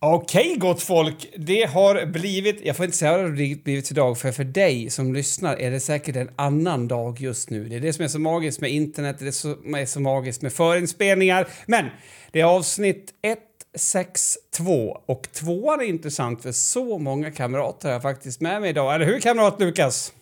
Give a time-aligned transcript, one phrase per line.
[0.00, 1.34] Okej, gott folk.
[1.36, 2.60] Det har blivit...
[2.64, 5.70] Jag får inte säga vad det har blivit idag, för för dig som lyssnar är
[5.70, 7.68] det säkert en annan dag just nu.
[7.68, 10.00] Det är det som är så magiskt med internet, det är det som är så
[10.00, 11.48] magiskt med förinspelningar.
[11.66, 11.86] Men
[12.30, 18.40] det är avsnitt 162 och tvåan är intressant för så många kamrater har jag faktiskt
[18.40, 18.94] med mig idag.
[18.94, 20.12] Eller hur, kamrat Lukas?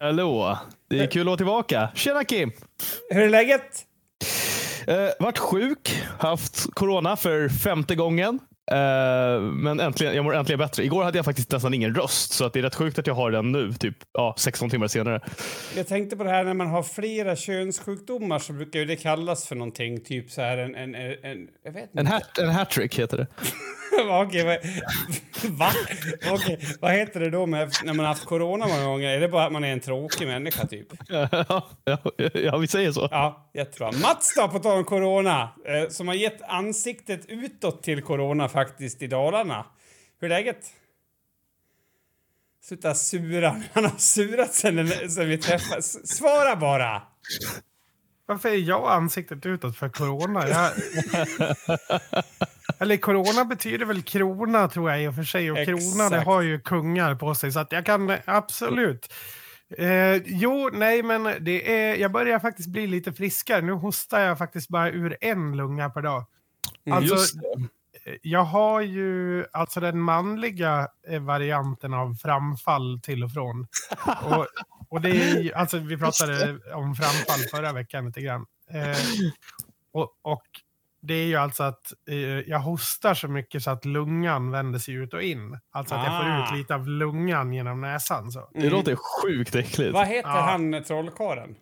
[0.00, 0.58] Hallå!
[0.90, 1.88] Det är kul att vara tillbaka.
[1.94, 2.52] Tjena Kim!
[3.10, 3.84] Hur är läget?
[4.86, 8.38] Eh, vart sjuk, haft corona för femte gången.
[8.70, 10.84] Eh, men äntligen, jag mår äntligen bättre.
[10.84, 13.14] Igår hade jag faktiskt nästan ingen röst, så att det är rätt sjukt att jag
[13.14, 15.20] har den nu, typ ja, 16 timmar senare.
[15.76, 19.46] Jag tänkte på det här när man har flera könssjukdomar så brukar ju det kallas
[19.46, 20.74] för någonting, typ så här en...
[20.74, 22.00] en, en, en jag vet inte.
[22.00, 23.26] En, hat, en hattrick heter det.
[24.08, 24.58] Okej, vad,
[25.58, 25.72] va?
[26.32, 29.08] Okej, vad heter det då med, när man har haft corona många gånger?
[29.08, 30.86] Är det bara att man är en tråkig människa typ?
[31.08, 31.98] ja, ja,
[32.34, 33.08] ja, vi säger så.
[33.10, 33.92] Ja, jättebra.
[33.92, 39.02] Mats då, på tal om corona, eh, som har gett ansiktet utåt till corona faktiskt
[39.02, 39.66] i Dalarna.
[40.20, 40.66] Hur är läget?
[42.62, 43.62] Sluta sura.
[43.72, 46.16] Han har surat sen, sen vi träffades.
[46.16, 47.02] Svara bara!
[48.26, 50.48] Varför är jag ansiktet utåt för corona?
[50.48, 50.72] Jag...
[52.78, 55.50] Eller corona betyder väl krona tror jag i och för sig.
[55.50, 55.78] Och Exakt.
[55.78, 57.52] krona det har ju kungar på sig.
[57.52, 59.12] Så att jag kan eh, absolut.
[59.78, 63.60] Eh, jo, nej men det är, jag börjar faktiskt bli lite friskare.
[63.60, 66.24] Nu hostar jag faktiskt bara ur en lunga per dag.
[66.90, 68.18] Alltså, Just det.
[68.22, 73.66] jag har ju alltså den manliga eh, varianten av framfall till och från.
[74.22, 74.46] Och,
[74.88, 78.46] och det är ju, alltså vi pratade om framfall förra veckan lite grann.
[78.70, 78.96] Eh,
[79.92, 80.46] och, och
[81.00, 84.94] det är ju alltså att eh, jag hostar så mycket så att lungan vänder sig
[84.94, 85.58] ut och in.
[85.70, 86.46] Alltså att jag Ah.
[86.46, 88.30] får ut lite av lungan genom näsan.
[88.32, 88.50] Så.
[88.54, 89.92] Det låter sjukt äckligt.
[89.94, 90.40] Vad heter Ja.
[90.40, 91.56] han trollkarlen?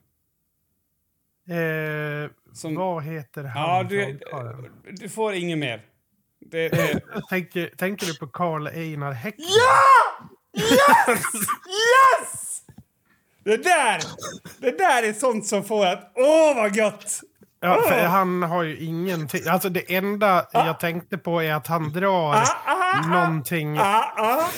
[1.49, 3.63] Eh, Som- Vad heter han?
[3.63, 4.73] Ja, du, trollkarlen?
[4.91, 5.83] du får inget mer.
[6.41, 9.47] Det, det, tänker, tänker du på Karl Einar Häckner?
[12.23, 12.61] Yes!
[13.45, 14.01] Det där!
[14.61, 16.13] Det där är sånt som får att...
[16.15, 17.21] Åh, vad gött!
[17.65, 18.09] Ja, för Åh!
[18.11, 19.43] han har ju ingenting.
[19.49, 23.79] Alltså det enda jag tänkte på är att han drar Ah, ah, ah, någonting.
[23.79, 24.49] ah, ah.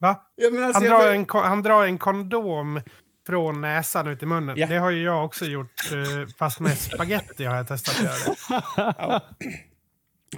[0.00, 0.20] Va?
[0.36, 2.80] Ja, alltså, Han drar, en, han drar en kondom
[3.26, 4.56] från näsan ut i munnen.
[4.58, 4.66] Ja.
[4.66, 5.92] Det har ju jag också gjort.
[5.92, 9.20] eh, Fast med spaghetti har jag testat att göra det.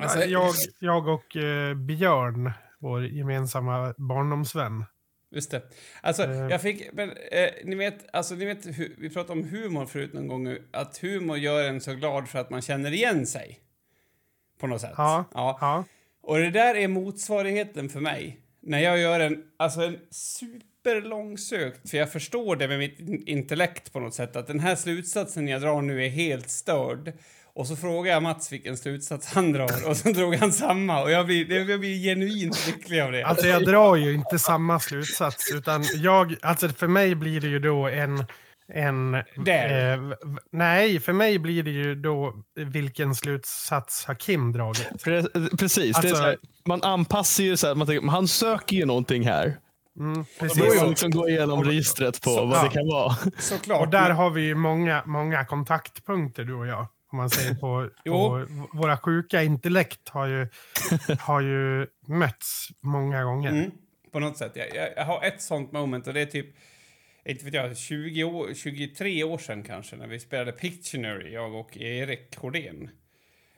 [0.00, 4.84] Alltså, Jag, jag och eh, Björn, vår gemensamma barndomsvän.
[5.34, 5.62] Just det.
[6.00, 6.48] Alltså, Eh.
[6.50, 6.92] jag fick...
[6.92, 10.56] Men, eh, ni vet, alltså, ni vet hu- vi pratade om humor förut någon gång.
[10.70, 13.60] Att humor gör en så glad för att man känner igen sig.
[14.60, 14.94] På något sätt.
[14.96, 15.58] Ja, ja.
[15.60, 15.84] ja.
[16.22, 18.40] Och det där är motsvarigheten för mig.
[18.60, 23.92] När jag gör en, alltså en superlångsökt, för jag förstår det med mitt in- intellekt
[23.92, 27.12] på något sätt, att den här slutsatsen jag drar nu är helt störd.
[27.56, 31.10] Och så frågar jag Mats vilken slutsats han drar och så drog han samma och
[31.10, 33.22] jag blir, jag blir genuint lycklig av det.
[33.22, 35.53] Alltså jag drar ju inte samma slutsats.
[35.54, 38.25] Utan jag, alltså för mig blir det ju då en...
[38.72, 39.22] en eh,
[40.53, 44.88] nej, för mig blir det ju då vilken slutsats har Kim dragit?
[45.04, 45.97] Pre- Precis.
[45.97, 48.84] det är Alltså- så här, man anpassar ju så här, man tänker, han söker ju
[48.87, 49.56] någonting här.
[50.00, 50.76] Mm, precis.
[50.81, 52.62] man liksom gå igenom registret på Så- vad ja.
[52.62, 53.14] det kan vara.
[53.38, 53.81] Såklart.
[53.81, 56.87] Och där har vi ju många, många kontaktpunkter du och jag.
[57.14, 60.48] Om man säger på, på våra sjuka intellekt har ju,
[61.19, 63.50] har ju mötts många gånger.
[63.50, 63.70] Mm,
[64.12, 64.52] på något sätt.
[64.54, 66.47] Jag, jag, jag har ett sånt moment och det är typ,
[67.25, 71.76] inte vet jag, 20 år, 23 år sedan kanske när vi spelade Pictionary, jag och
[71.76, 72.91] Erik Hårdén.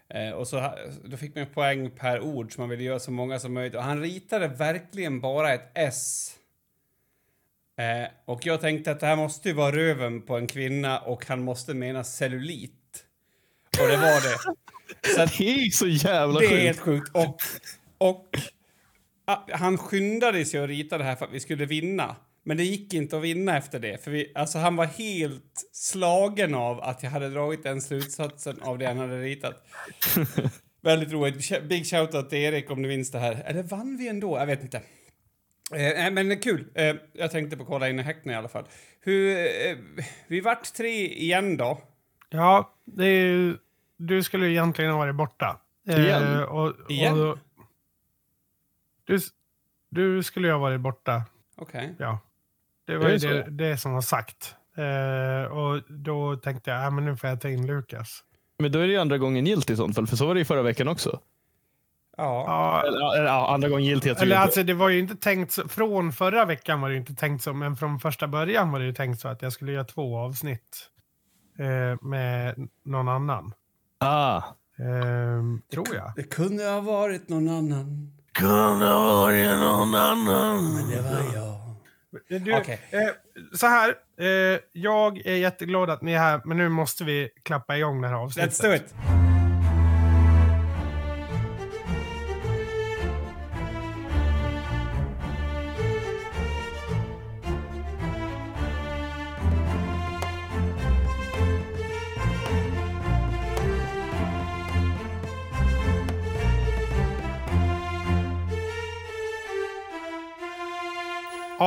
[0.09, 0.73] Eh, och så,
[1.05, 3.75] då fick man poäng per ord så man ville göra så många som möjligt.
[3.75, 6.35] Och han ritade verkligen bara ett S.
[7.79, 11.27] Eh, och jag tänkte att det här måste ju vara röven på en kvinna och
[11.27, 12.83] han måste mena cellulit.
[13.81, 14.39] Och det var det.
[15.15, 16.63] Så att, Det är ju så jävla det är sjukt.
[16.63, 17.11] helt sjukt.
[17.15, 17.37] Och,
[17.99, 18.27] och
[19.53, 22.17] han skyndade sig att rita det här för att vi skulle vinna.
[22.45, 24.05] Men det gick inte att vinna efter det.
[24.05, 28.79] För vi, alltså han var helt slagen av att jag hade dragit den slutsatsen av
[28.79, 29.67] det han hade ritat.
[30.83, 31.69] Väldigt roligt.
[31.69, 33.43] Big shoutout till Erik om du minns det här.
[33.47, 34.39] Eller vann vi ändå?
[34.39, 34.83] Jag vet inte.
[35.75, 36.65] Eh, men kul.
[36.75, 38.65] Eh, jag tänkte på kolla in i Häckner i alla fall.
[39.01, 39.77] Hur, eh,
[40.27, 41.81] vi vart tre igen då.
[42.31, 43.57] Ja, det är ju,
[43.97, 45.61] du skulle ju egentligen ha varit borta.
[45.89, 46.35] Igen?
[46.35, 47.21] Eh, och, Igen?
[47.21, 47.39] Och,
[49.05, 49.19] du,
[49.89, 51.23] du skulle ju ha varit borta,
[51.57, 51.95] Okej.
[51.99, 52.19] ja.
[52.85, 54.55] Det var ju det det, det som var sagt.
[54.77, 58.25] Eh, och då tänkte jag, ja men nu får jag ta in Lukas.
[58.59, 60.39] Men då är det ju andra gången gilt i sånt fall, för så var det
[60.39, 61.21] ju förra veckan också.
[62.17, 62.83] Ja.
[62.87, 65.69] Eller, ja, andra gången gilt heter det Eller alltså det var ju inte tänkt så,
[65.69, 68.87] från förra veckan var det ju inte tänkt så, men från första början var det
[68.87, 70.91] ju tänkt så att jag skulle göra två avsnitt
[71.59, 73.53] eh, med någon annan.
[74.01, 74.43] Ah,
[74.79, 76.13] Ehm, tror jag.
[76.17, 80.75] Det kunde ha varit någon annan, Kunde ha varit någon annan.
[80.75, 81.57] men det var jag.
[82.43, 82.81] Du, Okej.
[82.91, 83.01] eh,
[83.59, 87.77] så här, eh, jag är jätteglad att ni är här, men nu måste vi klappa
[87.77, 88.53] igång det här avsnittet.
[88.53, 88.95] Let's do it!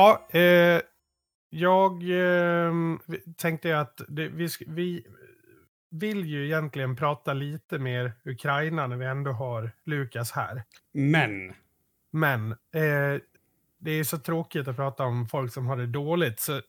[0.00, 0.80] Ja, eh,
[1.50, 2.72] jag eh,
[3.36, 5.06] tänkte att det, vi, vi
[5.90, 10.62] vill ju egentligen prata lite mer Ukraina när vi ändå har Lukas här.
[10.92, 11.52] Men,
[12.10, 13.20] Men eh,
[13.78, 16.40] det är så tråkigt att prata om folk som har det dåligt.
[16.40, 16.60] Så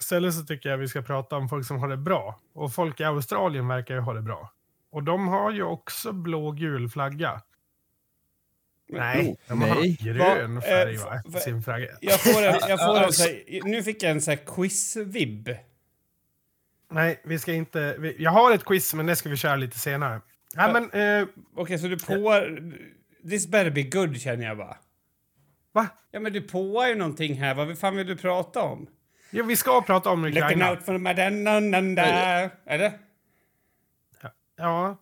[0.00, 2.40] istället så tycker jag vi ska prata om folk som har det bra.
[2.52, 4.52] Och folk i Australien verkar ju ha det bra.
[4.90, 7.40] Och de har ju också blå-gul flagga.
[8.88, 9.96] Nej, de har nej.
[10.00, 11.86] grön färg eh, va, va- sin flagga.
[12.00, 14.38] jag får en, jag får en Alltså- så här, Nu fick jag en så här
[14.46, 15.48] quiz-vibb.
[16.90, 17.96] Nej, vi ska inte...
[17.98, 20.20] Vi, jag har ett quiz, men det ska vi köra lite senare.
[20.54, 20.90] Nej, men...
[21.22, 22.46] Eh, Okej, så du på...
[23.30, 24.76] This better be good, känner jag bara.
[25.72, 25.88] va?
[26.10, 27.54] Ja, men du påar ju någonting här.
[27.54, 28.86] Vad fan vill du prata om?
[29.30, 30.70] Jo, vi ska prata om Looking Ukraina.
[30.70, 32.50] out for my dananda.
[32.66, 32.92] Eller?
[34.56, 34.98] Ja.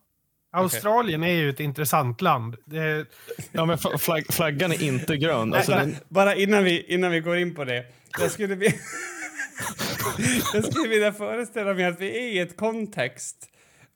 [0.53, 2.55] Australien är ju ett intressant land.
[2.65, 3.05] Det,
[3.51, 5.53] Ja, men flagg, flaggan är inte grön.
[5.53, 7.85] Alltså, bara, den, bara innan vi, innan vi går in på det.
[8.19, 8.73] Jag skulle, vilja,
[10.53, 13.49] jag skulle vilja föreställa mig att vi är i ett kontext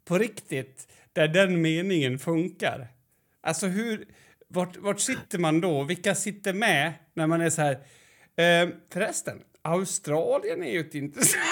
[0.05, 2.87] på riktigt där den meningen funkar.
[3.41, 4.05] Alltså hur...
[4.49, 5.83] Vart, vart sitter man då?
[5.83, 7.73] Vilka sitter med när man är så här...
[8.35, 11.41] Eh, förresten, Australien är ju ett intressant.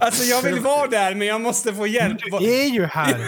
[0.00, 2.18] Alltså jag vill vara där men jag måste få hjälp.
[2.40, 3.18] Det är ju här.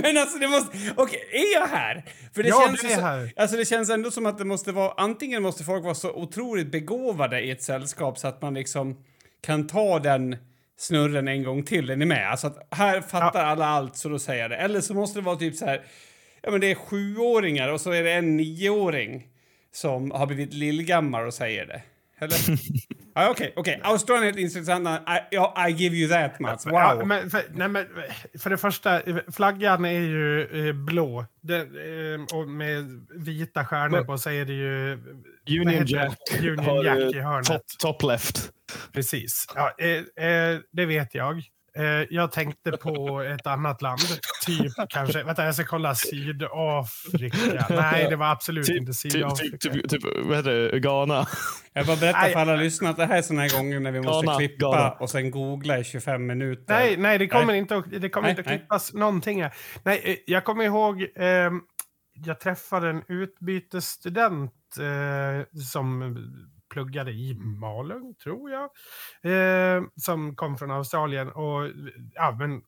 [0.02, 0.78] Men alltså det måste...
[0.96, 2.04] Okej, är jag här?
[2.34, 3.32] För det Ja, känns du är så, här.
[3.36, 4.92] Alltså det känns ändå som att det måste vara...
[4.96, 8.96] Antingen måste folk vara så otroligt begåvade i ett sällskap så att man liksom
[9.42, 10.36] kan ta den
[10.78, 11.90] snurren en gång till.
[11.90, 12.30] Är ni med?
[12.30, 14.56] Alltså att här fattar alla allt så då säger jag det.
[14.56, 15.82] Eller så måste det vara typ så här...
[16.42, 19.26] Ja men det är sjuåringar och så är det en nioåring
[19.72, 21.82] som har blivit lillgammal och säger det.
[22.20, 22.36] Eller?
[23.14, 23.80] ja, Okej, okej.
[23.82, 24.88] Australien är ett intressant.
[24.88, 25.00] I,
[25.30, 26.66] ja, I give you that, Mats.
[26.66, 26.74] Wow.
[26.74, 27.86] Ja, men för, nej, men
[28.38, 29.00] för det första,
[29.32, 31.24] flaggan är ju eh, blå.
[31.40, 34.92] Det, eh, och med vita stjärnor Men- på så är det ju...
[35.60, 35.86] Union?
[35.86, 37.46] Jack Union Jack eh, i hörnet.
[37.46, 38.50] top, top left.
[38.92, 39.46] Precis.
[39.54, 41.42] Ja, eh, eh, det vet jag.
[41.76, 44.00] Eh, jag tänkte på ett annat land.
[44.46, 45.22] Typ kanske...
[45.22, 45.94] Vänta, jag ska kolla.
[45.94, 47.66] Sydafrika.
[47.74, 49.56] Nej, det var absolut Typ, inte typ, Sydafrika.
[49.58, 50.80] typ, typ, typ, vad heter det?
[50.80, 51.26] Ghana.
[51.72, 52.32] Jag bara berättar Nej.
[52.32, 54.66] för alla lyssnare att det här är såna här gånger när vi måste Ghana, klippa
[54.66, 54.90] Ghana.
[54.90, 56.74] och sen googla i 25 minuter.
[56.74, 57.58] Nej, nej, det kommer Nej.
[57.58, 58.58] inte att, det kommer Nej, inte att nej.
[58.58, 59.42] klippas någonting.
[59.42, 59.52] Här.
[59.82, 61.50] Nej, eh, jag kommer ihåg, eh,
[62.24, 66.16] jag träffade en utbytesstudent eh, som
[66.68, 68.70] pluggade i Malung, tror jag,
[69.22, 71.28] eh, som kom från Australien.
[71.28, 71.70] Och
[72.14, 72.62] ja, men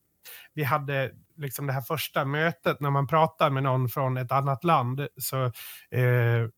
[0.54, 4.64] vi hade liksom det här första mötet när man pratar med någon från ett annat
[4.64, 5.06] land.
[5.16, 5.44] Så
[5.90, 6.48] eh,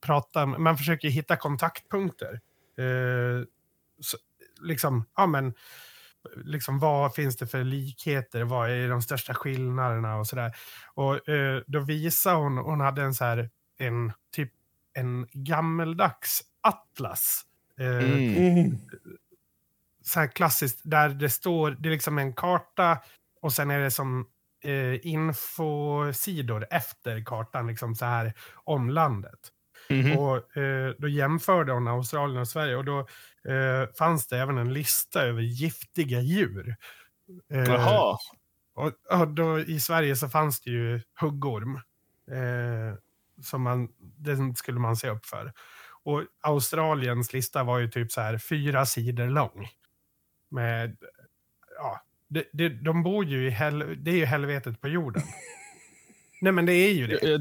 [0.00, 2.40] pratar, man försöker hitta kontaktpunkter.
[2.78, 3.44] Eh,
[4.00, 4.16] så,
[4.60, 5.54] liksom, ja men
[6.36, 8.44] liksom, vad finns det för likheter?
[8.44, 10.52] Vad är de största skillnaderna och sådär.
[10.94, 14.52] Och eh, då visade hon, hon hade en så här, en typ
[14.94, 17.42] en gammeldags atlas.
[17.80, 18.36] Eh, Mm.
[18.56, 18.78] Mm.
[20.02, 22.98] Så här klassiskt, där det står, det är liksom en karta
[23.42, 24.26] och sen är det som
[24.64, 29.38] eh, infosidor efter kartan, liksom så här om landet.
[29.90, 30.18] Mhm.
[30.18, 32.98] Och eh, då jämförde hon Australien och Sverige och då
[33.48, 36.76] eh, fanns det även en lista över giftiga djur.
[37.52, 38.18] Eh, Jaha.
[38.74, 41.74] och, och då i Sverige så fanns det ju huggorm.
[42.30, 42.94] Eh,
[43.42, 45.52] som man, den skulle man se upp för.
[46.04, 49.68] Och Australiens lista var ju typ så här fyra sidor lång.
[50.50, 50.96] Med,
[51.78, 55.22] ja, det, det, de bor ju i hel, det är ju helvetet på jorden.
[56.40, 57.32] Nej men det är ju det.
[57.32, 57.40] Eh,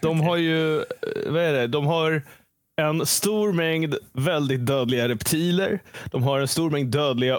[0.00, 0.84] De har ju, eh,
[1.28, 1.66] vad är det?
[1.66, 2.22] De har
[2.76, 5.80] en stor mängd väldigt dödliga reptiler.
[6.10, 7.38] De har en stor mängd dödliga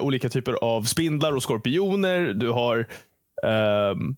[0.00, 2.32] olika typer av spindlar och skorpioner.
[2.34, 2.86] Du har,
[3.46, 4.16] ehm,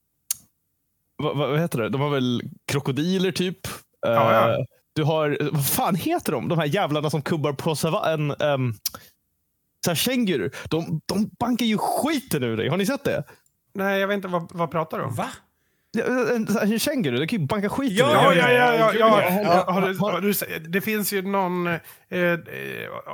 [1.19, 1.89] vad, vad vad heter det?
[1.89, 3.59] De har väl krokodiler typ.
[4.01, 4.53] Ja, ja.
[4.53, 4.59] Eh,
[4.93, 6.49] Du har, vad fan heter de?
[6.49, 8.37] De här jävlarna som kubbar på savannen.
[8.43, 8.75] Um,
[9.85, 10.51] så här känguru.
[10.71, 12.69] De, de bankar ju skiten ur dig.
[12.69, 13.25] Har ni sett det?
[13.75, 15.15] Nej, jag vet inte vad, vad pratar du om?
[15.15, 15.29] Va?
[15.99, 18.13] En, en känguru, det kan ju banka skit Ja.
[18.13, 18.75] Ja, ja, ja.
[18.75, 19.41] ja, ja.
[19.43, 21.75] Ja, Har du, har- har du, se- det finns ju någon, eh,
[22.11, 22.39] eh,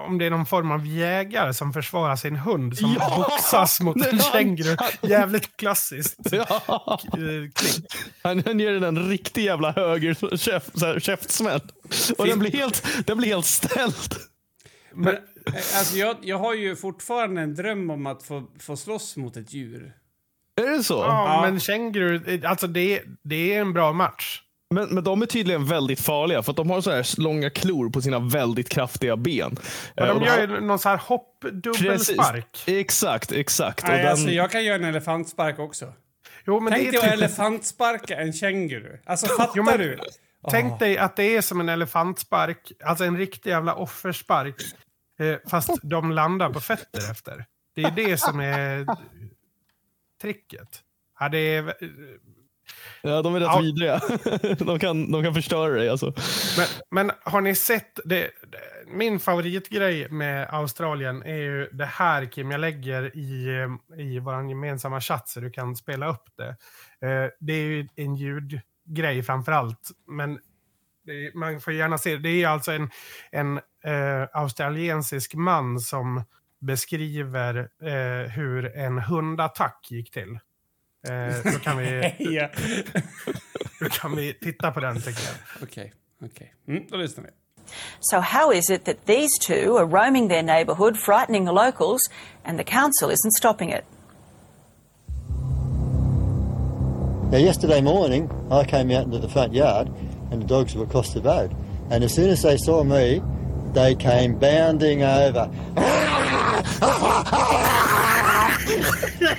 [0.07, 3.27] om det är någon form av jägare som försvarar sin hund som Ja!
[3.31, 4.77] boxas mot en känguru.
[5.03, 6.47] Jävligt klassiskt Ja.
[7.03, 7.51] eh.
[8.23, 11.61] Han, ger den en riktig jävla höger käf, så här, käftsmäll.
[12.19, 14.15] Och den blir helt, den blir helt ställd.
[14.95, 19.17] Men, eh, alltså jag, jag har ju fortfarande en dröm om att få, få slåss
[19.17, 19.93] mot ett djur.
[20.63, 20.95] Är det så?
[20.95, 21.51] Ja, Ja.
[21.51, 24.41] men känguru, eh, alltså det, det är en bra match.
[24.75, 27.91] Men, men de är tydligen väldigt farliga för att de har så här långa klor
[27.91, 29.57] på sina väldigt kraftiga ben.
[29.97, 32.63] Men Eh, och de gör ju någon så här hopp-dubbelspark.
[32.67, 33.83] Exakt, exakt.
[33.83, 35.93] Och Nej, den, alltså jag kan göra en elefantspark också.
[36.47, 38.99] Jo, men Tänk det dig är att typ, elefantsparka en känguru.
[39.07, 39.99] Alltså fattar Jo, men- du?
[40.51, 44.55] tänk dig att det är som en elefantspark, alltså en riktig jävla offerspark.
[45.21, 47.45] Eh, fast de landar på fötter efter.
[47.75, 48.87] Det är det som är
[50.25, 50.69] tricket.
[51.21, 51.75] Ja, det är,
[53.03, 53.61] ja, de är rätt Ja.
[53.61, 54.01] vidriga.
[54.59, 55.89] de, kan, de kan förstöra dig.
[55.89, 56.13] Alltså.
[56.57, 58.31] Men, men har ni sett, det,
[58.87, 64.49] min favoritgrej med Australien är ju det här Kim, jag lägger i, eh, i vår
[64.49, 66.49] gemensamma chatt så du kan spela upp det.
[67.09, 70.39] Eh, det är ju en ljudgrej framför allt, men
[71.07, 72.91] det, man får gärna se, det är alltså en,
[73.33, 76.25] en eh, australiensisk man som
[76.67, 80.39] beskriver eh, hur en hundattack gick till.
[81.09, 82.13] Eh, då, kan vi,
[83.81, 85.63] då kan vi titta på den tycker jag.
[85.63, 85.93] Okej,
[86.25, 86.55] okej.
[86.69, 87.31] Mm, då lyssnar vi.
[88.01, 92.11] So, how is it that these two are roaming their neighbourhood, frightening the locals,
[92.45, 93.85] and the council isn't stopping it?
[97.31, 99.89] Now, yesterday morning, I came out into the front yard
[100.31, 101.55] and the dogs were across the road.
[101.91, 103.23] And as soon as they saw me,
[103.73, 105.51] they came bounding over.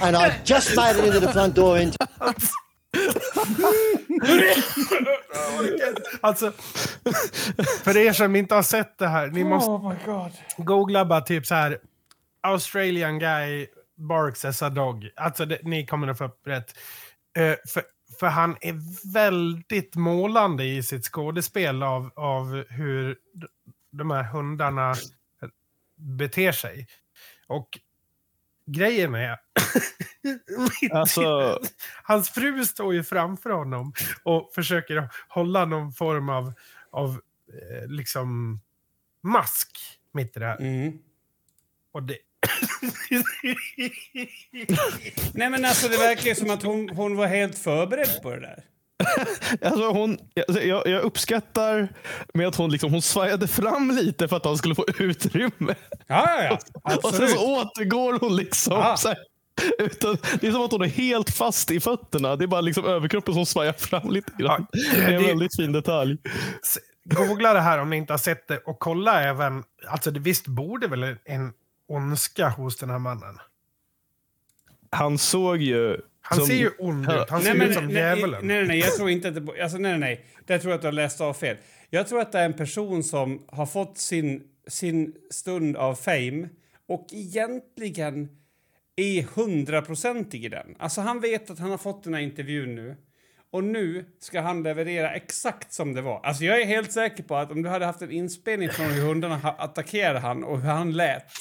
[0.02, 1.98] And I just made it into the front door into
[6.22, 6.52] Alltså,
[7.84, 10.32] för er som inte har sett det här, ni måste Oh my god.
[10.58, 11.78] googla bara typ så här
[12.44, 15.10] Australian guy barks as a dog.
[15.16, 16.74] Alltså, det, ni kommer att få upp rätt.
[17.38, 17.84] Eh, för,
[18.20, 18.76] för han är
[19.14, 23.16] väldigt målande i sitt skådespel av, av hur
[23.92, 24.96] de här hundarna
[25.96, 26.88] beter sig.
[27.48, 27.80] Och
[28.66, 29.38] grejen är...
[30.92, 31.60] Alltså,
[32.04, 36.54] Hans fru står ju framför honom och försöker hålla någon form av,
[36.92, 37.22] av
[37.54, 38.60] eh, liksom
[39.22, 40.62] mask mitt i det här.
[40.62, 41.00] Mm.
[41.92, 42.18] Och det...
[45.34, 48.40] Nej men alltså det verkar ju som att hon, hon var helt förberedd på det
[48.40, 48.64] där.
[49.62, 51.88] alltså hon, alltså, jag, jag uppskattar
[52.34, 55.76] med att hon, liksom, hon svajade fram lite för att han skulle få utrymme.
[56.08, 56.96] Ja, ja, ja.
[57.04, 58.78] Och sen så återgår hon liksom.
[58.78, 58.98] Ja.
[58.98, 59.18] Så här,
[59.80, 62.36] utan, det är som att hon är helt fast i fötterna.
[62.36, 64.68] Det är bara liksom överkroppen som svajar fram lite grann.
[64.72, 66.18] Ja, det är en väldigt fin detalj.
[67.04, 70.48] Googla det här om ni inte har sett det och kolla även, alltså det visst
[70.48, 71.54] borde väl en
[71.88, 73.38] ondska hos den här mannen.
[74.90, 76.02] Han såg ju...
[76.28, 78.48] Han som- ser ju ond ut, han ser Nej, men, ut som nej, djävulen.
[78.48, 79.64] nej, nej, nej, jag tror inte att det...
[79.64, 80.26] Alltså, nej, nej.
[80.46, 81.58] Där tror jag att du har läst av fel.
[81.90, 86.50] Jag tror att det är en person som har fått sin, sin stund av fame
[86.88, 88.30] och egentligen
[88.96, 90.76] är hundraprocentig i den.
[90.80, 92.96] Alltså han vet att han har fått den här intervjun nu.
[93.52, 96.22] Och nu ska han leverera exakt som det var.
[96.24, 99.02] Alltså jag är helt säker på att om du hade haft en inspelning från hur
[99.02, 101.32] hundarna attackerade han och hur han lät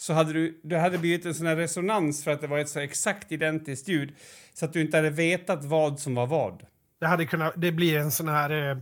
[0.00, 2.68] så hade du, du hade blivit en sån här resonans för att det var ett
[2.68, 4.14] så exakt identiskt ljud
[4.54, 6.62] så att du inte hade vetat vad som var vad.
[7.00, 8.70] Det, hade kunnat, det blir en sån här...
[8.70, 8.76] Eh,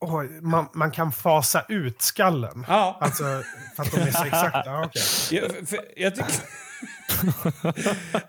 [0.00, 2.64] oj, man, man kan fasa ut skallen.
[2.68, 2.98] Ja.
[3.00, 3.24] Alltså,
[3.76, 4.80] för att de är så exakta.
[4.84, 5.02] Okej.
[5.30, 6.34] Jag, för, jag tycker...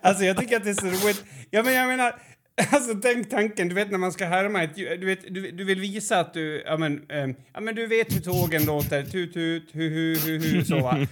[0.02, 1.24] alltså jag tycker att det är så roligt.
[1.50, 2.14] Ja, men jag menar,
[2.70, 4.96] alltså tänk tanken, du vet när man ska härma ett djur.
[4.96, 8.16] du, vet, du, du vill visa att du, ja men, ehm, ja men du vet
[8.16, 11.06] hur tågen låter, tut tut, hu hu hu hu så va.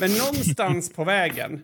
[0.00, 1.62] Men någonstans på vägen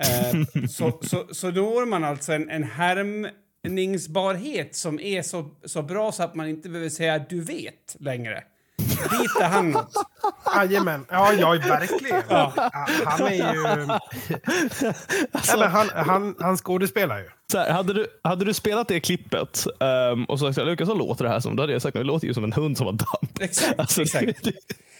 [0.00, 0.32] eh,
[0.68, 6.22] så, så, så når man alltså en, en härmningsbarhet som är så, så bra så
[6.22, 8.44] att man inte behöver säga du vet längre.
[8.96, 9.92] Dit är han något.
[10.56, 11.06] Jajamän.
[11.10, 12.22] Ja, ja, verkligen.
[12.28, 12.52] Ja,
[13.04, 13.88] Han är ju...
[15.32, 17.24] Alltså- men han, han, han skådespelar ju.
[17.52, 19.66] Så här, hade, du, hade du spelat det klippet
[20.12, 21.56] um, och sagt Lukas, vad låter det här som?
[21.56, 23.40] Då hade jag sagt det låter ju som en hund som har damp.
[23.40, 24.26] Exakt, Alltså, exakt.
[24.44, 24.50] det-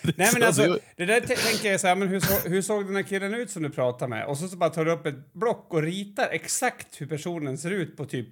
[0.02, 2.62] det- Nej men så alltså, det- där tänker jag så här, men hur, så, hur
[2.62, 4.26] såg den här killen ut som du pratar med?
[4.26, 7.70] Och så, så bara tar du upp ett block och ritar exakt hur personen ser
[7.70, 8.28] ut på typ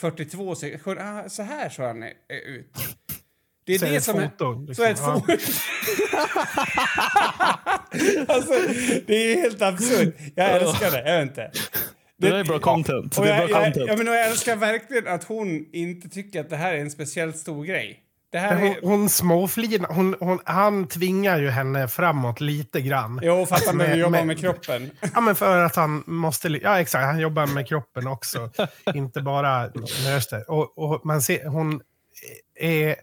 [0.00, 1.02] 42 sekunder.
[1.04, 2.08] Ah, så här såg han eh,
[2.46, 2.72] ut.
[3.66, 4.66] Det är Så det det som foto, är...
[4.66, 4.74] liksom.
[4.74, 5.32] Så är ett foto.
[8.28, 8.52] alltså,
[9.06, 10.14] det är helt absurt.
[10.34, 11.50] Jag älskar det, jag vet inte.
[12.18, 13.18] Det där är bra content.
[13.18, 13.88] Och Det är jag, bra jag, content.
[13.88, 16.90] jag, men, och jag älskar verkligen att hon inte tycker att det här är en
[16.90, 18.02] speciellt stor grej.
[18.32, 18.76] Det här Hon, är...
[18.82, 19.88] hon småflinar.
[19.92, 23.20] Hon, hon, han tvingar ju henne framåt lite grann.
[23.22, 24.90] Jo, för att han behöver Med- jobba med- kroppen.
[25.14, 26.48] Ja, men för att han måste...
[26.48, 27.04] Ja, exakt.
[27.04, 28.50] Han jobbar med kroppen också.
[28.94, 29.70] inte bara.
[30.48, 31.80] Och, och man ser, hon
[32.60, 32.96] är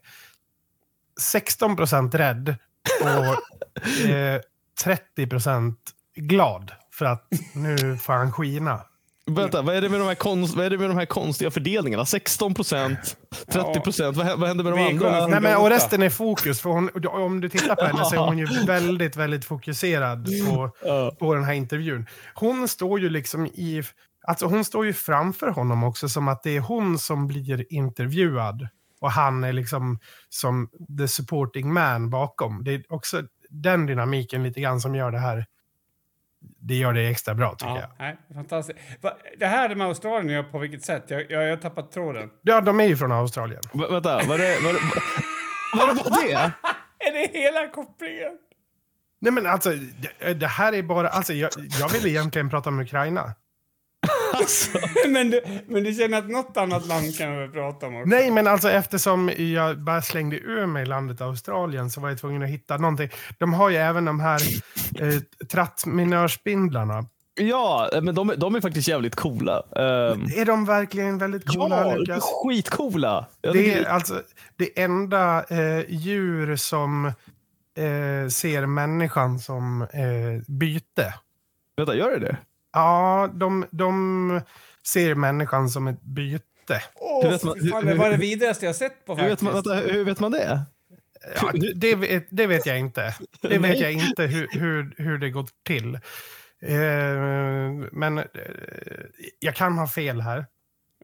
[1.21, 2.55] 16 procent rädd
[3.01, 4.41] och eh,
[4.83, 5.77] 30 procent
[6.15, 8.81] glad för att nu får han skina.
[9.25, 11.51] Vänta, vad är, det med de här konst, vad är det med de här konstiga
[11.51, 12.05] fördelningarna?
[12.05, 13.17] 16 procent,
[13.51, 14.17] 30 procent.
[14.17, 15.27] Vad, hä- vad händer med de andra?
[15.27, 16.61] Nej, men, och resten är fokus.
[16.61, 20.71] För hon, om du tittar på henne så är hon ju väldigt, väldigt fokuserad på,
[20.85, 21.11] Ja.
[21.19, 22.07] på den här intervjun.
[22.33, 23.83] Hon står ju liksom i...
[24.27, 28.67] Alltså hon står ju framför honom också som att det är hon som blir intervjuad.
[29.03, 30.69] Och han är liksom som
[30.99, 32.63] the supporting man bakom.
[32.63, 35.45] Det är också den dynamiken lite grann som gör det här.
[36.59, 37.89] Det gör det extra bra tycker Ja, jag.
[37.99, 38.79] nej, fantastiskt.
[39.01, 41.03] Va, det här med Australien, på vilket sätt?
[41.07, 42.29] Jag, jag, jag har tappat tråden.
[42.41, 43.61] Ja, de är ju från Australien.
[43.73, 44.79] Va- Vänta, var det var det,
[45.77, 46.33] var det, bara det?
[47.07, 48.31] Är det hela kopplingen?
[49.21, 49.69] Nej men alltså,
[50.19, 51.07] det, det här är bara...
[51.09, 53.33] Alltså, jag, jag vill egentligen prata om Ukraina.
[54.37, 58.09] Alltså, men, du, men du känner att något annat land kan vi prata om också?
[58.09, 62.43] Nej, men alltså eftersom jag bara slängde ur mig landet Australien så var jag tvungen
[62.43, 63.09] att hitta någonting.
[63.39, 64.41] De har ju även de här
[64.99, 65.19] eh,
[65.51, 67.05] trattminörspindlarna.
[67.39, 69.57] ja, men de, är- de är faktiskt jävligt coola.
[69.71, 72.23] Um, Är de verkligen väldigt coola, ja, de är Lukas?
[72.23, 73.25] skitcoola.
[73.41, 74.21] Jag Det är alltså
[74.55, 77.05] det enda eh, djur som
[77.77, 81.13] eh, ser människan som eh, byte.
[81.77, 82.37] Vänta, gör det det?
[82.73, 84.41] Ja, de, de
[84.87, 86.81] ser människan som ett byte.
[86.95, 90.03] Åh, fan, hur- det var det vidrigaste jag sett på Hur vet, man, vänta, hur
[90.03, 90.61] vet man det?
[91.41, 93.15] Ja, det, vet, det vet jag inte.
[93.41, 95.95] Det vet jag inte hur, hur, hur det gått till.
[96.61, 96.71] Eh,
[97.91, 98.25] men eh,
[99.39, 100.45] jag kan ha fel här.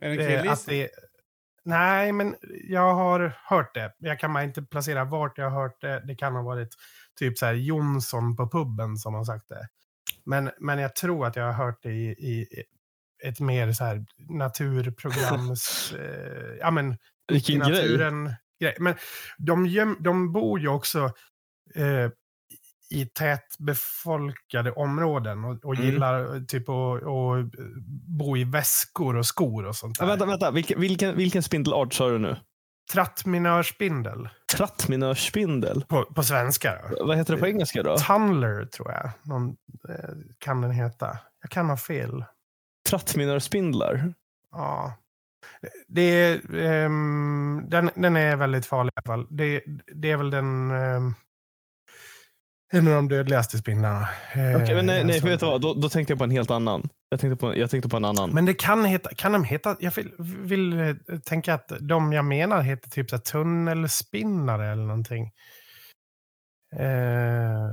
[0.02, 0.90] Är det en Eh, att det,
[1.64, 2.36] nej, men
[2.70, 3.94] jag har hört det.
[3.98, 6.04] Jag kan bara inte placera vart jag har hört det.
[6.08, 6.70] Det kan ha varit
[7.20, 9.68] typ så här Jonsson på puben som har sagt det.
[10.30, 12.48] Men, men jag tror att jag har hört det i, i
[13.24, 15.94] ett mer så här naturprograms...
[16.00, 16.98] eh, ja, men
[17.32, 17.70] Vilken i grej.
[17.70, 18.34] naturen.
[18.60, 18.76] Grej.
[18.80, 18.96] Men
[19.38, 21.12] de, göm, de bor ju också
[21.76, 22.10] eh,
[22.92, 25.86] i tätbefolkade områden och, och Mm.
[25.88, 27.52] gillar eh, typ att att
[28.08, 30.10] bo i väskor och skor och sånt Ja, där.
[30.12, 30.52] vänta, vänta.
[30.52, 32.36] Vilken, vilken, vilken spindelart sa du nu?
[32.92, 35.86] Trattminörspindel Trattminörspindel.
[35.88, 36.78] på, på svenska.
[36.98, 37.06] Då.
[37.06, 37.98] Vad heter det på engelska då?
[37.98, 39.50] Tunnler tror jag Någon,
[39.90, 41.18] eh, kan den heta.
[41.42, 42.26] Jag kan ha fel.
[42.90, 44.14] Trattminörspindlar.
[44.52, 44.94] Ja.
[45.88, 49.28] Det är, ehm, den, den är väldigt farlig i alla fall.
[49.30, 49.64] Det,
[49.96, 50.72] det är väl den...
[50.72, 51.14] ehm,
[52.72, 54.02] en av de dödligaste spindlarna.
[54.34, 55.22] eh, Okej, men nej, jag nej såg.
[55.22, 55.62] för vet du vad?
[55.62, 56.90] Då, då tänkte jag på en helt annan.
[57.10, 58.30] Jag tänkte på, jag tänkte på en annan.
[58.30, 62.26] Men det kan heta, kan de heta, jag vill, vill eh, tänka att de jag
[62.26, 65.32] menar heter typ så här tunnelspinnare eller någonting.
[66.76, 67.66] Eh,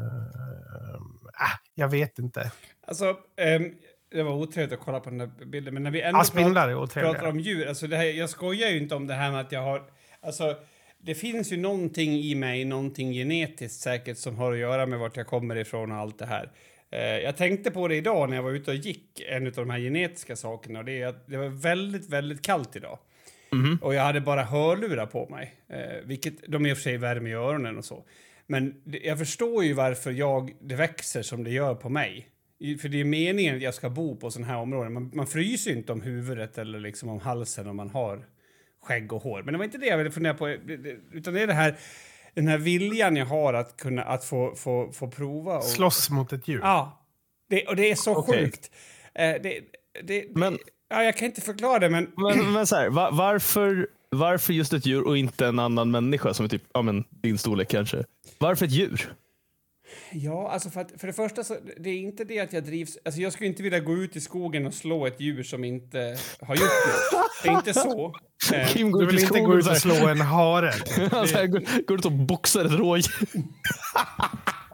[1.35, 2.51] ah, jag vet inte.
[2.87, 3.73] Alltså, ehm,
[4.11, 7.13] det var otrevligt att kolla på den där bilden, men när vi ändå är otrevliga.
[7.13, 9.53] pratar om djur, alltså det här, jag skojar ju inte om det här med att
[9.53, 9.83] jag har,
[10.23, 10.57] alltså
[11.07, 15.17] det finns ju någonting i mig, någonting genetiskt säkert som har att göra med vart
[15.17, 16.51] jag kommer ifrån och allt det här.
[16.91, 19.71] Eh, jag tänkte på det idag när jag var ute och gick, en av de
[19.71, 22.99] här genetiska sakerna, och det är att det var väldigt, väldigt kallt idag.
[23.83, 27.31] Och jag hade bara hörlurar på mig, eh, vilket de i och för sig värmer
[27.31, 28.05] i öronen och så.
[28.47, 32.29] Men det, jag förstår ju varför jag, det växer som det gör på mig.
[32.81, 34.93] För det är meningen att jag ska bo på sådana här områden.
[34.93, 38.27] Man, man fryser ju inte om huvudet eller liksom om halsen om man har
[38.87, 39.43] skägg och hår.
[39.43, 40.49] Men det var inte det jag ville fundera på.
[41.13, 41.77] Utan det är det här,
[42.35, 45.57] den här viljan jag har att kunna att få, få, få prova.
[45.57, 46.61] Och, Slåss mot ett djur.
[46.63, 47.03] Ja.
[47.51, 48.45] Det, och det är så Okej.
[48.45, 48.71] sjukt.
[49.15, 49.61] Eh, det,
[50.03, 52.11] det, Men- ja, jag kan inte förklara det, men...
[52.17, 56.35] Men, men så här, va, varför, varför just ett djur och inte en annan människa
[56.35, 58.05] som är typ ja, men, din storlek kanske?
[58.39, 59.13] Varför ett djur?
[60.13, 62.99] Ja, alltså för, att, för det första så det är inte det att jag drivs...
[63.05, 66.19] Alltså jag skulle inte vilja gå ut i skogen och slå ett djur som inte
[66.41, 66.65] har gjort
[67.13, 67.43] något.
[67.43, 68.15] Det är inte så.
[68.55, 70.73] Eh, Kim går Du vill inte gå ut och slå en hare.
[71.11, 73.29] Han så här går, går ut och boxar ett rådjur.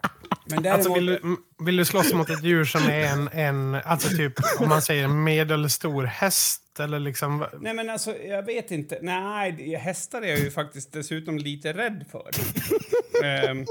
[0.53, 3.75] men däremot, Alltså, vill, du, vill du slåss mot ett djur som är en, en
[3.75, 7.45] alltså typ om man säger medelstor häst eller liksom...
[7.59, 8.99] Nej, men alltså, jag vet inte.
[9.01, 12.29] Nej, det- hästar är jag ju faktiskt dessutom lite rädd för.
[13.23, 13.65] Ehm,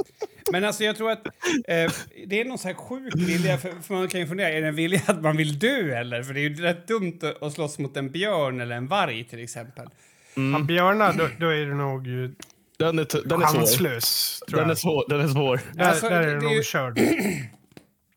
[0.53, 1.92] men alltså, jag tror att eh,
[2.27, 4.68] det är någon så här sjuk vilja, för, för man kan ju fundera, är det
[4.68, 6.23] en vilja att man vill dö eller?
[6.23, 9.42] För det är ju rätt dumt att, slåss mot en björn eller en varg till
[9.45, 9.87] exempel.
[10.35, 12.35] Ja, björnar, då, då är du nog ju
[12.79, 14.41] Den är, den är chanslös.
[14.49, 14.79] Tror Den är jag.
[14.79, 15.05] svår.
[15.09, 15.61] Den är svår.
[15.73, 17.01] Där, Alltså, där är det- du det är ju- körd.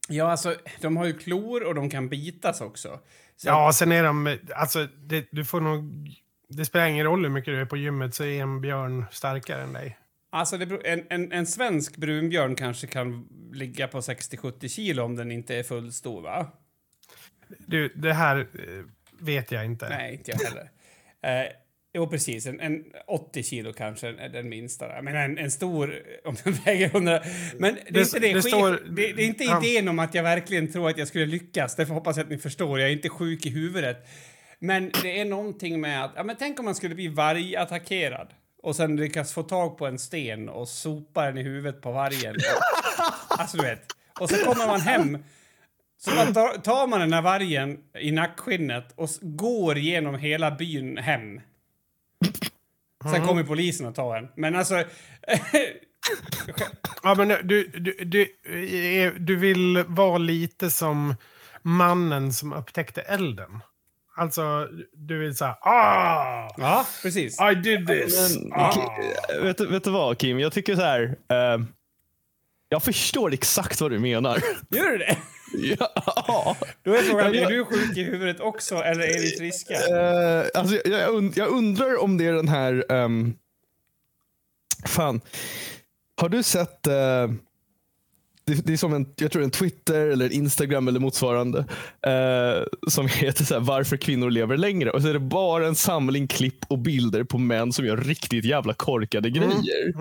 [0.09, 2.99] Ja, alltså, de har ju klor och de kan bitas också.
[3.35, 4.37] Så Ja, sen är de...
[4.55, 6.09] Alltså, det, du får nog...
[6.49, 9.61] Det spelar ingen roll hur mycket du är på gymmet så är en björn starkare
[9.63, 9.97] än dig.
[10.31, 15.15] Alltså det, beror- en, en, en svensk brunbjörn kanske kan ligga på 60-70 kilo om
[15.15, 16.47] den inte är fullstor, va?
[17.67, 18.83] Du, det här eh,
[19.19, 19.89] vet jag inte.
[19.89, 20.69] Nej, inte jag heller.
[21.21, 21.47] Eh,
[21.95, 22.45] jo, precis.
[22.45, 25.01] En, en 80 kilo kanske är den minsta.
[25.01, 27.21] Men en, en stor, om den väger 100...
[27.57, 28.33] Men det är inte det.
[28.33, 29.63] det står- det, det är inte ja.
[29.63, 31.75] idén om att jag verkligen tror att jag skulle lyckas.
[31.75, 32.79] Därför hoppas jag att ni förstår.
[32.79, 34.07] Jag är inte sjuk i huvudet.
[34.59, 36.11] Men det är någonting med att...
[36.15, 38.27] Ja, men tänk om man skulle bli vargattackerad
[38.63, 42.35] och sen lyckas få tag på en sten och sopa den i huvudet på vargen.
[43.37, 43.85] Alltså, du vet.
[44.19, 45.17] Och så kommer man hem
[45.97, 51.41] så man tar, man den här vargen i nackskinnet och går genom hela byn hem.
[53.11, 54.27] Sen kommer polisen och tar en.
[54.35, 54.83] Men alltså...
[57.03, 58.21] Ja, men du, du, du,
[59.03, 61.15] eh, du vill vara lite som
[61.61, 63.59] mannen som upptäckte elden.
[64.17, 67.37] Alltså, du vill säga ah, ja, precis.
[67.51, 68.37] I did this.
[68.39, 68.73] Men, Ah.
[69.41, 70.39] Vet, du- vet du vad Kim?
[70.39, 71.03] Jag tycker så här.
[71.29, 71.65] eh,
[72.69, 74.39] jag förstår exakt vad du menar.
[74.69, 75.17] Gör du det?
[75.57, 76.57] Ja.
[76.83, 79.73] Då är frågan, är du sjuk i huvudet också eller är vi friska?
[79.73, 82.85] Eh, alltså, jag, jag, und- jag undrar om det är den här...
[82.89, 83.33] ehm,
[84.85, 85.21] fan.
[86.17, 86.87] Har du sett...
[86.87, 87.27] eh,
[88.47, 91.59] det, det är som en, jag tror en Twitter eller en Instagram eller motsvarande.
[92.07, 94.91] eh, som heter så här, varför kvinnor lever längre.
[94.91, 98.45] Och så är det bara en samling klipp och bilder på män som gör riktigt
[98.45, 99.93] jävla korkade grejer.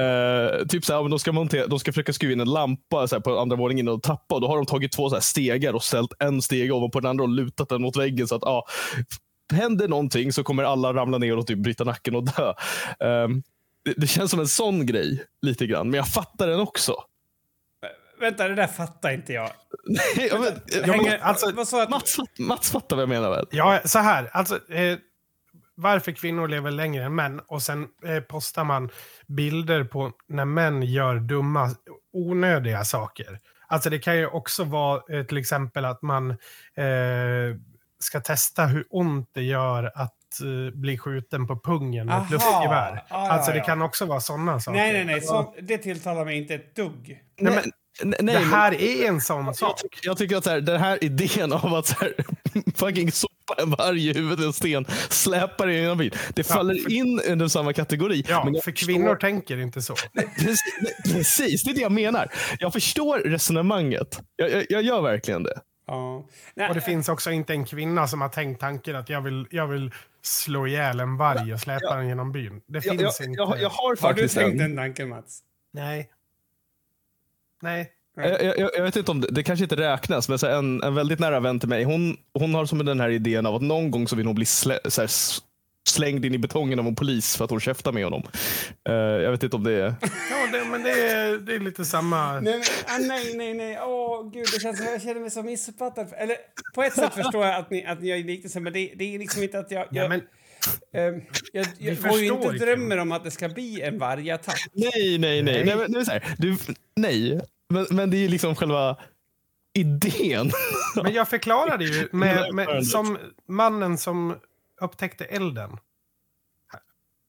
[0.00, 3.14] Eh, typ så här, de, ska montera, de ska försöka skruva in en lampa så
[3.16, 4.34] här, på andra våningen och tappa.
[4.34, 7.10] Och då har de tagit två så här, stegar och ställt en steg ovanpå den
[7.10, 8.28] andra och lutat den mot väggen.
[8.28, 8.66] så att ja,
[9.52, 12.52] Händer någonting så kommer alla ramla ner och typ bryta nacken och dö.
[13.04, 13.42] Ehm,
[13.84, 16.94] det, det känns som en sån grej lite grann, men jag fattar den också.
[18.20, 19.50] Vänta, det där fattar inte jag.
[20.16, 21.90] Ja, men, ja, men, Hänger, alltså, sa att...
[21.90, 23.46] Mats, Mats fattar vad jag menar väl?
[23.50, 24.30] Ja, så här.
[24.32, 24.98] Alltså, eh,
[25.74, 27.40] varför kvinnor lever längre än män.
[27.46, 28.90] Och sen eh, postar man
[29.26, 31.70] bilder på när män gör dumma,
[32.12, 33.40] onödiga saker.
[33.66, 37.56] Alltså det kan ju också vara eh, till exempel att man eh,
[38.00, 42.24] ska testa hur ont det gör att eh, bli skjuten på pungen med Aha.
[42.24, 42.94] ett luftgevär.
[42.94, 43.64] Ja, ja, alltså det ja.
[43.64, 44.78] kan också vara sådana saker.
[44.78, 45.20] Nej, nej, nej.
[45.20, 47.22] Så, det tilltalar mig inte ett dugg.
[47.40, 47.64] Nej, men,
[48.02, 49.80] Nej, nej, det men- här är en sån jag, sak.
[49.82, 52.14] tycker, jag tycker att så här, den här idén av att så här,
[52.74, 56.14] fucking sopa en varg i huvudet i en sten, släpa det i en bil.
[56.34, 58.24] Det faller in under samma kategori.
[58.28, 59.94] Ja, men jag för förstår- kvinnor tänker inte så.
[60.14, 62.28] Precis, nej, precis, det är det jag menar.
[62.58, 64.20] Jag förstår resonemanget.
[64.36, 65.60] Jag, jag, jag gör verkligen det.
[65.86, 66.26] Ja.
[66.54, 69.46] Nej, Och det finns också inte en kvinna som har tänkt tanken att jag vill,
[69.50, 69.90] jag vill
[70.22, 72.60] slå ihjäl en varg och släpa den genom byn.
[72.66, 73.40] Det Jag, finns jag, inte.
[73.42, 74.58] jag, jag har har du faktiskt tänkt en.
[74.58, 75.40] den tanken, Mats?
[75.72, 76.08] Nej.
[77.62, 77.92] Nej.
[78.16, 80.82] Jag, jag, jag vet inte om det, det kanske inte räknas, men så här, en,
[80.82, 83.62] en väldigt nära vän till mig, hon, hon har som den här idén av att
[83.62, 85.10] någon gång så vill hon bli slä, så här,
[85.88, 88.22] slängd in i betongen av en polis för att hon käftar med honom.
[88.88, 89.94] Eh, jag vet inte om det är...
[90.30, 92.40] Ja, det, men det är, det är lite samma...
[92.40, 93.78] Nej, men, ah, nej, nej, nej.
[93.82, 96.12] Åh, gud, det känns jag känner mig så missuppfattad.
[96.16, 96.36] Eller,
[96.74, 99.18] på ett sätt förstår jag att ni, att ni gör liknelsen, men det, det är
[99.18, 99.86] liksom inte att jag...
[99.90, 100.22] jag Ja, men,
[100.92, 101.20] ehm,
[101.52, 104.66] jag, jag Vi går ju inte drömmer om att det ska bli en vargattack.
[104.72, 105.42] Nej, nej, nej.
[105.42, 105.64] Nej.
[105.64, 106.56] nej, men, det är så här, du,
[106.96, 107.40] nej.
[107.68, 108.96] Men, men det är liksom själva
[109.72, 110.50] idén.
[111.02, 114.36] men jag förklarade ju med, med, som mannen som
[114.80, 115.78] upptäckte elden.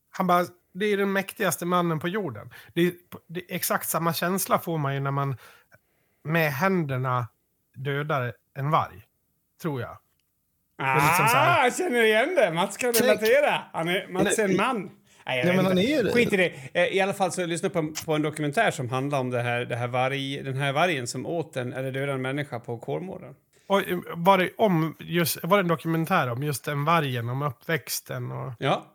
[0.10, 2.54] Han bara, det är den mäktigaste mannen på jorden.
[2.74, 2.94] Det är,
[3.28, 5.38] det är exakt samma känsla får man ju när man
[6.24, 7.28] med händerna
[7.76, 9.06] dödar en varg.
[9.62, 9.98] Tror jag.
[10.80, 12.52] Ah, liksom så här- jag känner igen det.
[12.52, 13.62] Mats kan relatera.
[13.74, 14.90] Han är, Mats är en man.
[15.26, 15.92] Nej, jag Nej, men han inte.
[15.94, 16.12] är ju det.
[16.12, 16.54] Skit i det.
[16.74, 19.30] Eh, I alla fall så lyssnade jag på en, på en dokumentär som handlar om
[19.30, 22.60] det här, det här varg, den här vargen som åt en, eller dödade en människa
[22.60, 23.34] på Kolmården.
[23.68, 23.82] Och
[24.14, 28.52] var det, om just, var det en dokumentär om just den vargen, om uppväxten och...
[28.60, 28.86] Ja,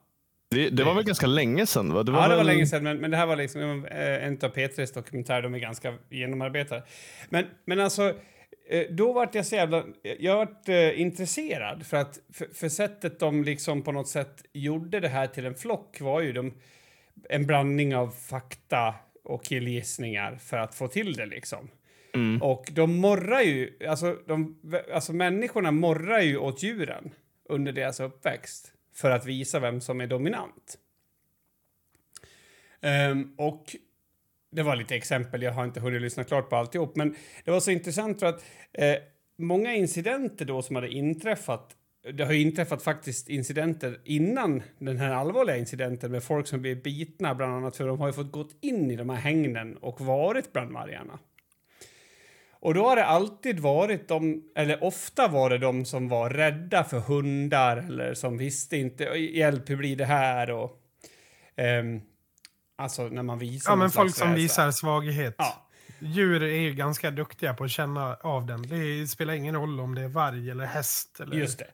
[0.50, 1.92] Det, det var väl ganska länge sedan?
[1.94, 2.02] Va?
[2.02, 4.32] Det ja det var väl- länge sedan, men, men det här var liksom eh, en
[4.42, 5.42] av P3s dokumentärer.
[5.42, 6.82] De är ganska genomarbetade.
[7.28, 8.12] Men, men alltså,
[8.90, 9.84] då vart jag så jävla...
[10.18, 15.00] Jag vart eh, intresserad för att för, för sättet de liksom på något sätt gjorde
[15.00, 16.54] det här till en flock var ju de,
[17.28, 21.68] en blandning av fakta och killgissningar för att få till det liksom.
[22.40, 24.60] Och de morrar ju, alltså, de,
[24.92, 27.10] alltså människorna morrar ju åt djuren
[27.48, 30.78] under deras uppväxt för att visa vem som är dominant.
[32.80, 33.76] Ehm, och
[34.54, 37.14] det var lite exempel, jag har inte hunnit lyssna klart på alltihop, men
[37.44, 38.94] det var så intressant för att eh,
[39.38, 41.76] många incidenter då som hade inträffat
[42.12, 46.76] det har ju inträffat faktiskt incidenter innan den här allvarliga incidenten med folk som blir
[46.76, 50.00] bitna, bland annat för de har ju fått gått in i de här hängnen och
[50.00, 51.18] varit bland vargarna.
[52.50, 56.84] Och då har det alltid varit de, eller ofta var det de som var rädda
[56.84, 60.80] för hundar eller som visste inte, hjälp hur blir det här och...
[61.56, 62.00] ehm,
[62.76, 64.42] alltså när man visar Ja, men folk som rädsla.
[64.42, 65.34] visar svaghet.
[65.38, 65.68] Ja.
[65.98, 68.62] Djur är ju ganska duktiga på att känna av den.
[68.62, 71.20] Det spelar ingen roll om det är varg eller häst.
[71.20, 71.36] Eller...
[71.36, 71.66] Just det.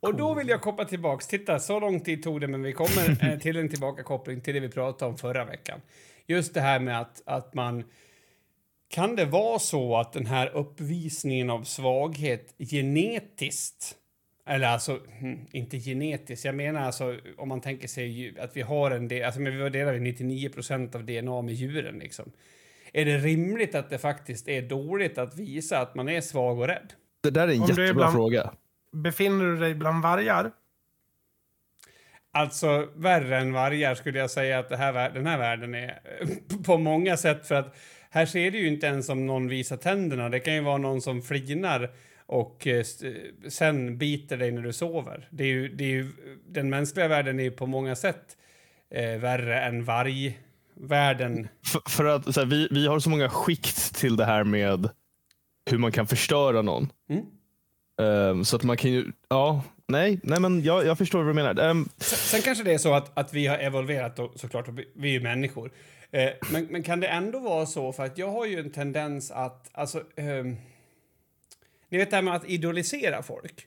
[0.00, 1.26] Och då vill jag koppla tillbaks.
[1.26, 4.60] Titta, så lång tid tog det, men vi kommer eh, till en tillbakakoppling till det
[4.60, 5.80] vi pratade om förra veckan.
[6.26, 7.84] Just det här med att, att man...
[8.90, 13.97] Kan det vara så att den här uppvisningen av svaghet genetiskt
[14.48, 16.44] eller alltså, hm, inte genetiskt.
[16.44, 19.70] Jag menar alltså om man tänker sig att vi har en del, alltså men vi
[19.70, 22.32] delar vi 99% av DNA med djuren liksom.
[22.92, 26.66] Är det rimligt att det faktiskt är dåligt att visa att man är svag och
[26.66, 26.92] rädd?
[27.20, 28.52] Det där är en Om du är jättebra bland- fråga.
[28.92, 30.50] Befinner du dig bland vargar?
[32.32, 36.00] Alltså värre än vargar skulle jag säga att det här, den här världen är
[36.66, 37.76] på många sätt för att
[38.10, 40.28] här ser det ju inte ens om någon visar tänderna.
[40.28, 41.90] Det kan ju vara någon som flinar
[42.28, 45.28] och eh, st- sen biter dig när du sover.
[45.30, 46.06] Det är ju, det är ju,
[46.48, 48.36] den mänskliga världen är ju på många sätt
[48.94, 51.48] eh, värre än vargvärlden.
[51.66, 54.88] För, för att här, vi, vi har så många skikt till det här med
[55.70, 56.92] hur man kan förstöra någon.
[57.10, 57.24] Mm.
[58.00, 61.34] Ehm, så att man kan ju, ja, nej, nej men jag, jag förstår vad du
[61.34, 61.62] menar.
[61.70, 64.78] Ehm, Sen, sen kanske det är så att, att vi har evolverat och såklart, och
[64.78, 65.70] vi- vi är ju människor.
[66.10, 69.30] Eh, men, men kan det ändå vara så, för att jag har ju en tendens
[69.30, 70.56] att, alltså, ehm,
[71.88, 73.66] ni vet det här med att idolisera folk.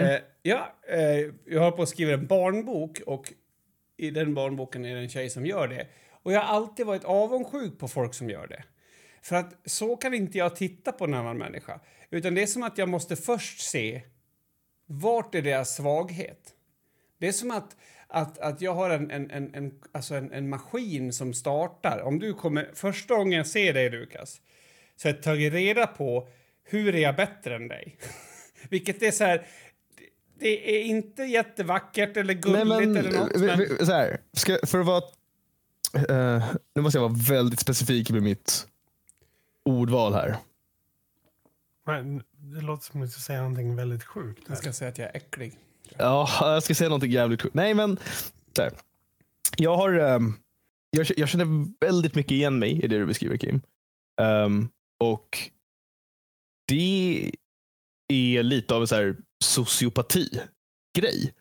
[0.00, 3.32] Eh, ja, eh, jag håller på att skriva en barnbok och
[3.96, 5.86] i den barnboken är det en tjej som gör det.
[6.22, 8.64] Och jag har alltid varit avundsjuk på folk som gör det.
[9.22, 11.80] För att så kan inte jag titta på en annan människa.
[12.10, 14.02] Utan det är som att jag måste först se
[14.86, 16.54] vart är deras svaghet.
[17.18, 20.48] Det är som att, att, att jag har en, en, en, en, alltså en, en
[20.48, 22.00] maskin som startar.
[22.00, 24.40] Om du kommer, första gången jag ser dig, Lukas,
[24.96, 26.28] så har jag tagit reda på
[26.66, 27.96] hur är jag bättre än dig.
[28.68, 29.46] Vilket är så här,
[30.38, 33.36] det- är inte jättevackert eller gulligt nej, men, eller något.
[33.36, 35.02] Men, så här, ska, för att vara,
[36.08, 38.66] eh, nu måste jag vara väldigt specifik med mitt
[39.64, 40.36] ordval här.
[41.86, 44.42] Men det låter som att du säger någonting väldigt sjukt.
[44.48, 45.58] jag ska säga att jag är äcklig.
[45.98, 47.54] Ja, jag ska säga någonting jävligt sjukt.
[47.54, 47.98] Nej, men
[48.56, 48.72] så här.
[49.56, 50.34] Jag har, ehm,
[50.90, 53.60] jag, jag känner väldigt mycket igen mig i det du beskriver Kim.
[54.20, 55.38] Ehm, och
[56.68, 57.30] det
[58.12, 61.32] är lite av en så här sociopati-grej.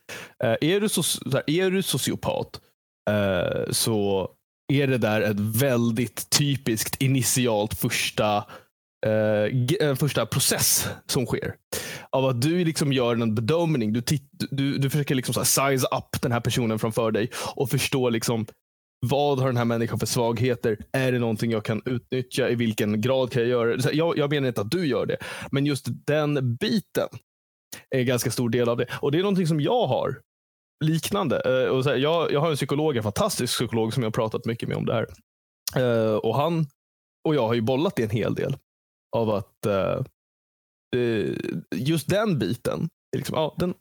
[0.43, 2.61] Eh, är, du so så här, är du sociopat
[3.09, 4.29] eh, så
[4.73, 8.45] är det där ett väldigt typiskt initialt första,
[9.05, 9.45] eh,
[9.87, 11.55] eh första process som sker.
[12.09, 13.93] Av att du liksom gör en bedömning.
[13.93, 14.03] Du,
[14.51, 18.09] du, du försöker liksom så här size up den här personen framför dig och förstå
[18.09, 18.45] liksom
[18.99, 20.77] vad har den här människan för svagheter?
[20.91, 22.49] Är det någonting jag kan utnyttja?
[22.49, 23.93] I vilken grad kan jag göra det?
[23.93, 25.17] Jag, jag menar inte att du gör det,
[25.51, 27.07] men just den biten
[27.89, 28.87] är en ganska stor del av det.
[29.01, 30.21] Och det är någonting som jag har
[30.85, 31.41] liknande.
[31.45, 34.11] Eh, och så här, jag, jag har en psykolog, en fantastisk psykolog som jag har
[34.11, 35.07] pratat mycket med om det här.
[35.75, 36.67] Eh, och han
[37.27, 38.57] och jag har ju bollat det en hel del.
[39.15, 39.99] Av att eh,
[41.75, 43.73] just den biten, liksom, ja, den,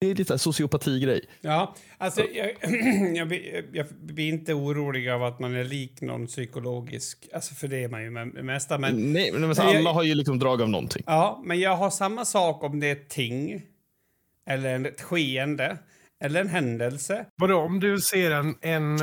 [0.00, 1.20] det är lite sociopati-grej.
[1.40, 2.50] Ja, alltså jag,
[3.16, 3.32] jag,
[3.72, 7.88] jag blir inte orolig av att man är lik någon psykologisk, alltså för det är
[7.88, 10.38] man ju med det mesta, men Nej, men så Nej, jag- alla har ju liksom
[10.38, 11.02] drag av någonting.
[11.06, 13.62] Ja, men jag har samma sak om det är ett ting,
[14.50, 15.78] eller en- ett skeende,
[16.24, 17.26] eller en händelse.
[17.36, 18.98] Vadå, om du ser en, en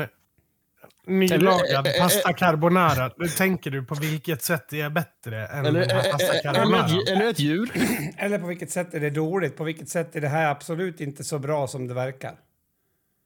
[1.06, 5.66] nylagad eh, eh, pasta carbonara, då tänker du på vilket sätt det är bättre än
[5.66, 6.86] Eller, eh, pasta eh, eller, carbonara?
[6.86, 7.70] ett, eller ett djur.
[8.18, 9.56] Eller på vilket sätt är det dåligt?
[9.56, 12.34] På vilket sätt är det här absolut inte så bra som det verkar?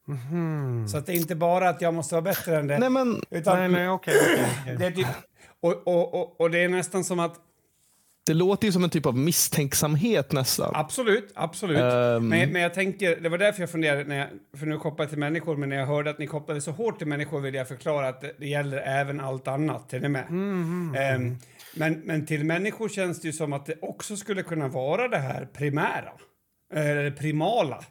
[0.06, 0.88] Mhm.
[0.88, 2.78] Så att det är inte bara att jag måste vara bättre än det.
[2.78, 4.14] Nej, men utan Nej, nej, okej.
[4.78, 5.06] det är typ,
[5.60, 7.34] och, och, och, och det är nästan som att
[8.30, 10.72] det låter ju som en typ av misstänksamhet nästan.
[10.74, 11.78] Absolut, absolut.
[11.78, 12.28] Ehm.
[12.28, 15.18] Men, men jag tänker, det var därför jag funderade, när jag, för nu kopplar till
[15.18, 18.08] människor, men när jag hörde att ni kopplade så hårt till människor vill jag förklara
[18.08, 19.92] att det, det gäller även allt annat.
[19.92, 20.24] Är ni med?
[20.30, 21.38] Ehm,
[21.74, 25.18] men, men till människor känns det ju som att det också skulle kunna vara det
[25.18, 26.12] här primära,
[26.74, 27.84] eller primala.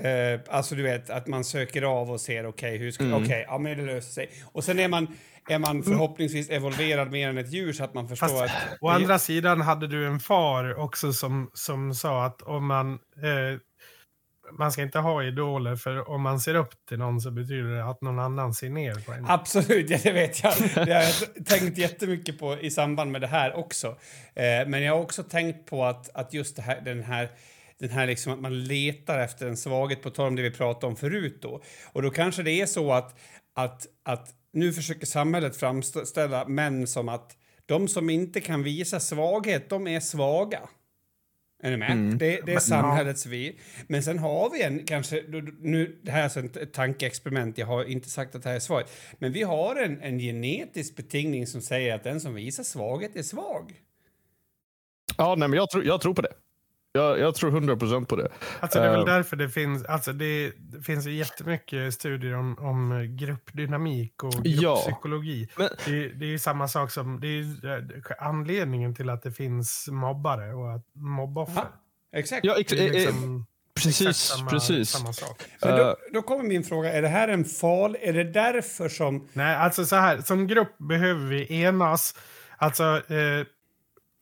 [0.00, 3.58] Eh, alltså du vet att man söker av och ser okej, hur ska, okej, ja
[3.58, 4.30] men det löser sig.
[4.52, 5.06] Och sen är man,
[5.48, 8.78] är man förhoppningsvis evolverad mer än ett djur så att man förstår Fast, att...
[8.80, 12.92] å andra sidan hade du en far också som, som sa att om man...
[12.92, 13.60] Eh,
[14.52, 17.84] man ska inte ha idoler, för om man ser upp till någon så betyder det
[17.84, 19.26] att någon annan ser ner på en.
[19.26, 20.54] Absolut, ja, det vet jag.
[20.74, 23.86] Det har jag tänkt jättemycket på i samband med det här också.
[24.34, 27.28] Eh, men jag har också tänkt på att, att just här, den här
[27.78, 30.86] den här liksom att man letar efter en svaghet, på tal om det vi pratade
[30.86, 31.62] om förut då.
[31.92, 33.18] Och då kanske det är så att,
[33.54, 34.28] att, att
[34.58, 40.00] nu försöker samhället framställa män som att De som inte kan visa svaghet, de är
[40.00, 40.60] svaga.
[41.62, 41.90] Är ni med?
[41.90, 42.18] Mm.
[42.18, 43.58] Det, det är samhällets vi.
[43.86, 45.24] Men sen har vi en, kanske,
[45.60, 48.60] nu, det här är alltså ett tankeexperiment, jag har inte sagt att det här är
[48.60, 48.92] svaret.
[49.18, 53.22] Men vi har en, en genetisk betingning som säger att den som visar svaghet är
[53.22, 53.82] svag.
[55.16, 56.32] Ja, nej, men jag, tror, jag tror på det.
[56.92, 58.28] Jag, jag tror 100% på det.
[58.60, 59.06] Alltså det är väl Eh.
[59.06, 64.74] därför det finns, alltså det, det finns jättemycket studier om, om gruppdynamik och Ja.
[64.74, 65.48] grupppsykologi.
[65.56, 69.32] Men- Det, det är ju samma sak som, det är eh, anledningen till att det
[69.32, 71.62] finns mobbare och att mobboffer.
[72.12, 72.44] Ja, exakt.
[72.44, 74.16] Ja, ex, Det är eh, liksom precis.
[74.16, 74.90] samma, precis.
[74.90, 75.42] samma sak.
[75.62, 79.28] Men då, då kommer min fråga, är det här en fal, är det därför som...
[79.32, 82.14] Nej, alltså så här, som grupp behöver vi enas.
[82.60, 83.46] Alltså, eh,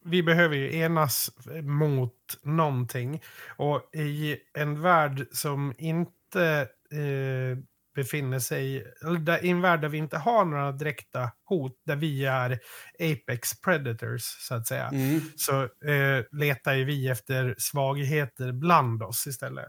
[0.07, 1.31] vi behöver ju enas
[1.62, 3.23] mot någonting.
[3.57, 7.59] Och i en värld som inte eh,
[7.95, 8.87] befinner sig,
[9.21, 12.59] där, i en värld där vi inte har några direkta hot, där vi är
[13.01, 15.21] apex predators, så att säga, Mm.
[15.37, 19.69] så eh, letar ju vi efter svagheter bland oss istället.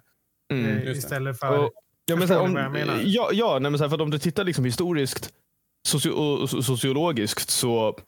[0.53, 0.65] Mm.
[0.77, 1.57] eh, istället för...
[1.59, 1.71] Och,
[2.05, 3.01] ja, men här, om, jag menar?
[3.03, 5.33] Ja, ja nej, men så här, för att om du tittar liksom historiskt
[5.87, 7.99] socio och so- sociologiskt så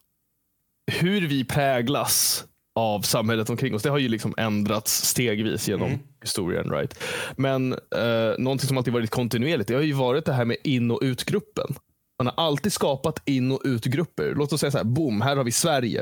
[0.89, 5.99] hur vi präglas av samhället omkring oss, det har ju liksom ändrats stegvis genom Mm.
[6.21, 6.71] historien.
[6.71, 6.99] Right?
[7.38, 10.91] Men eh, någonting som alltid varit kontinuerligt, det har ju varit det här med in
[10.91, 11.75] och utgruppen.
[12.17, 14.34] Man har alltid skapat in och utgrupper.
[14.36, 15.99] Låt oss säga så här, boom, här har vi Sverige.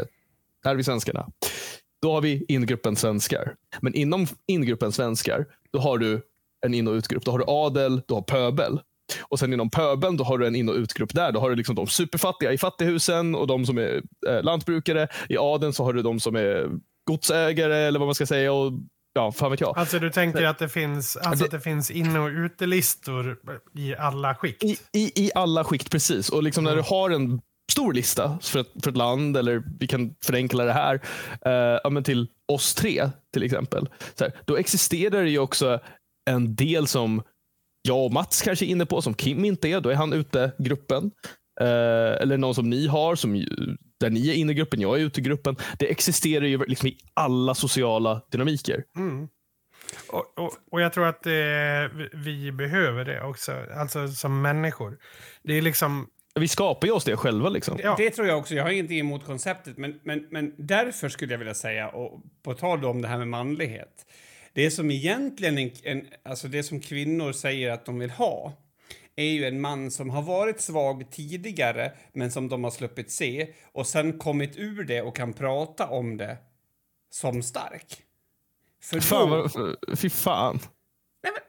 [0.63, 1.27] Här har vi svenskarna.
[2.01, 3.55] Då har vi ingruppen svenskar.
[3.81, 6.21] Men inom ingruppen svenskar, då har du
[6.65, 7.25] en in och utgrupp.
[7.25, 8.79] Då har du adel, du har pöbel.
[9.21, 11.31] Och sen inom pöbeln, då har du en in och utgrupp där.
[11.31, 15.07] Då har du liksom de superfattiga i fattighusen och de som är eh, lantbrukare.
[15.29, 16.69] I adeln så har du de som är
[17.07, 18.53] godsägare eller vad man ska säga.
[18.53, 18.71] Och
[19.13, 19.77] ja, fan vet jag.
[19.77, 23.37] Alltså du tänker att det finns, alltså Det- att det finns in och utelistor
[23.75, 24.63] i alla skikt?
[24.63, 26.29] I, i, I alla skikt, precis.
[26.29, 27.41] Och liksom när du har en
[27.71, 30.95] stor lista för ett, för ett land, eller vi kan förenkla det här,
[31.45, 33.89] eh, ja, men till oss tre till exempel.
[34.15, 35.79] Så här, då existerar det ju också
[36.29, 37.21] en del som
[37.87, 39.81] jag och Mats kanske är inne på, som Kim inte är.
[39.81, 41.11] Då är han ute i gruppen.
[41.61, 43.33] Eh, eller någon som ni har, som,
[43.99, 45.55] där ni är inne i gruppen, jag är ute i gruppen.
[45.79, 48.83] Det existerar ju liksom i alla sociala dynamiker.
[48.97, 49.27] Mm.
[50.09, 51.31] Och, och, och jag tror att eh,
[52.13, 54.97] vi- behöver det också, alltså som människor.
[55.43, 56.07] Det är liksom,
[56.39, 57.49] Vi skapar ju oss det själva.
[57.49, 57.79] Liksom.
[57.83, 58.55] ja, Det tror jag också.
[58.55, 62.53] Jag har ingenting emot konceptet, men, men, men därför skulle jag vilja säga, och på
[62.53, 64.05] tal då om det här med manlighet.
[64.57, 68.53] Det som egentligen, en, en, alltså det som kvinnor säger att de vill ha,
[69.15, 73.47] är ju en man som har varit svag tidigare, men som de har sluppit se,
[73.71, 76.37] och sen kommit ur det och kan prata om det
[77.09, 78.03] som stark.
[78.83, 79.47] För Fan, då...
[79.47, 80.59] vad, fy fan.
[81.23, 81.41] Nej, men,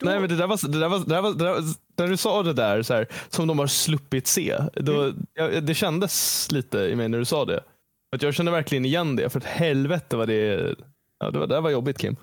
[0.00, 1.62] då, Nej men det där var, det där var, det där var, det där var
[1.96, 4.58] när du sa det där så här, som de har sluppit se.
[4.74, 5.26] Då, Mm.
[5.34, 7.64] ja, det kändes lite i mig när du sa det.
[8.12, 9.30] Att jag känner verkligen igen det.
[9.30, 10.76] För att helvete vad det
[11.18, 12.16] Ja, det, var, det var jobbigt Kim.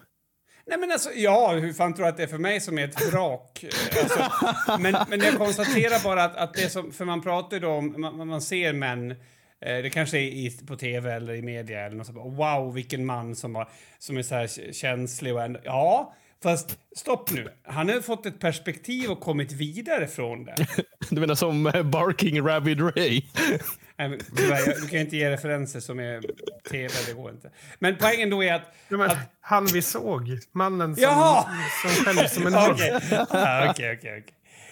[0.65, 2.84] Nej men alltså, ja, hur fan tror du att det är för mig som är
[2.84, 3.65] ett vrak?
[4.01, 4.32] Alltså,
[4.79, 7.95] men, men jag konstaterar bara att, att det som, för man pratar ju då om,
[7.97, 9.17] man, man ser män, eh,
[9.62, 13.36] det kanske är i, på tv eller i media eller något sånt, wow vilken man
[13.36, 18.01] som, har, som är så här känslig och ändå, ja, fast stopp nu, han har
[18.01, 20.56] fått ett perspektiv och kommit vidare från det.
[21.10, 23.21] Du menar som eh, Barking Rabid Ray?
[24.09, 26.21] Nej, tyvärr, jag- Du kan inte ge referenser som är
[26.71, 27.49] tv, det går inte.
[27.79, 28.73] Men poängen då är att...
[28.89, 31.45] ja, men, att han vi såg, mannen som, Jaha!
[32.05, 32.53] som som en.
[32.71, 32.99] Okej,
[33.31, 34.25] Ja, okej, okej.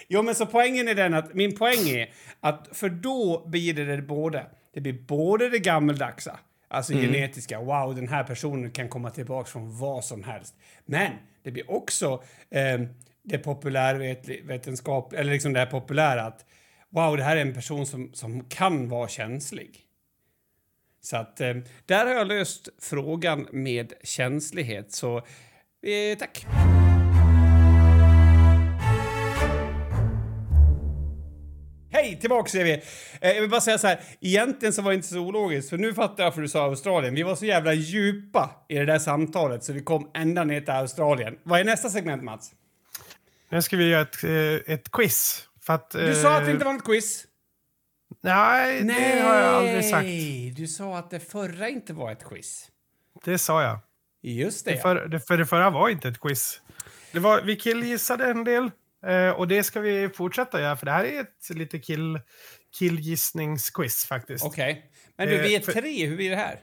[0.08, 3.84] Jo, men så poängen är den att min poäng är att för då blir det
[3.96, 4.46] det både.
[4.74, 7.60] Det blir både det gammeldagsa, alltså genetiska.
[7.60, 10.54] Wow, den här personen kan komma tillbaka från vad som helst.
[10.84, 11.10] Men
[11.44, 12.80] det blir också eh,
[13.24, 16.44] det populärvetenskap eller liksom det här populära att
[16.92, 19.80] wow, det här är en person som, som kan vara känslig.
[21.00, 21.54] Så att eh,
[21.86, 24.92] där har jag löst frågan med känslighet.
[24.92, 26.46] Så eh, tack.
[31.90, 32.72] Hej, tillbaks är vi.
[33.20, 35.78] Eh, jag vill bara säga så här, egentligen så var det inte så ologiskt, för
[35.78, 37.14] nu fattar jag varför du sa Australien.
[37.14, 40.70] Vi var så jävla djupa i det där samtalet så vi kom ända ner till
[40.70, 41.38] Australien.
[41.42, 42.52] Vad är nästa segment, Mats?
[43.48, 45.48] Nu ska vi göra ett, eh, ett quiz.
[45.66, 47.26] Att, Du sa att det eh, inte var något quiz.
[48.22, 50.06] Nej, det har jag aldrig sagt.
[50.56, 52.68] Du sa att det förra inte var ett quiz.
[53.24, 53.78] Det sa jag.
[54.22, 56.60] Just det, Det för, det, för det förra var inte ett quiz.
[57.12, 58.70] Det var, vi killgissade en del.
[59.06, 62.20] Eh, och det ska vi fortsätta göra, för det här är ett lite kill,
[62.78, 64.44] killgissningsquiz faktiskt.
[64.44, 64.90] Okej.
[65.16, 66.06] Men du, vi är Eh, för- tre.
[66.06, 66.60] Hur blir det här?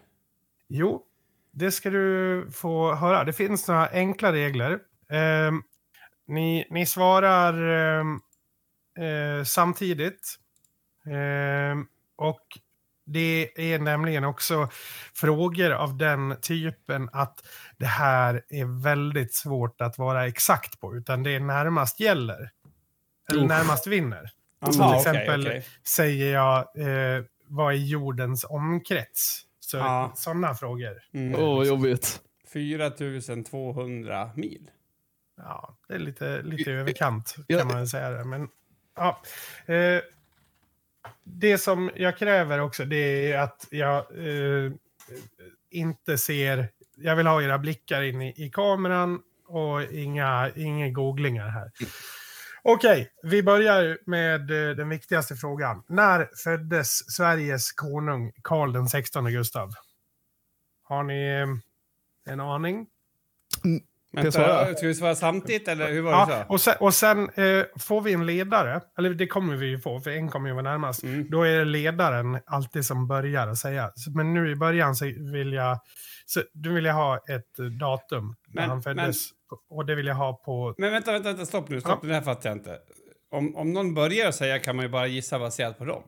[0.67, 1.03] Jo,
[1.51, 3.23] det ska du få höra.
[3.23, 4.79] Det finns några enkla regler.
[5.11, 5.61] Ehm,
[6.27, 7.53] ni, ni svarar
[7.99, 8.19] ehm,
[8.99, 10.35] eh, samtidigt.
[11.11, 11.85] Ehm,
[12.15, 12.45] och
[13.11, 14.69] Det är nämligen också
[15.13, 17.39] frågor av den typen att
[17.77, 22.49] det här är väldigt svårt att vara exakt på, utan det är närmast gäller.
[23.31, 23.49] Eller Uff.
[23.49, 24.29] närmast vinner.
[24.61, 25.65] Aha, till exempel okej.
[25.87, 29.41] säger jag eh, vad är jordens omkrets?
[29.59, 30.13] Så, Ja.
[30.15, 30.97] Sådana frågor.
[31.13, 31.41] Mm.
[31.41, 32.21] Åh, vad jobbigt.
[32.53, 34.69] 4200 mil.
[35.37, 38.09] Ja, det är lite, lite överkant kan man säga.
[38.09, 38.23] Det.
[38.25, 38.47] Men,
[38.99, 39.21] ja.
[39.73, 40.01] eh,
[41.23, 44.71] det som jag kräver också det är att jag eh,
[45.69, 46.69] inte ser...
[46.95, 51.71] Jag vill ha era blickar in i, i kameran och inga, inga googlingar här.
[52.63, 55.83] Okej, vi börjar med eh, den viktigaste frågan.
[55.87, 59.73] När föddes Sveriges konung Karl den 16 Gustav?
[60.83, 62.87] Har ni eh, en aning?
[64.11, 64.75] Vänta, svara?
[64.75, 66.53] ska vi svara samtidigt eller hur var det Ja, så?
[66.53, 69.99] och sen, och sen eh, får vi en ledare, eller det kommer vi ju få,
[69.99, 71.03] för en kommer ju vara närmast.
[71.03, 71.29] Mm.
[71.29, 73.91] Då är det ledaren alltid som börjar att säga.
[74.15, 75.79] Men nu i början så vill jag,
[76.25, 79.29] så, du vill jag ha ett eh, datum när Men- han föddes.
[79.69, 80.75] Och det vill jag ha på...
[80.77, 82.07] Men vänta, vänta, vänta, stopp nu, stopp, Ja.
[82.07, 82.77] det här fattar jag inte.
[83.31, 86.03] Om, om någon börjar säga kan man ju bara gissa baserat på dem.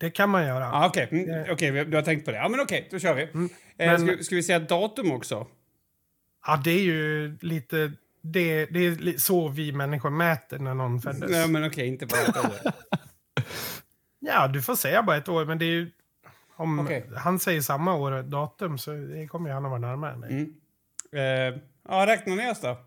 [0.00, 0.72] Det kan man göra.
[0.72, 1.72] Ah, okej, mm, Eh.
[1.72, 2.36] vi- du har tänkt på det.
[2.36, 3.22] Ja, men okej, då kör vi.
[3.22, 3.48] Mm,
[3.78, 5.46] eh, men- ska, ska vi säga datum också?
[6.46, 7.92] Ja, det är ju lite...
[8.22, 11.30] Det, det är så vi människor mäter när någon föddes.
[11.30, 12.72] Nej, men okej, inte bara ett år.
[14.22, 15.90] Ja, du får säga bara ett år, men det är ju...
[16.56, 17.10] Om Okej.
[17.16, 20.20] han säger samma år och datum så det kommer ju han att vara närmare än
[20.20, 20.30] dig.
[20.30, 20.54] Mm.
[21.12, 22.78] Eh, ja, räkna ner oss då.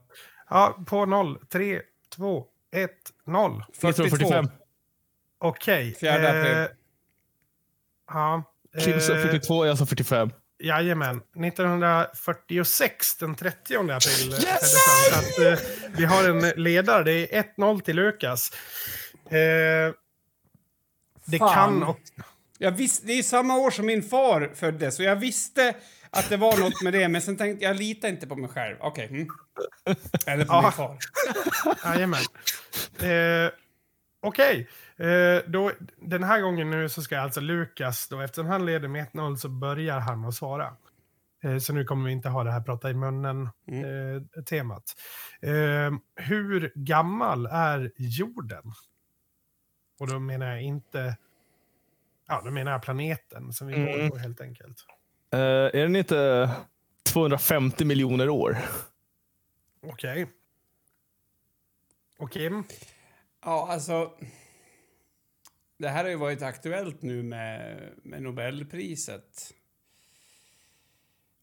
[0.50, 1.40] Ja, på noll.
[1.50, 1.82] Tre,
[2.16, 3.64] två, ett, noll.
[3.70, 4.46] 1945.
[5.38, 5.94] Okej.
[5.94, 6.78] Fjärde april.
[8.08, 8.44] ja.
[8.80, 10.32] Kim sa eh, 42, jag sa 45.
[10.64, 11.22] Jajamän.
[11.36, 14.34] 1946, den 30 april.
[14.62, 15.60] Så att, eh,
[15.98, 17.04] vi har en ledare.
[17.04, 18.52] Det är 1-0 till Lukas.
[19.26, 19.94] Eh,
[21.26, 21.54] det Fan.
[21.54, 22.00] kan och,
[22.58, 25.74] Jag visste, det är samma år som min far föddes och jag visste
[26.10, 28.76] att det var något med det, men sen tänkte jag litar inte på mig själv.
[28.80, 29.08] Okej.
[29.08, 29.28] Mm.
[30.26, 30.62] Eller på Ja.
[30.62, 30.98] min far.
[31.86, 32.20] Jajamän.
[33.00, 33.52] Eh,
[34.26, 38.88] Okej, eh, då den här gången nu så ska alltså Lukas, då, eftersom han leder
[38.88, 40.76] med 1-0 så börjar han att svara.
[41.44, 44.84] Eh, så nu kommer vi inte ha det här prata i munnen-temat.
[45.42, 48.64] Eh, hur gammal är jorden?
[50.00, 51.18] Och då menar jag inte...
[52.28, 53.86] Ja, då menar jag planeten som vi Mm.
[54.02, 54.78] går på helt enkelt.
[55.34, 56.50] Eh, är den inte
[57.06, 58.58] 250 miljoner år?
[59.84, 60.28] Okej.
[62.20, 62.64] Och Kim?
[63.46, 64.12] Ja, alltså...
[65.84, 69.54] Det här har ju varit aktuellt nu med, med Nobelpriset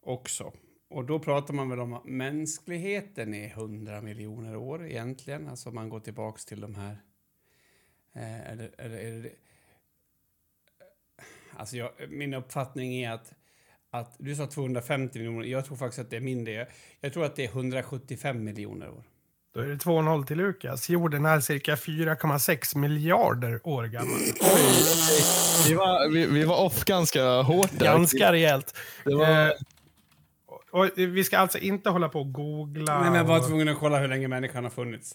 [0.01, 0.53] också.
[0.89, 5.49] Och då pratar man väl om att mänskligheten är 100 miljoner år egentligen.
[5.49, 7.03] Alltså om man går tillbaks till de här...
[8.13, 9.33] Eh, eller, eller är det...
[11.57, 13.35] Alltså jag, min uppfattning är att,
[13.91, 14.17] att...
[14.19, 15.47] Du sa 250 miljoner.
[15.47, 16.69] Jag tror faktiskt att det är mindre.
[17.01, 19.05] Jag tror att det är 175 miljoner år.
[19.55, 20.89] Då är det 2-0 till Lukas.
[20.89, 24.19] Jorden är cirka 4,6 miljarder år gammal.
[25.69, 27.85] Vi var, vi, vi var off ganska hårt där.
[27.87, 28.77] Ganska rejält.
[29.05, 29.51] Det var, Eh,
[30.73, 32.95] och vi ska alltså inte hålla på och googla.
[33.01, 35.13] Nej, men jag var och- tvungen att kolla hur länge människan har funnits.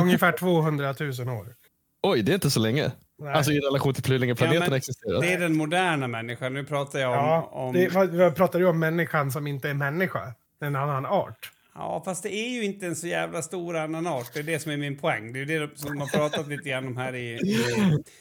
[0.00, 1.54] Ungefär 200 000 år.
[2.02, 2.92] oj, det är inte så länge.
[3.18, 3.32] Nej.
[3.34, 5.20] Alltså i relation till hur länge planeten men har existerat.
[5.22, 6.54] Det är den moderna människan.
[6.54, 7.16] Nu pratar jag om...
[7.16, 10.34] ja, om det, vad, vad pratar du om människan som inte är människa?
[10.60, 11.50] En annan art.
[11.78, 14.30] Ja, fast det är ju inte en så jävla stor annan art.
[14.34, 15.32] Det är det som är min poäng.
[15.32, 17.32] Det är det som man pratat lite grann om här i...
[17.34, 17.58] i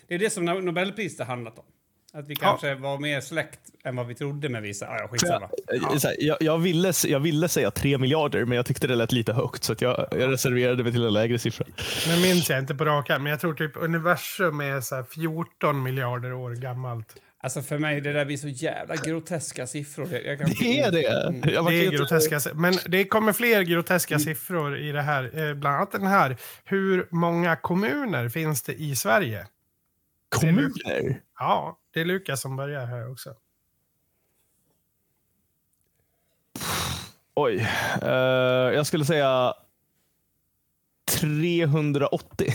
[0.08, 1.66] det är det som Nobelpriset har handlat om.
[2.14, 4.88] Att vi kanske var mer släkt än vad vi trodde med vissa...
[4.88, 5.50] Ah, ja, skitsamma.
[6.04, 9.34] Här, Jag, jag, ville, jag ville säga 3 miljarder, men jag tyckte det lät lite
[9.34, 9.64] högt.
[9.64, 11.66] Så att jag, jag reserverade mig till en lägre siffra.
[12.08, 15.84] Nu minns jag inte på rak men jag tror typ universum är så här 14
[15.84, 17.16] miljarder år gammalt.
[17.46, 20.14] Alltså för mig, det där blir så jävla groteska siffror.
[20.14, 21.52] Jag, jag kan, Det är det.
[21.52, 25.24] Jag var Det är groteska, men det kommer fler groteska siffror i det här.
[25.40, 26.38] Eh, bland annat den här.
[26.64, 29.48] Hur många kommuner finns det i Sverige?
[30.30, 31.22] Kommuner?
[31.40, 33.36] Ja, det är Lukas som börjar här också.
[37.36, 37.68] Oj.
[38.02, 38.10] Eh,
[38.76, 39.54] jag skulle säga
[41.20, 42.54] 380.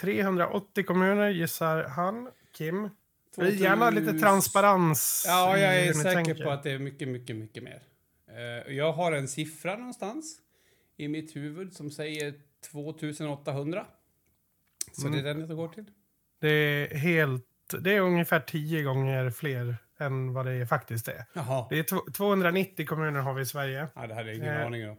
[0.00, 2.28] 380 kommuner gissar han.
[2.52, 2.90] Kim?
[3.34, 5.24] 2000 Gärna lite transparens.
[5.28, 6.44] Ja, jag är säker tänker.
[6.44, 7.82] på att det är mycket, mycket, mycket mer.
[8.30, 10.38] Eh, jag har en siffra någonstans
[10.96, 12.34] i mitt huvud som säger
[12.70, 13.86] 2800.
[14.92, 15.84] Så det är den jag går till.
[16.40, 17.46] Det är helt...
[17.80, 21.24] Det är ungefär 10 gånger fler än vad det faktiskt är.
[21.32, 21.66] Jaha.
[21.70, 23.88] Det är tw- 290 kommuner har vi i Sverige.
[23.94, 24.96] Ja, det hade jag ingen Eh, aning om.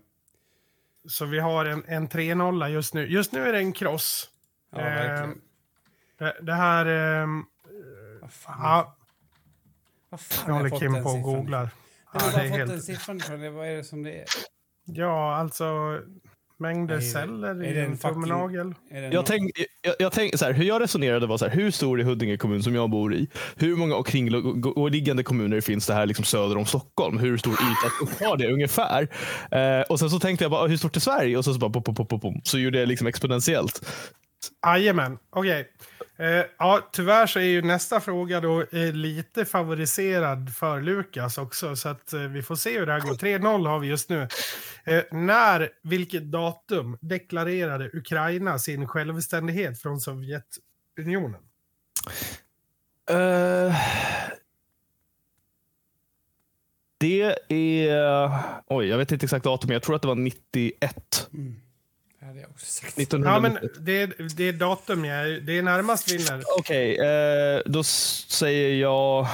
[1.08, 3.08] Så vi har en, en 3-0 just nu.
[3.08, 4.30] Just nu är det en kross.
[4.72, 5.42] Ja, Eh, verkligen.
[6.18, 6.86] det, det här...
[6.86, 7.44] ehm,
[8.24, 8.56] Vad fan.
[8.62, 8.96] ja,
[10.10, 11.70] Vad fan jag håller fått Kim på och googlar.
[12.14, 12.72] Jag Ja, har det är fått helt...
[12.72, 13.50] den siffran ifrån det.
[13.50, 14.26] Vad är det som det är?
[14.86, 16.00] Ja, alltså
[16.58, 18.74] mängder Nej, celler är i det en tumnagel.
[18.90, 19.52] Jag någon- tänk,
[19.82, 22.38] jag, jag tänk, så här, hur jag resonerade var så här, hur stor är Huddinge
[22.38, 23.28] kommun som jag bor i?
[23.56, 27.18] Hur många omkringliggande kommuner finns det här liksom söder om Stockholm?
[27.18, 29.08] Hur stor yta har det ungefär?
[29.52, 31.38] Eh, och sen så tänkte jag bara, hur stort är Sverige?
[31.38, 32.48] Och så, så bara, pop, pop, pop, pop.
[32.48, 33.86] så gjorde jag liksom exponentiellt.
[34.66, 35.72] Jajamän, okej.
[36.18, 41.76] Eh, ja, tyvärr så är ju nästa fråga då eh, lite favoriserad för Lukas också.
[41.76, 43.14] Så att eh, vi får se hur det här går.
[43.14, 44.28] 3-0 har vi just nu.
[44.84, 51.42] Eh, när, vilket datum deklarerade Ukraina sin självständighet från Sovjetunionen?
[53.10, 53.76] Eh,
[56.98, 58.30] det är...
[58.68, 61.30] Oj, jag vet inte exakt datum, jag tror att det var 91.
[61.32, 61.73] Det
[62.24, 63.00] hade jag också sagt.
[63.00, 63.62] 1991.
[63.64, 66.44] Ja, men det, är- det är datum jag är, det är närmast vinner.
[66.60, 69.28] Okej, eh, då säger jag...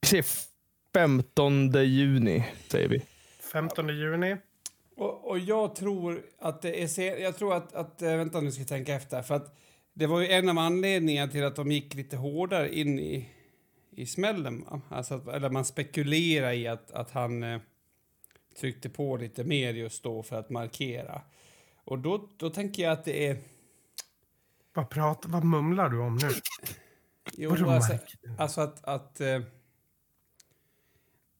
[0.00, 0.24] Vi säger
[0.94, 3.02] 15 juni, säger vi.
[3.52, 4.36] 15 juni.
[4.96, 7.18] Och, och jag tror att det är...
[7.20, 7.74] Jag tror att...
[7.74, 9.22] att eh, vänta nu ska jag tänka efter.
[9.22, 9.56] För att
[9.94, 13.28] det var ju en av anledningarna till att de gick lite hårdare in i,
[13.96, 14.64] i smällen.
[14.88, 17.60] Alltså att, eller man spekulerar i att, att han eh,
[18.60, 21.22] tryckte på lite mer just då för att markera.
[21.84, 23.38] Och då, då tänker jag att det är...
[24.74, 26.28] Vad, pratar, vad mumlar du om nu?
[27.32, 27.98] Jo, Vadå alltså,
[28.38, 28.84] alltså att...
[28.84, 29.40] Att, eh,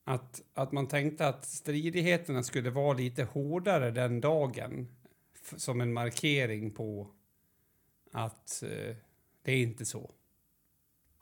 [0.04, 4.88] att, att man tänkte att stridigheterna skulle vara lite hårdare den dagen
[5.56, 7.10] som en markering på
[8.12, 8.96] att eh,
[9.42, 10.10] det är inte så.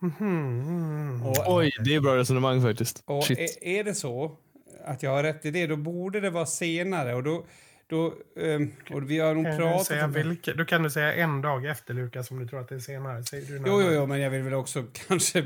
[0.05, 1.22] Mhm.
[1.26, 3.02] Och, Oj, det är bra resonemang faktiskt.
[3.07, 3.38] och Shit.
[3.38, 4.36] är, är det så
[4.84, 7.14] att jag har rätt i det, då borde det vara senare.
[7.14, 7.44] Och då...
[7.86, 10.90] då ehm, och vi har nog Kan du, pratat säga om vilka, då kan du
[10.90, 13.24] säga en dag efter Lukas om du tror att det är senare.
[13.24, 15.40] Säger du Jo, jo, jo, men jag vill väl också kanske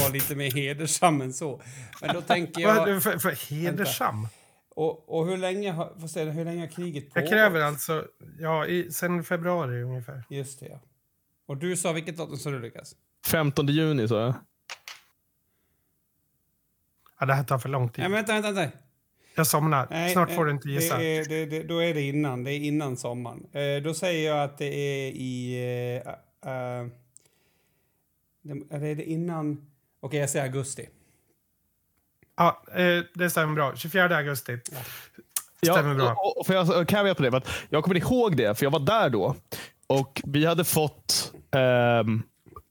[0.00, 1.62] vara lite mer hedersam än så.
[2.00, 3.02] Men då tänker jag...
[3.02, 4.28] För, för hedersam?
[4.76, 7.30] Och, och hur länge har, se, hur länge har kriget pågått?
[7.30, 8.04] Jag kräver alltså,
[8.38, 10.22] ja, i, sen februari ungefär.
[10.28, 10.80] Just det, ja.
[11.46, 12.94] Och du sa, vilket datum sa du Lukas?
[13.26, 14.34] 15 juni, sa jag.
[17.20, 17.98] Ja, det här tar för lång tid.
[17.98, 18.78] Nej, men vänta, vänta, vänta.
[19.34, 19.86] Jag somnar.
[19.90, 20.98] Nej, Snart eh, får du inte gissa.
[20.98, 23.46] Det är, det, det, då är det innan, det är innan sommaren.
[23.52, 25.54] Eh, då säger jag att det är i...
[26.04, 26.86] Eh, eh,
[28.42, 29.70] det, eller är det innan...
[30.00, 30.88] Okej, jag säger augusti.
[32.36, 33.76] Ja, eh, det stämmer bra.
[33.76, 34.58] 24 augusti.
[35.62, 36.12] Stämmer bra.
[36.12, 38.66] Och, och för jag kan jag på det, för att jag kommer ihåg det, för
[38.66, 39.36] jag var där då.
[39.86, 42.22] Och vi hade fått ehm,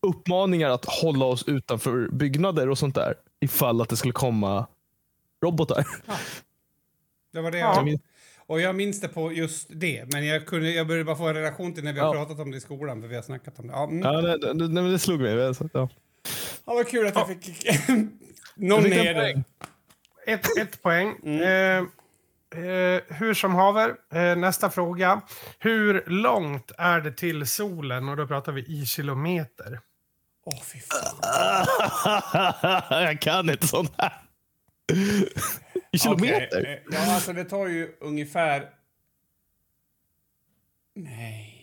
[0.04, 3.14] uppmaningar att hålla oss utanför byggnader och sånt där.
[3.40, 4.68] Ifall att det skulle komma
[5.44, 5.88] robotar.
[7.34, 7.84] Det var det Ja.
[7.88, 8.00] jag...
[8.46, 11.36] Och jag minns det på just det, men jag, kunde, jag började bara få en
[11.36, 12.26] relation till när vi har Ja.
[12.26, 13.74] pratat om det i skolan, för vi har snackat om det.
[13.74, 14.00] Ja, mm.
[14.02, 15.56] Ja, det, det, det, slog mig.
[15.56, 15.90] Så, ja.
[16.66, 17.66] ja vad kul att jag fick
[18.56, 19.44] någon heder.
[20.28, 21.16] Ett, ett poäng.
[21.24, 21.42] Mm.
[21.42, 25.22] Eh, eh, hur som haver, eh, nästa fråga.
[25.60, 28.10] Hur långt är det till solen?
[28.10, 29.80] Och då pratar vi i kilometer.
[30.46, 31.20] Åh, fy fan.
[33.04, 34.14] jag kan inte sånt här.
[35.92, 36.48] I kilometer?
[36.62, 38.70] Okej, eh, Ja, alltså det tar ju ungefär...
[40.96, 41.60] Nej.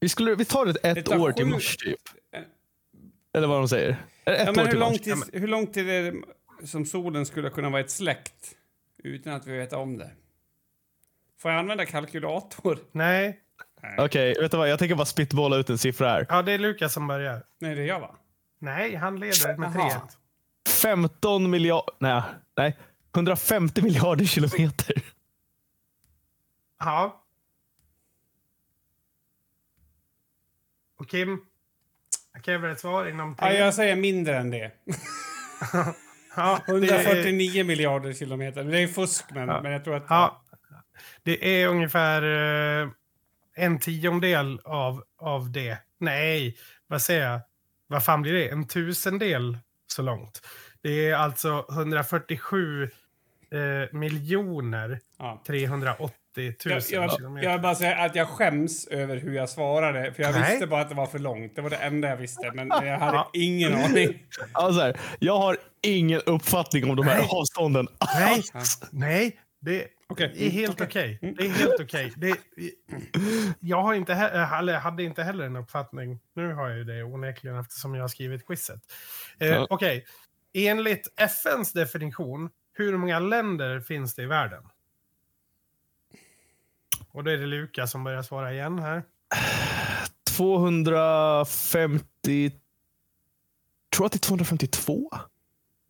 [0.00, 2.00] Vi, skulle, vi tar ett, Det ett tar år till sju- Mars typ.
[3.32, 3.90] Eller vad de säger.
[3.90, 4.88] Ett Ja, år men hur, till Mars.
[4.90, 6.14] långt till, hur långt till det
[6.66, 8.54] som solen skulle kunna vara ett släkt
[8.98, 10.10] utan att vi vet om det?
[11.38, 12.78] Får jag använda kalkylator?
[12.92, 13.40] Nej,
[13.98, 14.68] Okej, vet du vad?
[14.70, 16.26] Jag tänker bara spitbolla ut en siffra här.
[16.28, 17.42] ja, det är Lukas som börjar.
[17.60, 18.14] Nej, det är jag va?
[18.58, 19.90] Nej, han leder med Jaha.
[19.90, 20.00] 3
[20.80, 21.94] 15 miljarder...
[21.98, 22.22] Nej,
[22.56, 22.78] nej.
[23.14, 24.94] 150 miljarder kilometer.
[26.78, 27.24] Ja.
[30.98, 31.40] Och Kim?
[32.32, 33.58] Jag kräver ett svar inom Ja, tre.
[33.58, 34.70] jag säger mindre än det.
[36.36, 38.64] Ja, det är, 149 miljarder kilometer.
[38.64, 40.04] Det är fusk, men, men jag tror att...
[40.08, 40.42] ja,
[41.22, 42.22] det är ungefär
[42.82, 42.88] eh,
[43.54, 45.78] en tiondel av, av det.
[46.00, 47.40] Nej, vad säger jag?
[47.86, 48.48] Vad fan blir det?
[48.48, 50.40] En tusendel så långt.
[50.82, 52.88] Det är alltså 147 eh,
[53.92, 55.42] miljoner Ja.
[55.46, 57.46] 380 000 Jag, jag, kilometer.
[57.48, 60.12] jag vill bara säga att jag skäms över hur jag svarade.
[60.14, 60.50] För jag Nej.
[60.50, 61.56] visste bara att det var för långt.
[61.56, 62.52] Det var det enda jag visste.
[62.54, 63.30] Men jag hade Ja.
[63.32, 64.22] ingen aning.
[64.52, 67.28] Alltså här, jag har ingen uppfattning om de här Nej.
[67.30, 67.88] avstånden.
[68.18, 68.42] Nej,
[68.90, 69.40] nej.
[69.60, 70.32] Det Okej.
[70.46, 71.18] är helt Mm, okej.
[71.38, 72.12] Det är helt okej.
[72.16, 72.38] Det-
[73.60, 76.20] Jag har inte he- eller hade inte heller en uppfattning.
[76.34, 78.80] Nu har jag ju det onekligen eftersom jag har skrivit quizet.
[79.38, 79.66] Eh, Ja.
[79.70, 80.06] Okej.
[80.52, 84.62] Enligt FNs definition, hur många länder finns det i världen?
[87.08, 89.02] Och då är det Lukas som börjar svara igen här.
[90.36, 92.52] 250...
[93.96, 95.10] Tror att det är 252?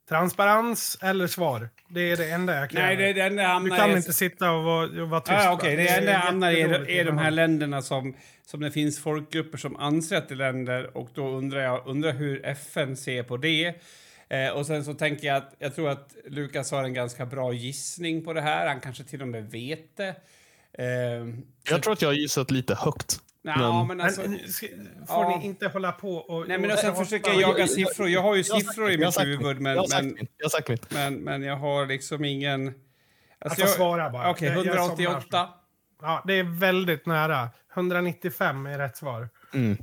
[0.08, 1.68] Transparens eller svar?
[1.88, 4.12] Det är det enda jag kan Nej, det, det enda Du hamnar kan i- inte
[4.12, 5.30] sitta och vara, och vara tyst.
[5.32, 5.52] Ah, va?
[5.54, 9.58] Okej, det enda jag hamnar i är, de här länderna som, som det finns folkgrupper
[9.58, 13.36] som anser att det är länder och då undrar jag undrar hur FN ser på
[13.36, 13.74] det.
[14.28, 17.52] Eh, och sen så tänker jag att jag tror att Lukas har en ganska bra
[17.52, 18.66] gissning på det här.
[18.66, 20.08] Han kanske till och med vet det.
[20.78, 20.86] Eh,
[21.70, 23.16] Jag tror att jag har gissat lite högt.
[23.52, 24.20] Ja, men- men alltså...
[24.22, 24.66] Men, ska-
[25.06, 25.36] får Ja.
[25.38, 26.48] ni inte hålla på och...
[26.48, 28.08] Nej, men och sen prata- försöker jag jaga jag- siffror.
[28.08, 30.78] Jag har ju Jag har sagt siffror i mitt, jag huvud, men, jag men, jag
[30.92, 32.74] men, men jag har liksom ingen...
[33.38, 34.30] Jag får svara bara.
[34.30, 35.48] Okej, Jag- jag 188.
[36.02, 37.48] Ja, det är väldigt nära.
[37.74, 39.28] 195 är rätt svar.
[39.54, 39.76] Mm.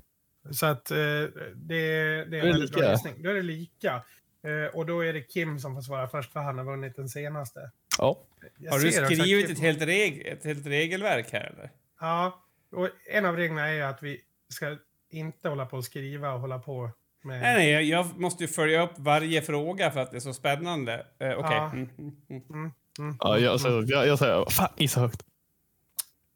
[0.51, 2.91] Så att eh, det, det är en väldigt bra lika?
[2.91, 3.14] gissning.
[3.24, 4.01] Då är det lika.
[4.43, 7.09] Eh, och då är det Kim som får svara först, för han har vunnit den
[7.09, 7.72] senaste.
[7.97, 8.20] Ja.
[8.57, 11.70] Jag Har du skrivit ett helt, reg ett helt regelverk här, eller?
[11.99, 14.78] Ja, och en av reglerna är att vi ska
[15.09, 16.89] inte hålla på och skriva och hålla på
[17.24, 17.41] med...
[17.41, 20.34] Nej, nej, jag- jag måste ju följa upp varje fråga för att det är så
[20.34, 20.93] spännande.
[21.19, 21.38] Eh, Okej.
[21.57, 21.72] Ja.
[21.72, 22.13] Mm, mm,
[22.49, 22.72] mm.
[22.99, 23.15] Mm.
[23.19, 25.24] Ja, jag, alltså, jag, jag säger, fan, gissa högt.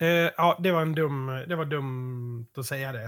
[0.02, 1.28] Eh, ja, det var en dum...
[1.48, 3.04] Det var dumt att säga det.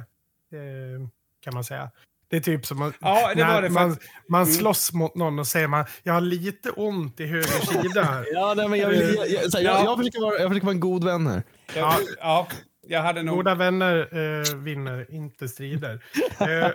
[0.57, 1.07] Eh,
[1.41, 1.91] kan man säga.
[2.29, 4.11] Det är typ som att Ja, det var när det man, faktiskt.
[4.29, 4.53] man Mm.
[4.53, 8.03] slåss mot någon och säger man jag har lite ont i höger sida.
[8.03, 9.83] här." Ja, nej, men jag, jag, jag, jag, så här, jag, Ja.
[9.85, 11.43] jag, försöker vara, jag försöker vara en god vän här.
[11.75, 12.47] Jag, ja,
[12.89, 13.35] jag hade nog...
[13.35, 16.03] Goda vänner eh, vinner, inte strider.
[16.39, 16.71] Eh,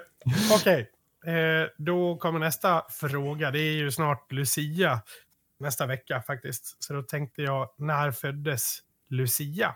[0.52, 0.90] Okej,
[1.26, 3.50] eh, då kommer nästa fråga.
[3.50, 5.02] Det är ju snart Lucia
[5.58, 6.84] nästa vecka faktiskt.
[6.84, 9.74] Så då tänkte jag, när föddes Lucia?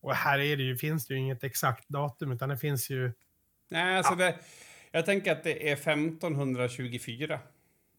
[0.00, 3.12] Och här är det ju, finns det ju inget exakt datum, utan det finns ju...
[3.68, 4.38] Nej, alltså det,
[4.90, 7.40] jag tänker att det är 1524.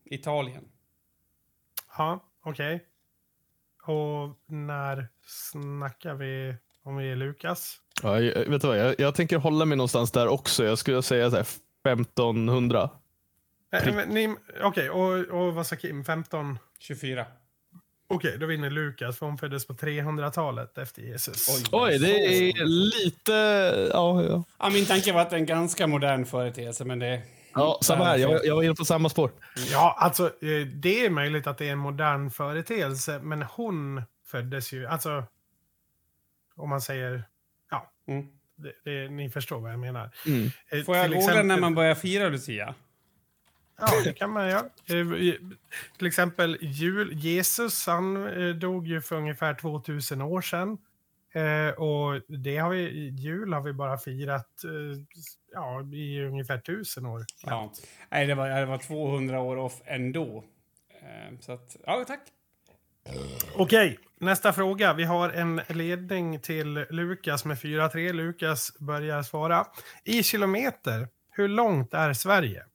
[0.06, 0.64] Italien.
[1.98, 2.86] Ja, okej.
[3.84, 7.78] Och när snackar vi om vi är Lukas?
[8.04, 10.64] Ja, jag, vet du vad, jag, jag tänker hålla mig någonstans där också.
[10.64, 11.46] Jag skulle säga så här
[11.88, 12.90] 1500.
[13.74, 16.04] Eh, Okej, och, och vad sa Kim?
[16.04, 16.60] 15?
[16.80, 17.26] 24.
[18.14, 21.50] Okej, då vinner Lukas, för hon föddes på 300-talet efter Jesus.
[21.50, 21.64] Oj.
[21.72, 23.32] Oj, det är lite...
[23.94, 24.44] Ja, ja.
[24.60, 27.22] Ja, min tanke var att det är en ganska modern företeelse, men det...
[27.56, 28.18] ja samma här.
[28.18, 29.32] Jag, jag var inne på samma spår.
[29.72, 34.74] Ja, alltså eh, det är möjligt att det är en modern företeelse, men hon föddes
[34.74, 35.24] ju, alltså
[36.62, 37.24] om man säger,
[37.72, 38.28] ja, Mm.
[38.56, 40.10] det, det, ni förstår vad jag menar.
[40.28, 40.46] Mm.
[40.72, 42.76] Eh, Får jag googla exempel- när man börjar fira Lucia?
[43.80, 44.60] Ja, det kan man göra.
[44.60, 45.34] Eh,
[45.98, 47.14] Till exempel jul.
[47.14, 50.78] Jesus, han eh, dog ju för ungefär 2000 år sedan.
[51.34, 55.02] Eh, och det har vi, jul har vi bara firat eh,
[55.54, 57.26] ja, i ungefär 1000 år.
[57.44, 57.74] Ja.
[58.10, 60.44] Nej, det var, det var 200 år off ändå.
[61.02, 62.22] Eh, Så att, ja, tack.
[63.56, 64.94] Okej, nästa fråga.
[64.94, 68.14] Vi har en ledning till Lukas med 4-3.
[68.14, 69.66] Lukas börjar svara.
[70.04, 72.66] I kilometer, hur långt är Sverige?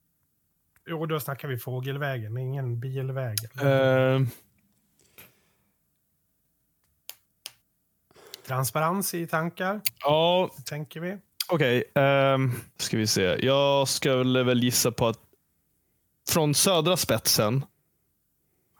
[0.89, 3.37] Jo, då snackar vi fågelvägen, ingen bilväg.
[3.61, 4.19] Eh,
[8.47, 11.17] Transparens i tankar, ja, tänker vi.
[11.49, 11.83] okej.
[11.95, 13.45] ehm, ska vi se.
[13.45, 15.19] Jag skulle väl gissa på att
[16.29, 17.65] från södra spetsen.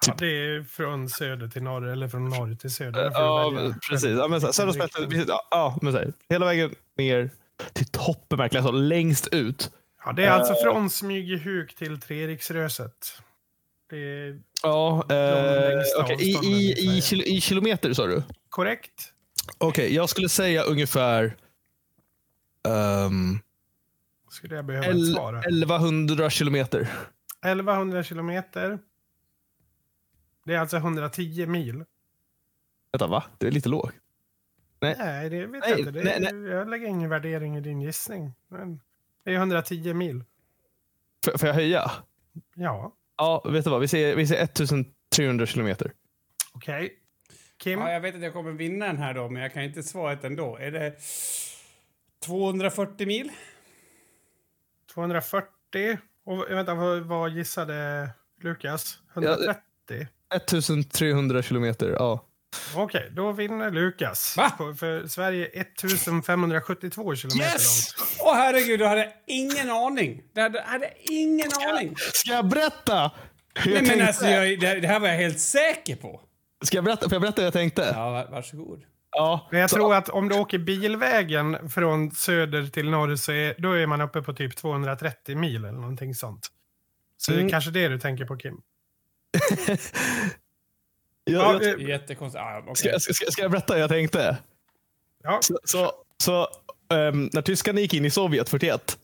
[0.08, 3.12] Ja, det är från söder till norr, eller från norr till söder.
[3.14, 3.76] Ja, välja.
[3.89, 4.10] precis.
[4.18, 5.10] Ja, men så här, södra spetsen.
[5.10, 7.30] precis, Ja, men så här, hela vägen ner
[7.74, 8.66] till toppen, verkligen.
[8.66, 9.72] Alltså, längst ut.
[10.06, 13.22] Ja, det är alltså från Smygehuk till Treriksröset.
[13.89, 16.16] Det är Ja, eh, längsta okej.
[16.20, 18.24] I, i, i kil, I kilometer sa du?
[18.50, 19.14] korrekt.
[19.58, 21.36] Okej, jag skulle säga ungefär
[22.68, 23.39] um,
[24.30, 25.34] Skulle jag behöva ett svar?
[25.34, 25.39] här?
[25.48, 26.82] 1100 kilometer.
[27.45, 28.80] 1100 kilometer.
[30.48, 31.84] Det är alltså 110 mil.
[32.91, 33.24] Vänta, va?
[33.38, 33.93] Det är lite lågt.
[34.80, 34.95] Nej.
[34.98, 35.91] Nej, det vet Nej, jag inte.
[35.91, 38.34] Det är, nej, Jag lägger ingen värdering i din gissning.
[38.48, 38.82] Men
[39.24, 40.24] det är 110 mil.
[41.26, 41.91] Får, får jag höja?
[42.56, 43.82] Ja, Ja, vet du vad?
[43.82, 45.91] Vi säger, vi säger 1300 kilometer.
[46.54, 46.93] okej.
[47.58, 47.80] Kim?
[47.80, 50.24] Ja, jag vet att jag kommer vinna den här då, men jag kan inte svaret
[50.24, 50.58] ändå.
[50.58, 50.95] Är det
[52.26, 53.32] 240 mil?
[54.93, 55.98] 240.
[56.24, 58.10] Och vänta, vad, vad gissade
[58.41, 59.00] Lukas?
[59.14, 60.08] 130?
[60.36, 62.23] 1300 kilometer, ja.
[62.75, 64.38] Okej, då vinner Lukas.
[64.38, 64.51] Va?
[64.80, 67.95] För Sverige 1572 kilometer Yes!
[67.99, 68.09] långt.
[68.19, 70.21] Åh herregud, du hade ingen aning.
[70.34, 71.95] Du hade, hade ingen aning.
[72.13, 73.11] Ska jag berätta?
[73.65, 76.21] Jag Nej, men alltså, jag, det, det här var jag helt säker på.
[76.65, 77.01] Ska jag berätta?
[77.09, 77.91] Får jag berätta hur jag tänkte?
[77.95, 78.84] Ja, var- varsågod.
[79.11, 79.47] Ja.
[79.51, 83.55] Men jag så- tror att om du åker bilvägen från söder till norr så är,
[83.57, 86.47] då är man uppe på typ 230 mil eller någonting sånt.
[87.17, 87.47] Så det Mm.
[87.47, 88.57] är kanske det du tänker på Kim.
[91.23, 92.43] Jag, Ja, Jättekonstigt.
[92.43, 92.99] Ah, okej.
[92.99, 94.38] ska, ska, ska jag berätta hur jag tänkte?
[95.23, 95.39] Ja.
[95.41, 96.47] Så, så, så
[96.95, 98.97] ehm, när tyskarna gick in i Sovjet 41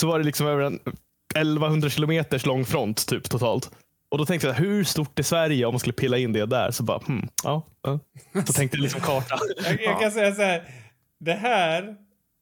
[0.00, 0.80] så var det liksom över en
[1.34, 3.70] 1100 kilometers lång front typ totalt.
[4.08, 6.70] Och då tänkte jag, hur stort är Sverige om man skulle pilla in det där?
[6.70, 7.66] Så bara, hmm, ja.
[7.82, 7.98] ja.
[8.46, 9.38] Så tänkte jag liksom karta.
[9.56, 10.62] Jag, jag kan säga så här.
[11.18, 11.96] Det här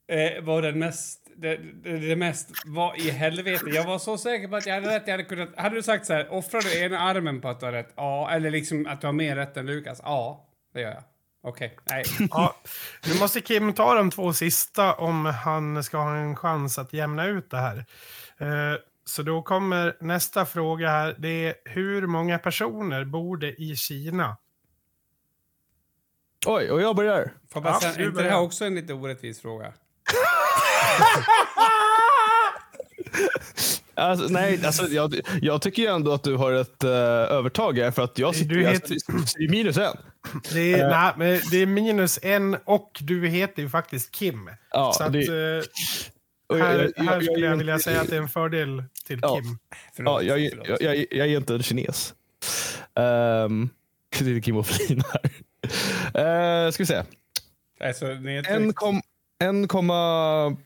[0.08, 1.20] eh, var den mest...
[1.36, 2.50] Det, det, det mest...
[2.64, 3.64] Vad i helvete?
[3.70, 5.02] Jag var så säker på att jag hade rätt.
[5.06, 7.66] Jag hade, kunnat, hade du sagt så här, offrar du ena armen på att du
[7.66, 7.92] har rätt?
[7.96, 8.30] Ja.
[8.30, 10.00] Eller liksom att du har mer rätt än Lukas?
[10.04, 11.02] Ja, det gör jag.
[11.42, 12.04] Okej, nej.
[12.30, 12.56] Ja,
[13.06, 17.26] nu måste Kim ta de två sista om han ska ha en chans att jämna
[17.26, 17.78] ut det här.
[18.38, 21.14] Eh, Så då kommer nästa fråga här.
[21.18, 24.36] Det är hur många personer bor det i Kina?
[26.46, 27.32] Oj, och jag börjar.
[27.52, 29.72] Får bara Ja, säga, är inte det här också en lite orättvis fråga?
[33.96, 37.90] Alltså, nej, alltså, jag, jag tycker ju ändå att du har ett uh, övertag här
[37.90, 38.96] för att jag sitter heter...
[39.12, 39.96] alltså, i minus en.
[40.52, 44.50] Det är, uh, nej, men det är minus en och du heter ju faktiskt Kim.
[44.70, 45.20] Ja, så att, uh,
[46.58, 49.58] här, här, skulle jag vilja säga att det är en fördel till ja, Kim.
[49.96, 52.14] Förlåt, ja, jag, jag, jag, jag, är inte en kines.
[52.94, 53.70] Um,
[54.18, 55.30] det är Kim och Flin här.
[56.66, 57.02] Uh, ska vi se.
[57.80, 60.56] Alltså, 1,5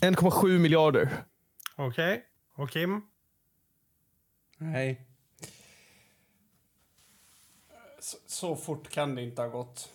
[0.00, 1.24] 1,7 miljarder.
[1.76, 2.24] Okej.
[2.54, 3.02] Och Kim?
[4.58, 5.06] Nej.
[8.00, 9.92] Så, så fort kan det inte ha gått.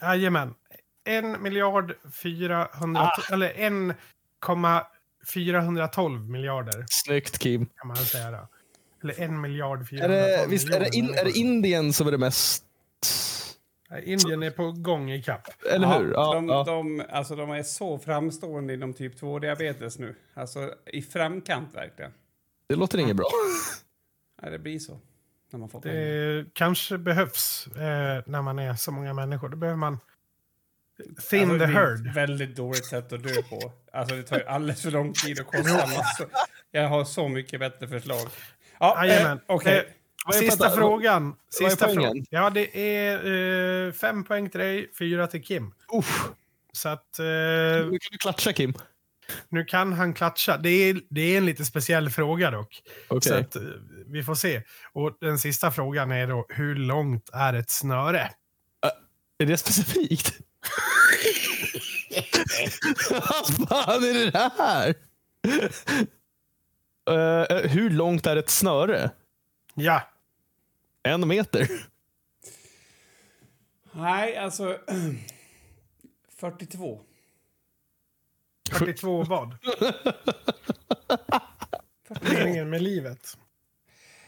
[0.00, 0.54] Jajamän.
[1.04, 3.10] En miljard 400...
[3.32, 7.66] Eller 1,412 miljarder Snyggt Kim.
[7.66, 8.30] kan man säga.
[8.30, 8.48] Då.
[9.10, 12.10] Eller en miljard Är 412 det, visst, är, det in, är det Indien som är
[12.10, 12.64] det mest...
[14.04, 15.48] Indien är på gång i kapp.
[15.72, 16.12] Eller hur?
[16.12, 16.64] Ja, de, ja.
[16.64, 20.14] De, alltså, de är så framstående inom typ 2-diabetes nu.
[20.34, 22.10] Alltså i framkant verkligen.
[22.68, 23.26] Det låter inget bra.
[24.42, 24.98] Nej, det blir så.
[25.50, 25.96] När man får pengar.
[25.96, 29.48] Det kanske behövs eh, när man är så många människor.
[29.48, 29.98] Då behöver man
[31.30, 32.06] thin Alltså, the det är herd.
[32.06, 33.72] ett väldigt dåligt sätt att dö på.
[33.92, 36.28] Alltså det tar ju alldeles för lång tid och kostar massor.
[36.70, 38.26] Jag har så mycket bättre förslag.
[38.80, 39.22] Ja, eh.
[39.30, 39.30] Eh,
[39.66, 39.96] är-
[40.32, 41.34] Sista vänta, frågan.
[41.50, 42.24] Sista frågan.
[42.30, 45.72] Ja, det är eh, fem poäng till dig, fyra till Kim.
[45.92, 46.24] Uff.
[46.72, 48.74] Så att eh, Nu kan du klatscha Kim.
[49.48, 50.56] nu kan han klatscha.
[50.56, 52.82] Det är, det är en lite speciell fråga dock.
[53.08, 53.32] Okej.
[53.32, 53.62] Så att, eh,
[54.06, 54.62] vi får se.
[54.92, 58.30] Och den sista frågan är då, hur långt är ett snöre?
[59.38, 60.38] Är det specifikt?
[63.10, 64.94] Vad fan är det här?
[67.06, 69.10] Eh, hur långt är ett snöre?
[69.74, 70.02] Ja,
[71.02, 71.68] En meter?
[73.92, 74.78] Nej, alltså...
[76.36, 77.00] 42.
[78.72, 79.56] 42 vad?
[82.20, 83.38] Meningen med livet.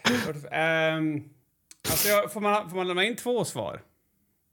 [0.04, 0.52] 45.
[0.52, 1.28] Ehm,
[1.90, 3.82] alltså jag, får, man, får man lämna in två svar?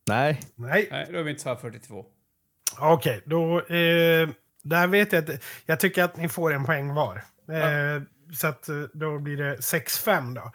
[0.08, 0.42] Nej.
[0.56, 2.06] Nej, Nej, då är mitt svar 42.
[2.80, 3.22] okej.
[3.26, 3.60] då...
[3.60, 4.30] Eh,
[4.62, 5.44] där vet jag att...
[5.66, 7.16] Jag tycker att ni får en poäng var.
[7.50, 8.02] Eh,
[8.34, 10.52] Så att eh, då blir det 6-5 då.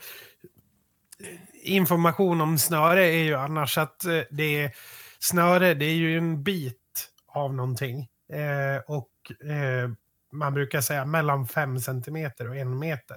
[1.63, 4.75] Information om snöre är ju annars att eh, det är...
[5.23, 8.09] Snöre, det är ju en bit av någonting.
[8.33, 9.11] Eh, och
[9.51, 9.91] eh,
[10.33, 13.17] man brukar säga mellan 5 centimeter och en meter.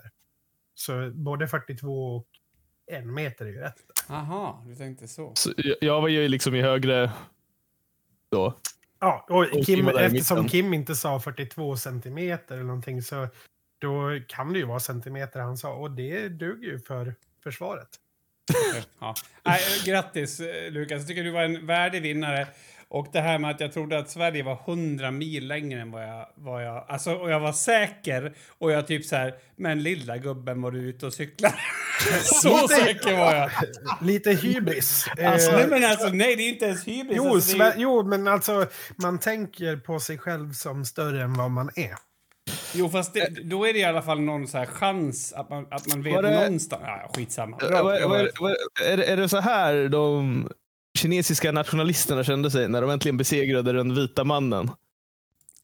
[0.76, 2.26] Så både 42 och
[2.91, 3.76] en meter är ju rätt.
[4.10, 5.32] Aha, du tänkte så.
[5.36, 5.51] Så
[5.82, 7.12] jag- var ju liksom i högre
[8.32, 8.58] då.
[8.99, 10.47] Ja, och Och Kim eftersom.
[10.49, 13.28] Kim inte sa 42 centimeter eller någonting så
[13.84, 15.74] då kan det ju vara centimeter han sa.
[15.74, 17.90] Och det duger ju för försvaret.
[19.00, 19.16] Ja.
[19.46, 22.48] Nej, grattis eh, Lukas, jag tycker du var en värdig vinnare.
[22.88, 26.04] Och det här med att jag trodde att Sverige var 100 mil längre än vad
[26.04, 26.28] jag...
[26.36, 28.34] Vad jag alltså, och jag var säker.
[28.58, 31.54] Och jag typ så här, men lilla gubben var du ute och cyklar.
[32.24, 33.52] så Lite- säker var jag.
[34.02, 35.06] Lite hybris.
[35.26, 37.18] Alltså, nej, men alltså, nej, det är inte ens hybris.
[37.18, 38.66] jo, alltså, är jo, men alltså
[38.96, 41.96] man tänker på sig själv som större än vad man är.
[42.76, 45.68] Jo, fast det, då är det i alla fall någon så här chans att man,
[45.72, 46.82] att man vet Var det- någonstans.
[46.86, 47.58] Ja, skitsamma.
[47.62, 48.02] Eh, Bra, vad-
[48.39, 50.50] vad- är, det- är det så här de
[50.98, 54.72] kinesiska nationalisterna kände sig när de äntligen besegrade den vita mannen?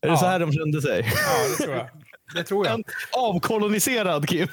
[0.02, 0.18] Är det Ja.
[0.18, 1.06] så här de kände sig?
[1.16, 1.90] Ja, det tror jag.
[2.36, 2.74] Det tror jag.
[2.80, 4.48] En avkoloniserad Kim.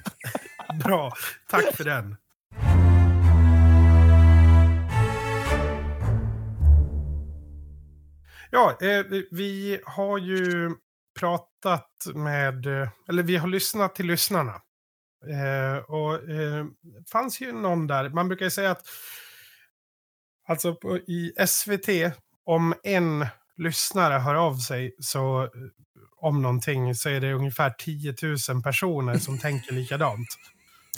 [0.84, 1.12] Bra.
[1.50, 2.16] Tack för den.
[8.50, 10.70] Ja, eh, vi har ju
[11.16, 14.62] pratat med, eh, eller vi har lyssnat till lyssnarna.
[15.30, 16.66] Eh, och eh,
[17.12, 18.82] fanns ju någon där, man brukar ju säga att
[20.48, 21.88] alltså på, i SVT,
[22.44, 25.50] om en lyssnare hör av sig så eh,
[26.16, 28.14] om någonting så är det ungefär 10
[28.52, 30.28] 000 personer som tänker likadant.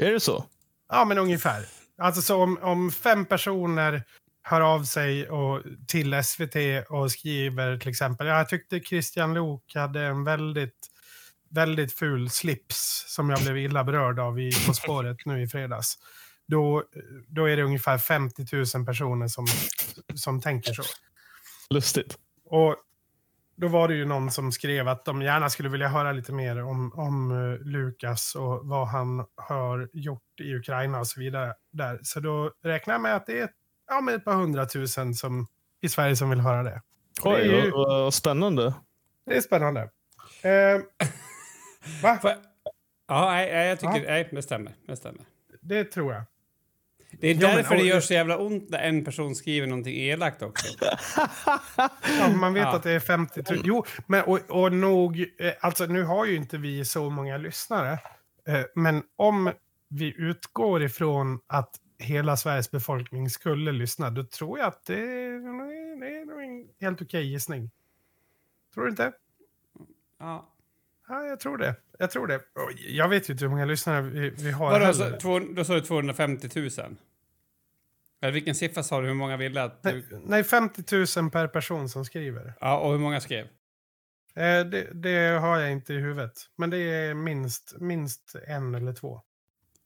[0.01, 0.45] Är det så?
[0.89, 1.66] Ja, men ungefär.
[2.03, 4.05] Alltså så om, om fem personer
[4.49, 6.57] hör av sig och, till SVT
[6.89, 10.87] och skriver till exempel, jag tyckte Christian Lok hade en väldigt,
[11.51, 15.99] väldigt ful slips som jag blev illa berörd av i På spåret nu i fredags.
[16.47, 16.85] Då,
[17.29, 18.47] då är det ungefär 50
[18.77, 19.47] 000 personer som,
[20.15, 20.83] som tänker så.
[21.71, 22.19] Lustigt.
[22.45, 22.77] Och
[23.57, 26.63] då var det ju någon som skrev att de gärna skulle vilja höra lite mer
[26.63, 31.55] om, om uh, Lukas och vad han har gjort i Ukraina och så vidare.
[31.73, 32.01] Där.
[32.03, 33.49] Så då räknar jag med att det är
[33.89, 35.47] ja, med ett par hundratusen som,
[35.80, 36.82] i Sverige som vill höra det.
[37.24, 38.74] Oj, det, är ju, vad, vad spännande.
[39.26, 39.80] det är spännande.
[40.43, 40.80] Eh,
[42.03, 42.18] va?
[43.09, 43.97] Ja, nej, jag tycker...
[43.97, 44.03] Ja.
[44.11, 44.72] Nej, det stämmer.
[44.86, 45.22] Det stämmer.
[45.61, 46.22] Det tror jag.
[47.20, 49.66] Det är Ja, men- därför det och- gör så jävla ont när en person skriver
[49.66, 50.66] någonting elakt också.
[52.20, 52.76] Ja, man vet Ja.
[52.76, 53.61] att det är 50 000.
[53.64, 57.93] Jo, men och, och nog, eh, alltså nu har ju inte vi så många lyssnare.
[58.49, 59.53] Eh, men om
[59.89, 66.01] vi utgår ifrån att hela Sveriges befolkning skulle lyssna, då tror jag att det är,
[66.01, 67.71] det är nog en helt okej gissning.
[68.75, 69.13] Tror du inte?
[70.19, 70.55] Ja.
[71.09, 71.75] Ja, jag tror det.
[71.99, 72.41] Jag tror det.
[72.89, 75.75] Jag vet ju inte hur många lyssnare vi, vi har Vadå, så, två, då sa
[75.75, 76.97] du 250 000?
[78.21, 79.07] Eller vilken siffra sa du?
[79.07, 80.21] Hur många ville att Nej, du...
[80.27, 82.55] nej, 50 000 per person som skriver.
[82.61, 83.45] Ja, och hur många skrev?
[84.35, 86.33] Eh, det, det har jag inte i huvudet.
[86.57, 89.23] Men det är minst, minst en eller två.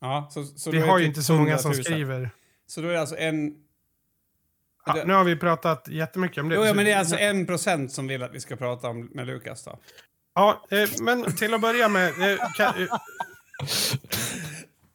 [0.02, 1.84] Ja, så, så Vi har ju typ inte så många som 100 000.
[1.84, 2.30] skriver.
[2.66, 3.54] Så då är det alltså en...
[4.86, 6.54] Ja, Det- nu har vi pratat jättemycket om det.
[6.54, 9.10] Jo, ja, men det är alltså en procent som vill att vi ska prata om
[9.14, 9.78] med Lukas då.
[10.34, 12.08] Ja, eh, men till att börja med...
[12.32, 12.88] Eh, kan, eh,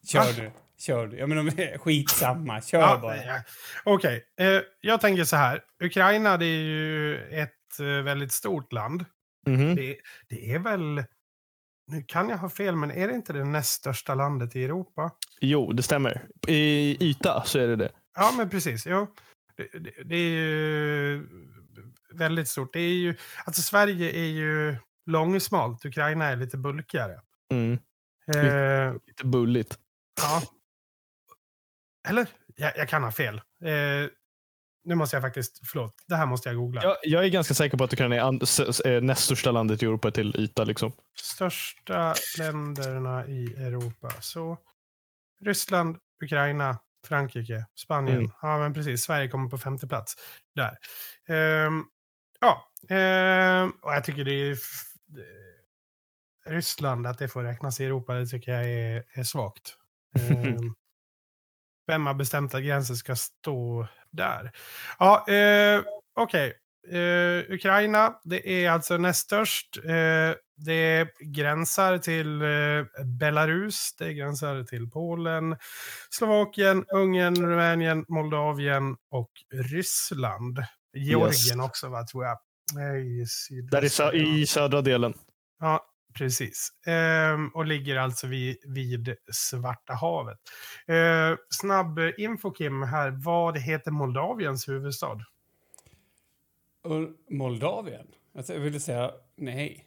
[0.07, 0.25] Kör Va?
[0.37, 0.51] nu.
[0.79, 1.17] Kör du.
[1.17, 2.61] Ja, men de är skitsamma.
[2.61, 3.25] Kör ja, bara.
[3.25, 3.41] ja.
[3.83, 5.61] Okej, eh, jag tänker så här.
[5.83, 9.05] Ukraina det är ju ett eh, väldigt stort land.
[9.47, 9.75] Mhm.
[9.75, 9.97] Det,
[10.29, 11.03] det är väl...
[11.91, 15.11] Nu kan jag ha fel, men är det inte det näst största landet i Europa?
[15.41, 16.27] Jo, det stämmer.
[16.47, 17.91] I yta så är det det.
[18.15, 18.85] Ja, men precis.
[18.88, 19.07] Jo.
[19.55, 21.27] Det, det, det är ju
[22.13, 22.73] väldigt stort.
[22.73, 23.15] Det är ju,
[23.45, 24.75] alltså Sverige är ju
[25.05, 27.21] långsmalt, Ukraina är lite bulkigare.
[27.53, 27.73] Mm.
[28.35, 29.79] Eh, Lite bulligt.
[30.21, 30.41] ja.
[32.09, 32.27] Eller?
[32.55, 33.35] Jag, jag kan ha fel.
[33.63, 34.09] Eh,
[34.88, 36.83] nu måste jag faktiskt, förlåt, det här måste jag googla.
[36.83, 38.21] Jag, jag är ganska säker på att Ukraina är,
[38.88, 40.63] är näst största landet i Europa till yta.
[40.63, 40.91] Liksom.
[41.15, 44.11] Största länderna i Europa.
[44.21, 44.57] Så
[45.41, 48.17] Ryssland, Ukraina, Frankrike, Spanien.
[48.17, 48.31] Mm.
[48.41, 49.03] Ja, men precis.
[49.03, 50.15] Sverige kommer på femte plats.
[50.55, 50.77] Där.
[51.27, 51.83] Ehm,
[52.39, 54.51] ja, ehm, och jag tycker det är...
[54.51, 54.57] eh,
[56.45, 59.77] Ryssland, att det får räknas i Europa, det tycker jag är, är svagt.
[60.19, 60.73] Ehm,
[61.88, 63.88] vem har bestämt att gränsen ska stå
[64.18, 64.51] där?
[64.99, 65.82] Ja, eh,
[66.15, 66.53] okej.
[66.91, 69.78] Eh, Ukraina, det är alltså näst störst.
[69.86, 75.57] Eh, det gränsar till eh, Belarus, det gränsar till Polen,
[76.09, 80.59] Slovakien, Ungern, Rumänien, Moldavien och Ryssland.
[80.93, 82.38] Georgien också, va, tror jag.
[83.01, 83.26] I
[83.72, 85.13] Där i, sö- i södra delen.
[85.59, 85.86] Ja,
[86.18, 86.70] precis.
[86.86, 90.38] Ehm, och ligger alltså vid, vid Svarta havet.
[90.88, 93.09] Eh, snabb info, Kim, här.
[93.09, 95.20] Vad heter Moldaviens huvudstad?
[97.30, 98.07] Moldavien?
[98.36, 99.86] Alltså, jag ville säga nej.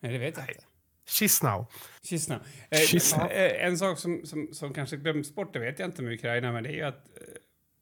[0.00, 0.64] Nej, det vet jag inte.
[1.06, 1.66] Chisinau.
[2.02, 2.40] Chisinau.
[2.70, 3.28] Eh, Chisinau.
[3.28, 6.52] eh, en sak som, som, som kanske glöms bort, det vet jag inte med Ukraina,
[6.52, 7.22] men det är ju att, eh,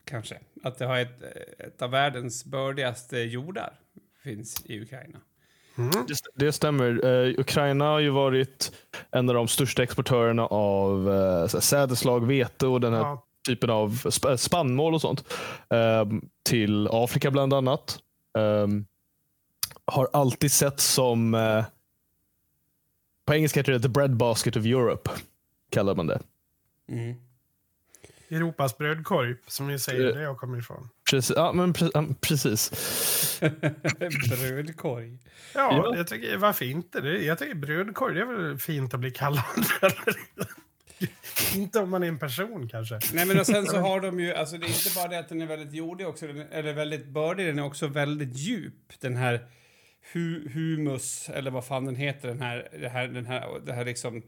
[0.05, 3.81] kanske, att det har ett, eh, ett av världens bördigaste jordar
[4.23, 5.21] finns i Ukraina.
[5.79, 5.91] Mm.
[6.07, 7.05] Det, st- det stämmer.
[7.05, 8.73] Eh, Ukraina har ju varit
[9.11, 13.25] en av de största exportörerna av eh, så här sädeslag, vete och den här Ja,
[13.47, 15.25] typen av sp- spannmål och sånt.
[15.71, 16.05] eh,
[16.43, 17.99] till Afrika bland annat.
[18.39, 18.67] Eh,
[19.85, 21.65] har alltid sett som, eh,
[23.27, 25.11] på engelska heter det the bread basket of Europe.
[25.71, 26.21] Kallar man det.
[26.89, 27.15] Mm.
[28.31, 30.15] Europas brödkorg, som vi säger, Eh.
[30.15, 30.89] där jag kommer ifrån.
[31.11, 31.37] Precis.
[31.37, 32.71] Ja, men pre- precis.
[34.31, 35.19] Brödkorg.
[35.55, 35.97] Ja, Ja.
[35.97, 37.01] Jag tycker, varför inte?
[37.01, 39.45] Det, jag tycker brödkorg, det är väl fint att bli kallad.
[41.55, 42.99] inte om man är en person kanske.
[43.13, 45.29] Nej, men och sen så har de ju, alltså det är inte bara det att
[45.29, 49.01] den är väldigt jordig också, eller väldigt bördig, den är också väldigt djup.
[49.01, 49.47] Den här
[50.13, 53.85] hu, humus, eller vad fan den heter, den här, det här, den här, det här
[53.85, 54.23] liksom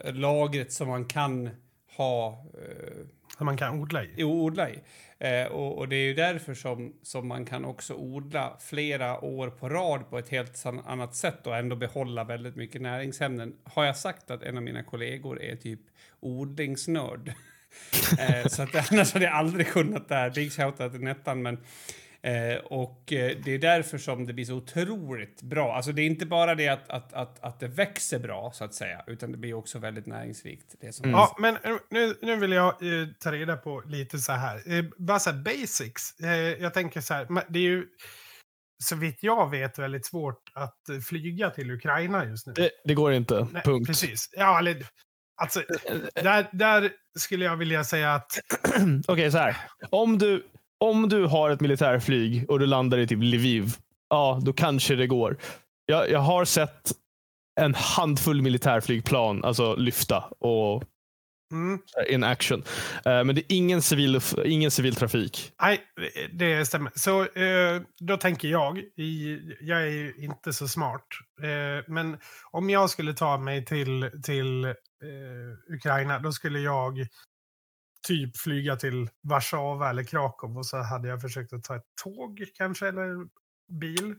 [0.00, 1.50] eh, lagret som man kan
[1.96, 3.06] ha eh,
[3.38, 4.10] Som man kan odla i.
[4.16, 4.78] i- odla i.
[5.22, 9.50] Eh, och, och det är ju därför som, som man kan också odla flera år
[9.50, 13.56] på rad på ett helt annat sätt och ändå behålla väldigt mycket näringsämnen.
[13.64, 15.80] Har jag sagt att en av mina kollegor är typ
[16.20, 17.28] odlingsnörd?
[18.18, 20.30] eh, så att annars hade jag aldrig kunnat det här.
[20.30, 21.58] Big shoutout till Nettan, men
[22.26, 25.74] Eh, och eh, det är därför som det blir så otroligt bra.
[25.74, 28.74] Alltså det är inte bara det att, att, att, att det växer bra, så att
[28.74, 30.74] säga, utan det blir också väldigt näringsrikt.
[30.80, 34.32] Det som Ja, men eh, nu, nu vill jag eh, ta reda på lite så
[34.32, 34.72] här.
[34.72, 36.20] Eh, bara så här basics.
[36.20, 36.30] Eh,
[36.62, 37.86] jag tänker så här, det är ju
[38.84, 42.52] så vitt jag vet väldigt svårt att flyga till Ukraina just nu.
[42.52, 43.48] Det, det går inte.
[43.52, 43.86] Nej, Punkt.
[43.86, 44.28] Precis.
[44.32, 44.86] Ja, eller,
[45.42, 45.62] alltså,
[46.14, 48.40] där, där skulle jag vilja säga att...
[49.08, 49.56] Okej, så här.
[49.90, 50.46] Om du,
[50.82, 53.76] om du har ett militärflyg och du landar i typ Lviv,
[54.10, 55.36] ja, då kanske det går.
[55.86, 56.92] Jag, jag har sett
[57.60, 60.84] en handfull militärflygplan alltså lyfta och
[61.52, 61.78] Mm,
[62.08, 62.62] in action.
[63.04, 65.52] Eh, men det är ingen civil, ingen civil trafik.
[65.62, 65.80] nej,
[66.32, 66.92] det stämmer.
[66.94, 68.82] Så eh, då tänker jag,
[69.60, 71.06] jag är ju inte så smart,
[71.42, 72.18] eh, men
[72.50, 74.74] om jag skulle ta mig till, till
[75.74, 77.06] Ukraina, då skulle jag
[78.06, 82.44] typ flyga till Warszawa eller Krakow och så hade jag försökt att ta ett tåg
[82.54, 83.26] kanske, eller
[83.80, 84.14] bil.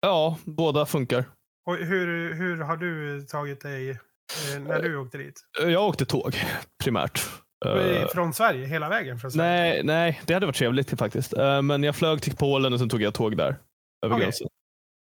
[0.00, 1.24] Ja, båda funkar.
[1.66, 5.40] Och hur, hur har du tagit dig eh, när du åkte dit?
[5.62, 6.36] Eh, Jag åkte tåg
[6.84, 7.20] primärt.
[7.66, 9.72] Eh, Från Sverige, hela vägen från Sverige?
[9.72, 11.34] nej, nej, det hade varit trevligt faktiskt.
[11.62, 13.56] Men jag flög till Polen och sen tog jag tåg där.
[14.04, 14.24] Över Okej.
[14.24, 14.48] gränsen.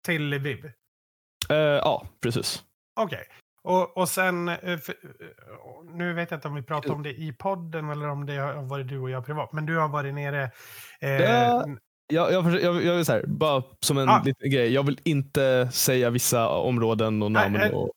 [0.06, 0.72] Till Lviv?
[1.50, 2.64] Ja, precis.
[3.00, 3.28] Okej.
[3.64, 7.14] Och, och sen, eh, för, eh, nu vet jag inte om vi pratar om det
[7.14, 10.14] i podden eller om det har varit du och jag privat, men du har varit
[10.14, 10.44] nere...
[11.02, 11.66] Eh, Ja.
[12.08, 14.24] Jag, jag, jag, jag vill så här, bara som en Ah.
[14.26, 14.74] liten grej.
[14.74, 17.54] Jag vill inte säga vissa områden och namn.
[17.54, 17.72] nej.
[17.72, 17.92] Och,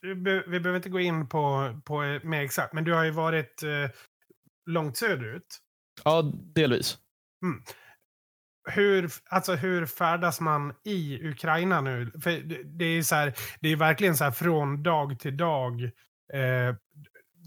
[0.00, 3.04] vi, be- vi behöver inte gå in på, på eh, mer exakt, men du har
[3.04, 3.90] ju varit eh,
[4.66, 5.46] långt söderut.
[6.04, 6.22] ja,
[6.54, 6.98] delvis.
[8.66, 12.12] Hur, alltså hur färdas man i Ukraina nu?
[12.22, 15.82] För det, det är så här, det är verkligen så här från dag till dag.
[16.32, 16.74] Eh,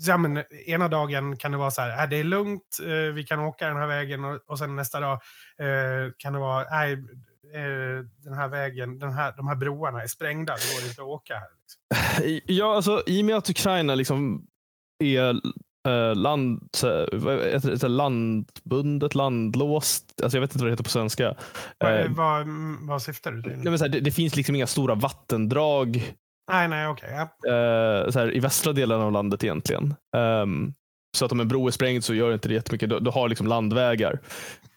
[0.07, 3.23] ja, men, ena dagen kan det vara så här, äh, det är lugnt, eh, vi
[3.23, 5.13] kan åka den här vägen och, och sen nästa dag
[5.57, 6.93] eh, kan det vara, nej,
[7.53, 11.07] eh, den här vägen, den här, de här broarna är sprängda, det går inte att
[11.07, 11.49] åka här.
[11.61, 12.39] Liksom.
[12.55, 14.47] Ja, alltså, I och med att Ukraina liksom
[15.03, 15.41] är
[15.87, 20.13] eh, land, det, så landbundet, landlåst.
[20.23, 21.35] Alltså, jag vet inte vad det heter på svenska.
[21.77, 22.47] Vad- Eh, vad,
[22.81, 23.51] vad syftar du till?
[23.51, 26.13] nej, men så här, det, det finns liksom inga stora vattendrag
[26.51, 27.09] Nej, nej, okej.
[27.11, 27.21] ja.
[27.51, 29.95] eh, så här, i västra delen av landet egentligen.
[30.17, 30.73] Ehm,
[31.17, 32.89] så att om en bro är sprängd så gör det inte det jättemycket.
[32.89, 34.19] Du, du har liksom landvägar.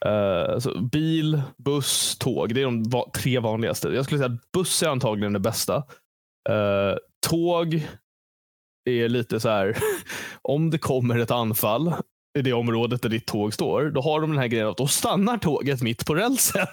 [0.07, 2.55] Eh, så bil, buss, tåg.
[2.55, 3.89] Det är de va- tre vanligaste.
[3.89, 5.77] Jag skulle säga att buss är antagligen det bästa.
[6.49, 6.97] Eh,
[7.29, 7.87] tåg
[8.85, 9.77] är lite så här,
[10.43, 11.95] om det kommer ett anfall
[12.39, 14.87] i det området där ditt tåg står, då har de den här grejen att då
[14.87, 16.67] stannar tåget mitt på rälsen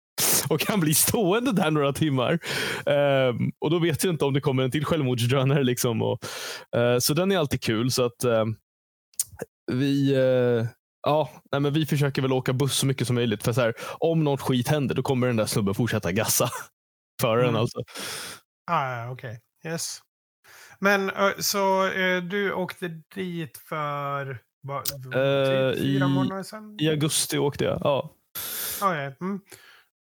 [0.50, 2.38] och kan bli stående där några timmar.
[2.86, 5.64] Ehm, och då vet jag inte om det kommer en till självmordsdrönare.
[5.64, 6.24] Liksom och,
[6.76, 7.90] eh, så den är alltid kul.
[7.90, 8.56] Så att ehm,
[9.72, 10.66] vi, eh,
[11.02, 13.42] ja, nej, men vi försöker väl åka buss så mycket som möjligt.
[13.44, 16.48] För så här, om något skit händer, då kommer den där snubben fortsätta gassa.
[17.20, 17.60] Föraren Mm.
[17.60, 17.78] alltså.
[18.70, 19.40] Ah, okej.
[19.66, 20.00] Yes.
[20.78, 26.76] Men så eh, du åkte dit för vad, Eh, typ fyra i- månader sedan?
[26.80, 27.78] I augusti åkte jag.
[27.84, 28.10] Ja.
[28.80, 28.94] Ja.
[28.94, 29.40] mm.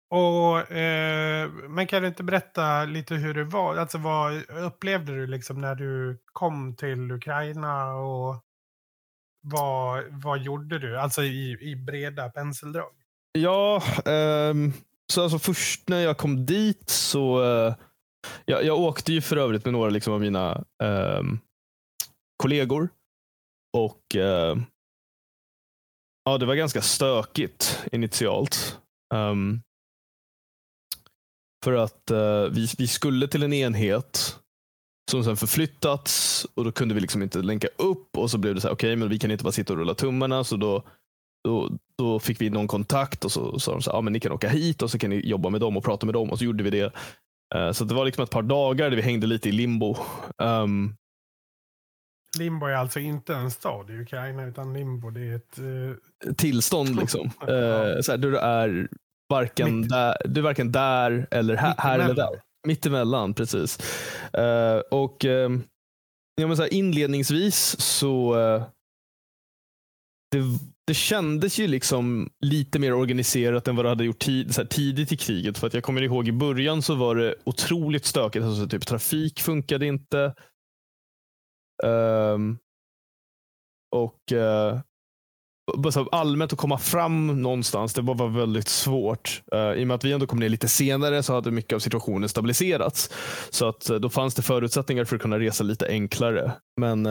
[0.10, 3.76] Och, eh, men kan du inte berätta lite hur det var?
[3.78, 8.44] Alltså vad upplevde du liksom när du kom till Ukraina och
[9.42, 10.98] vad, vad gjorde du?
[11.00, 12.92] Alltså i, i breda penseldrag.
[13.32, 14.74] Ja, ehm,
[15.12, 17.76] så alltså först när jag kom dit så eh,
[18.46, 21.24] jag, jag åkte ju för övrigt med några liksom av mina eh,
[22.38, 22.90] kollegor.
[23.78, 24.58] Och eh,
[26.26, 28.80] ja, det var ganska stökigt initialt.
[29.14, 29.62] Um,
[31.66, 34.40] för att eh, vi, vi skulle till en enhet
[35.12, 38.62] som sen förflyttats och då kunde vi liksom inte länka upp och så blev det
[38.62, 40.84] så här, okej, men vi kan inte bara sitta och rulla tummarna så då
[41.44, 44.20] då, då fick vi någon kontakt och så sa de så här, ah, men ni
[44.20, 46.38] kan åka hit och så kan ni jobba med dem och prata med dem och
[46.38, 46.92] så gjorde vi det.
[47.56, 49.96] Eh, så det var liksom ett par dagar där vi hängde lite i limbo.
[50.44, 50.96] Um,
[52.40, 55.60] Limbo är alltså inte en stad i Ukraina utan Limbo det är ett...
[55.60, 57.26] Eh, tillstånd liksom.
[57.42, 58.88] Eh, så här, du är
[59.30, 62.42] varken Mitt- där, du är varken där eller här, här eller där.
[62.68, 63.80] Mittemellan, precis.
[64.34, 65.64] Eh, och ehm,
[66.42, 68.64] ja, men så här, inledningsvis så eh,
[70.32, 70.40] det,
[70.88, 74.68] det kändes ju liksom lite mer organiserat än vad det hade gjort tid, så här,
[74.68, 75.58] tidigt i kriget.
[75.58, 78.46] För att jag kommer ihåg i början så var det otroligt stökigt.
[78.46, 80.34] Alltså, typ, trafik funkade inte.
[81.84, 82.58] Um,
[83.96, 84.80] och uh,
[86.12, 89.44] allmänt att komma fram någonstans, det var väldigt svårt.
[89.56, 91.80] Uh, I och med att vi ändå kom ner lite senare så hade mycket av
[91.80, 93.12] situationen stabiliserats.
[93.50, 96.52] Så att eh, då fanns det förutsättningar för att kunna resa lite enklare.
[96.82, 97.06] Men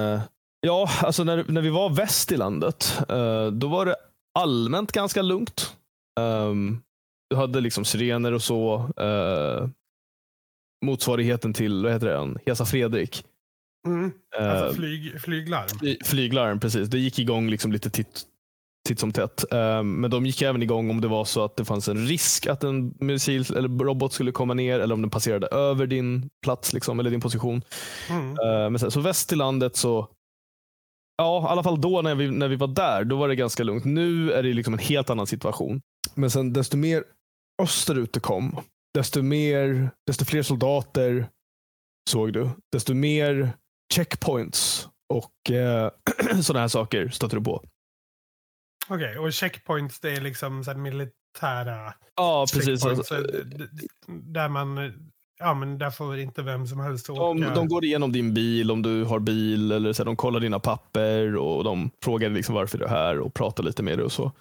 [0.67, 3.97] ja, alltså när, när vi var väst i landet, eh, då var det
[4.39, 5.77] allmänt ganska lugnt.
[6.21, 6.79] Ehm,
[7.31, 8.91] du hade liksom sirener och så.
[8.97, 9.69] Eh,
[10.85, 13.25] motsvarigheten till vad heter det, Hesa Fredrik.
[13.87, 14.13] Mm.
[14.39, 15.69] Eh, Alltså flyg, flyglarm.
[15.81, 16.89] fly- flyglarm, precis.
[16.89, 18.23] Det gick igång liksom lite titt,
[18.89, 19.53] titt som tätt.
[19.53, 22.47] Eh, men de gick även igång om det var så att det fanns en risk
[22.47, 26.73] att en missil eller robot skulle komma ner eller om den passerade över din plats
[26.73, 27.63] liksom, eller din position.
[28.11, 28.31] Mm.
[28.31, 30.09] Eh, men sen, så väst till landet så
[31.17, 33.63] Ja, i alla fall då när vi, när vi var där, då var det ganska
[33.65, 33.85] lugnt.
[33.85, 35.81] Nu är det liksom en helt annan situation.
[36.15, 37.05] Men sen desto mer
[37.63, 38.61] österut det kom,
[38.95, 41.29] desto, mer, desto fler soldater
[42.11, 42.51] såg du.
[42.73, 43.51] Desto mer
[43.95, 45.91] checkpoints och eh,
[46.43, 47.65] sådana här saker stötte du på.
[48.89, 52.85] Okej, och checkpoints det är liksom så militära Ja, precis.
[52.85, 53.15] Alltså,
[54.07, 54.77] Där man,
[55.39, 57.47] ja men där får inte vem som helst åka.
[57.47, 59.73] de, de går igenom din bil om du har bil.
[59.73, 63.21] Eller så här, de kollar dina papper och de frågar liksom varför du är här
[63.21, 64.33] och pratar lite med dig och så.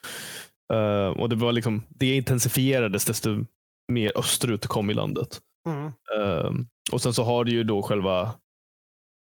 [0.74, 3.46] Eh, och det, var liksom, det intensifierades desto
[3.92, 5.40] mer österut du kom i landet.
[5.68, 5.92] Mm.
[6.22, 8.34] Um, och sen så har du ju då själva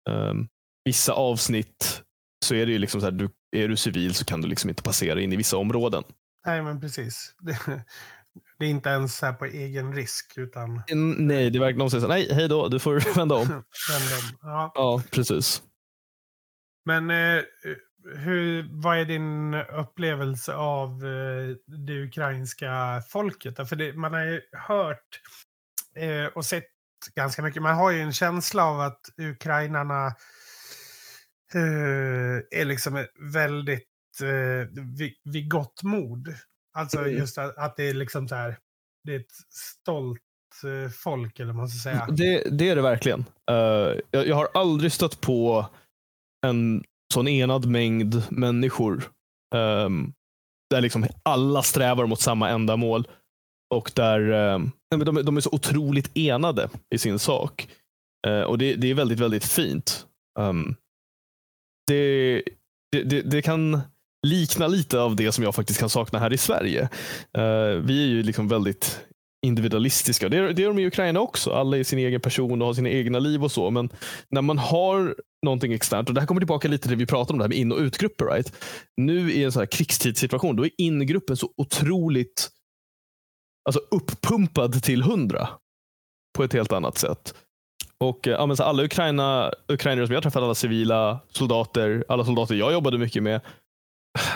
[0.10, 0.48] um,
[0.86, 2.04] vissa avsnitt
[2.46, 4.70] så är det ju liksom så här, du, är du civil så kan du liksom
[4.70, 6.04] inte passera in i vissa områden.
[6.46, 7.36] Nej men precis.
[7.40, 7.84] Det,
[8.60, 10.82] det är inte ens här på egen risk utan
[11.18, 13.42] Nej, det är verkligen de säger så här, nej, hej då, du får vända om.
[13.42, 14.40] random.
[14.42, 14.72] Ja.
[14.76, 15.64] ja, precis.
[16.86, 17.44] Men eh,
[18.16, 23.70] hur, vad är din upplevelse av eh, det ukrainska folket?
[23.70, 25.22] För det, man har ju hört
[25.96, 26.66] eh, och sett
[27.16, 27.62] ganska mycket.
[27.62, 30.08] Man har ju en känsla av att ukrainarna
[31.54, 36.36] eh, är liksom väldigt eh, vid, vid gott mod.
[36.80, 37.18] Alltså Mm.
[37.18, 38.58] just att, att det är liksom så här,
[39.04, 39.36] det är ett
[39.82, 40.22] stolt
[40.64, 42.08] eh, folk eller vad man ska säga.
[42.10, 43.26] Det, det är det verkligen.
[43.52, 45.66] Uh, jag, jag har aldrig stött på
[46.48, 49.04] en sån enad mängd människor
[49.56, 50.14] um,
[50.70, 53.08] där liksom alla strävar mot samma ändamål
[53.74, 57.70] och där um, de, de är så otroligt enade i sin sak.
[58.28, 60.08] Uh, och det, det är väldigt, väldigt fint.
[60.40, 60.76] Um,
[61.88, 62.44] det,
[62.92, 63.82] det, det, det kan
[64.28, 66.82] likna lite av det som jag faktiskt kan sakna här i Sverige.
[67.38, 69.06] Uh, vi är ju liksom väldigt
[69.46, 70.30] individualistiska.
[70.30, 71.52] Det är, det är de i Ukraina också.
[71.52, 73.70] Alla är sin egen person och har sina egna liv och så.
[73.72, 73.90] Men
[74.30, 75.16] när man har
[75.46, 77.50] någonting externt, och det här kommer tillbaka lite till det vi pratade om, det här
[77.50, 78.26] med in och utgrupper.
[78.26, 78.54] Right?
[78.98, 82.50] Nu i en sån här krigstidssituation, då är ingruppen så otroligt
[83.66, 85.50] alltså uppumpad till hundra
[86.38, 87.34] på ett helt annat sätt.
[88.04, 92.26] Och eh, ja, men så alla Ukraina, ukrainare som jag träffat, alla civila soldater, alla
[92.26, 93.42] soldater jag jobbade mycket med.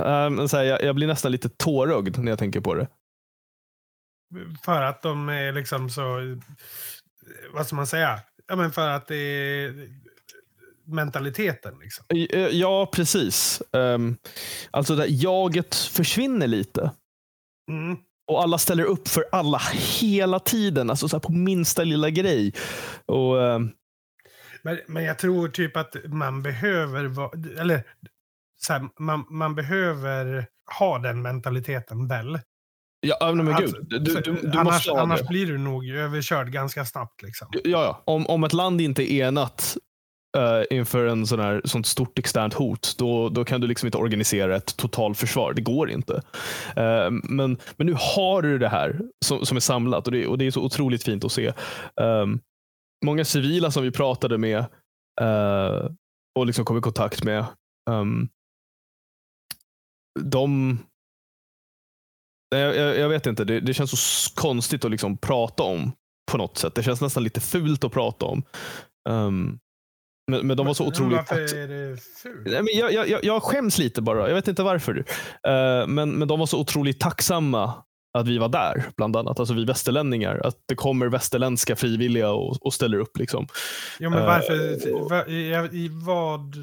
[0.04, 2.88] Um, så här, jag, jag blir nästan lite tårögd när jag tänker på det.
[4.66, 6.38] För att de är liksom så,
[7.54, 8.20] vad ska man säga?
[8.48, 9.88] Ja, men för att det är
[10.86, 11.80] mentaliteten.
[11.80, 12.06] Liksom.
[12.52, 13.62] Ja, precis.
[13.72, 14.18] Um,
[14.72, 16.92] alltså det jaget försvinner lite.
[17.72, 17.98] Mm.
[18.28, 19.62] Och alla ställer upp för alla
[20.00, 20.90] hela tiden.
[20.90, 22.54] Alltså så på minsta lilla grej.
[23.06, 23.72] Och, um,
[24.62, 27.04] men, men jag tror typ att man behöver,
[27.60, 27.84] eller
[28.66, 30.48] så här, man, man behöver
[30.80, 32.40] ha den mentaliteten väl.
[33.06, 33.76] Ja, men gud.
[33.90, 37.22] Du, du, du annars, annars blir du nog överkörd ganska snabbt.
[37.22, 37.48] Liksom.
[37.52, 38.04] Ja, ja.
[38.06, 39.78] Om, om ett land inte är enat
[40.38, 43.98] eh, inför en sån här, sånt stort externt hot, då, då kan du liksom inte
[43.98, 45.54] organisera ett totalförsvar.
[45.54, 46.22] Det går inte.
[46.76, 50.38] Eh, men, men nu har du det här som, som är samlat och det, och
[50.38, 51.54] det är så otroligt fint att se.
[52.02, 52.40] Um,
[53.06, 54.58] många civila som vi pratade med
[55.22, 55.90] eh,
[56.40, 57.46] och liksom kom i kontakt med,
[57.90, 58.30] um,
[60.20, 60.78] de
[62.56, 63.92] jag, jag, jag vet inte, det, det känns
[64.24, 65.92] så konstigt att liksom prata om
[66.32, 66.76] på något sätt.
[66.76, 68.44] Det känns nästan lite fult att prata om.
[69.10, 69.60] Um,
[70.32, 71.18] men, men de var så otroligt...
[71.18, 72.46] Varför är det fult?
[72.46, 74.28] Nej, men jag, jag, jag- skäms lite bara.
[74.28, 74.98] Jag vet inte varför.
[74.98, 77.84] Uh, men, men de var så otroligt tacksamma
[78.18, 79.40] att vi var där, bland annat.
[79.40, 80.42] Alltså vi västerlänningar.
[80.46, 83.18] Att det kommer västerländska frivilliga och, och ställer upp.
[83.18, 83.48] Liksom.
[84.00, 86.56] Jo, men varför, va, i, i vad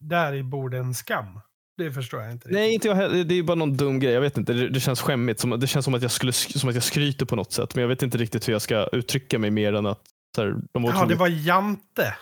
[0.00, 1.40] där i borde en skam?
[1.78, 2.48] Det förstår jag inte.
[2.50, 3.24] Nej, inte jag heller.
[3.24, 4.12] Det är bara någon dum grej.
[4.12, 4.52] Jag vet inte.
[4.52, 5.40] Det, det känns skämmigt.
[5.40, 7.74] Som, det känns som att, jag skulle, som att jag skryter på något sätt.
[7.74, 10.00] Men jag vet inte riktigt hur jag ska uttrycka mig mer än att
[10.36, 12.14] så här, de var Ja, det otroligt- var Jante.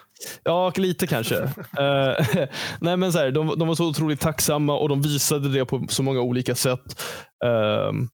[0.43, 1.35] Ja, lite kanske.
[1.78, 2.47] Eh,
[2.81, 5.87] nej, men så här, de, de var så otroligt tacksamma och de visade det på
[5.89, 7.03] så många olika sätt.
[7.45, 8.09] Um,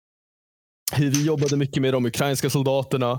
[0.98, 3.10] vi jobbade mycket med de ukrainska soldaterna.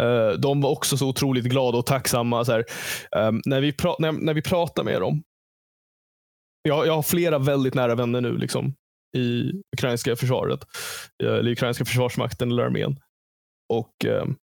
[0.00, 2.44] Eh, de var också så otroligt glada och tacksamma.
[2.44, 2.64] Så här,
[3.16, 5.22] ehm, när, vi pra- när, när vi pratar med dem.
[6.62, 8.74] Jag, jag har flera väldigt nära vänner nu liksom,
[9.16, 10.60] i ukrainska försvaret.
[11.24, 13.00] eh, Eller ukrainska försvarsmakten eller armén.
[13.72, 14.36] Och ehm,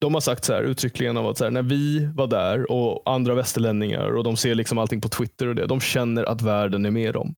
[0.00, 3.02] de har sagt så här uttryckligen av att så här, när vi var där och
[3.10, 5.66] andra västerlänningar och de ser liksom allting på Twitter och det.
[5.66, 7.34] De känner att världen är med dem.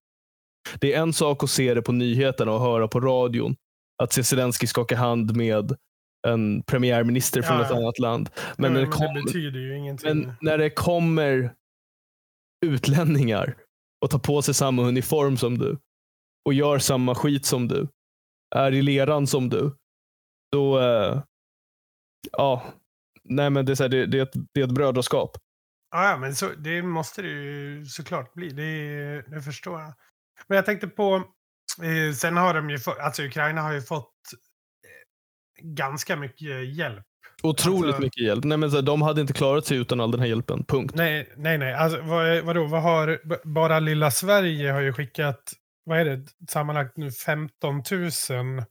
[0.79, 3.55] Det är en sak att se det på nyheterna och höra på radion
[4.03, 5.75] att se Zelensky skaka hand med
[6.27, 7.77] en premiärminister från Ja, ett ja.
[7.77, 8.29] annat land.
[8.57, 9.13] Men, Men, när, det kom,
[9.93, 11.53] det men när det kommer
[12.65, 13.55] utlänningar
[14.01, 15.79] och tar på sig samma uniform som du
[16.45, 17.87] och gör samma skit som du,
[18.55, 19.75] är i leran som du,
[20.51, 20.79] då...
[20.79, 21.23] eh,
[22.31, 22.73] ja,
[23.23, 25.37] nej men det är, så här, det, det, är ett, det är ett brödraskap.
[25.91, 28.49] Ja, ja, men så, det måste det ju såklart bli.
[28.49, 29.93] Det, det förstår jag.
[30.47, 31.15] Men jag tänkte på,
[31.83, 34.13] eh, sen har de ju fått, alltså Ukraina har ju fått
[34.83, 37.05] eh, ganska mycket hjälp.
[37.43, 38.43] Otroligt Alltså- mycket hjälp.
[38.43, 40.63] Nej, men så här, de hade inte klarat sig utan all den här hjälpen.
[40.67, 40.95] Punkt.
[40.95, 41.73] Nej, nej, nej.
[41.73, 45.53] Alltså, vad, vadå, vad har, bara lilla Sverige har ju skickat,
[45.85, 48.63] vad är det, sammanlagt nu 15 000 eh,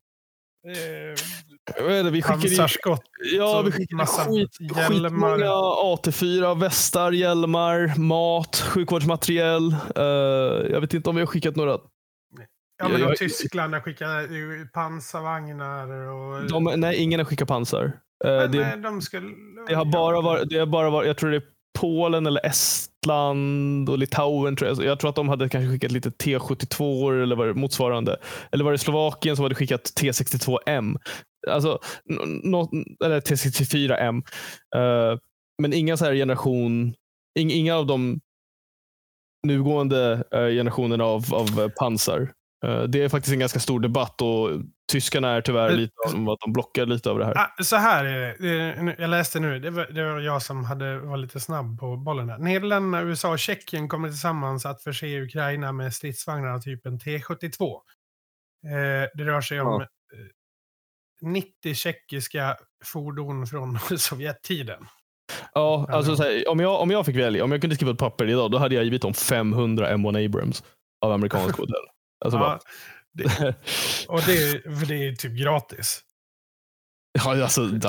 [1.84, 2.10] Vad är det?
[2.10, 2.98] Vi skickar in,
[3.36, 4.56] ja, vi skickar massa skit,
[4.86, 5.46] skitmånga
[5.84, 9.72] AT4, västar, hjälmar, mat, sjukvårdsmateriel.
[9.96, 10.02] Eh,
[10.72, 11.78] jag vet inte om vi har skickat några.
[12.82, 14.28] Ja, men jag- Tyskland har skickat
[14.72, 16.48] pansarvagnar och...
[16.48, 17.92] De, nej, ingen har skickat pansar.
[18.24, 19.26] Eh, men, det, nej, de skulle...
[19.68, 21.42] det har bara varit, det har bara varit, jag tror det är
[21.78, 24.56] Polen eller Estland och Litauen.
[24.56, 24.84] Tror jag.
[24.84, 28.16] jag tror att de hade kanske skickat lite T72 eller vad motsvarande.
[28.52, 30.96] Eller var det Slovakien som hade skickat T62M?
[31.48, 31.78] Alltså,
[32.10, 32.70] n- nå-
[33.04, 34.22] eller T64M.
[34.76, 35.18] Eh,
[35.62, 36.94] men inga så här generation,
[37.38, 38.20] ing, inga av de
[39.46, 42.32] nugående uh, generationerna av, av eh, pansar.
[42.66, 44.50] Eh, det är faktiskt en ganska stor debatt och
[44.90, 47.38] tyskarna är tyvärr lite som att de blockar lite av det här.
[47.38, 48.96] Ah, så här är det.
[48.98, 52.26] Jag läste nu, det var, det var jag som hade, var lite snabb på bollen
[52.26, 52.38] där.
[52.38, 57.72] Nederländerna, USA och Tjeckien kommer tillsammans att förse Ukraina med stridsvagnar av typen T72.
[58.66, 59.82] Eh, det rör sig om Ja.
[59.82, 64.86] eh, 90 tjeckiska fordon från Sovjettiden.
[65.54, 68.26] Ja, alltså här, om, jag, om jag fick välja, om jag kunde skriva ett papper
[68.30, 70.64] idag, då hade jag givit dem 500 M1 Abrams
[71.00, 71.74] av amerikansk modell.
[72.24, 72.58] Alltså Ja, bara,
[73.12, 73.24] det,
[74.08, 76.02] och det, för det är typ gratis.
[77.12, 77.80] ja, alltså,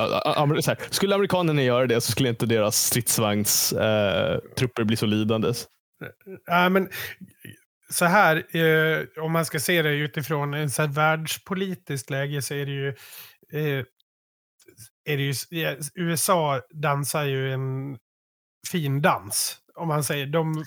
[0.62, 5.66] så här, skulle amerikanerna göra det så skulle inte deras stridsvagnstrupper eh, bli så lidandes.
[6.46, 6.88] Ja, men
[7.90, 12.54] så här, eh, om man ska se det utifrån en så här världspolitiskt läge så
[12.54, 12.88] är det ju...
[13.52, 13.84] Eh,
[15.04, 17.98] är det ju ja, USA dansar ju en
[18.70, 19.58] fin dans.
[19.74, 20.26] Om man säger.
[20.26, 20.64] De,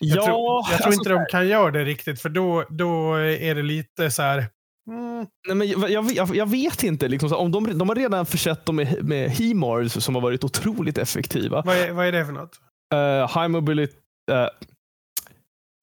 [0.00, 3.54] jag tror, jag tror alltså, inte de kan göra det riktigt för då, då är
[3.54, 4.46] det lite så här...
[4.90, 7.08] Mm, nej, men jag, jag, jag, vet inte.
[7.08, 10.44] Liksom, så, om de, de har redan försett dem med, med HIMARS som har varit
[10.44, 11.62] otroligt effektiva.
[11.66, 12.60] vad, är, vad är det för något?
[12.94, 13.96] Eh, high mobility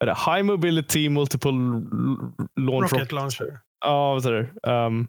[0.05, 1.51] det High Mobility Multiple
[2.55, 3.59] Launch Rocket Launcher.
[3.85, 4.71] Ja, vad säger du?
[4.71, 5.07] Um,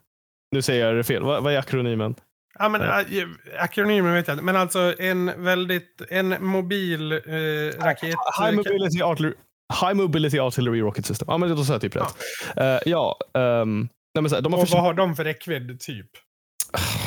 [0.51, 1.23] nu säger jag det fel.
[1.23, 2.15] Vad, vad är akronymen?
[2.59, 3.01] Ja, men Ja.
[3.01, 3.27] äh,
[3.63, 4.43] akronymen vet jag inte.
[4.45, 6.01] Men alltså en väldigt...
[6.09, 7.19] En mobil eh,
[7.83, 8.15] raket...
[8.41, 9.33] High Mobility Artillery,
[9.81, 11.25] High Mobility Artillery Rocket System.
[11.31, 12.15] Ja, men då sa jag typ rätt.
[12.57, 13.79] Eh, ja, ehm,
[14.15, 16.09] nej, men så här, de har Och vad har de för räckvidd, typ?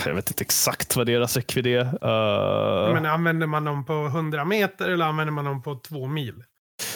[0.07, 1.81] jag vet inte exakt vad deras räckvidd är.
[1.81, 6.35] Eh, Men använder man dem på 100 meter eller använder man dem på två mil?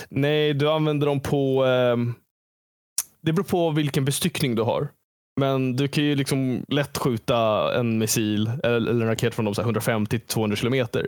[0.09, 1.65] Nej, du använder dem på...
[1.65, 2.15] ehm,
[3.23, 4.89] det beror på vilken bestyckning du har.
[5.41, 9.63] Men du kan ju liksom lätt skjuta en missil eller, en raket från dem så
[9.63, 11.07] här 150-200 kilometer.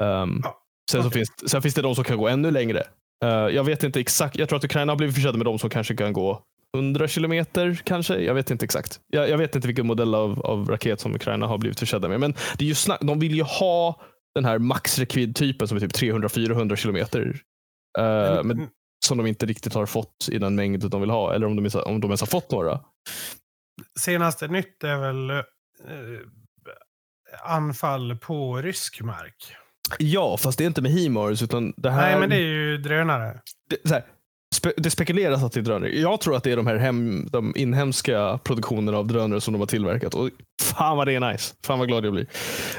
[0.00, 0.58] Um, Ja,
[0.90, 1.18] sen, så okej.
[1.18, 2.82] finns, sen finns det de som kan gå ännu längre.
[3.24, 4.38] Eh, jag vet inte exakt.
[4.38, 6.42] Jag tror att Ukraina har blivit försedda med de som kanske kan gå
[6.76, 8.18] 100 kilometer kanske.
[8.18, 9.00] Jag vet inte exakt.
[9.06, 12.20] Jag, jag vet inte vilken modell av, av raket som Ukraina har blivit försedda med.
[12.20, 14.00] Men det är ju snack, de vill ju ha
[14.34, 17.40] den här maxräckvidd-typen som är typ 300-400 kilometer.
[17.98, 18.68] Eh, men Mm,
[19.06, 21.34] som de inte riktigt har fått i den mängd de vill ha.
[21.34, 22.80] Eller om de, om de ens har fått några.
[23.98, 25.44] Senaste nytt är väl eh,
[27.44, 29.56] anfall på rysk mark.
[29.98, 31.42] Ja, fast det är inte med HIMARS.
[31.42, 33.40] Utan det, här, Nej, men det är ju drönare.
[33.84, 34.04] det, här,
[34.54, 35.98] spe, det spekuleras att det är drönare.
[35.98, 39.58] Jag tror att det är de här hem, de inhemska produktionerna av drönare som de
[39.58, 40.14] har tillverkat.
[40.14, 40.30] Och
[40.62, 41.54] fan vad det är nice.
[41.64, 42.26] Fan vad glad jag blir.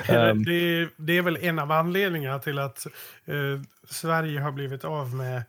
[0.08, 2.86] Ehm, det, är, det är väl en av anledningarna till att
[3.26, 5.44] eh, Sverige har blivit av med, eh,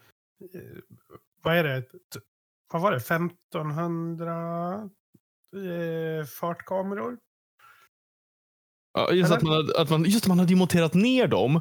[1.42, 1.82] vad är det,
[2.72, 4.90] vad var det, 1500
[5.56, 7.16] eh, fartkameror?
[8.94, 11.60] ja, just, att man, hade- att man, just att man hade monterat ner dem.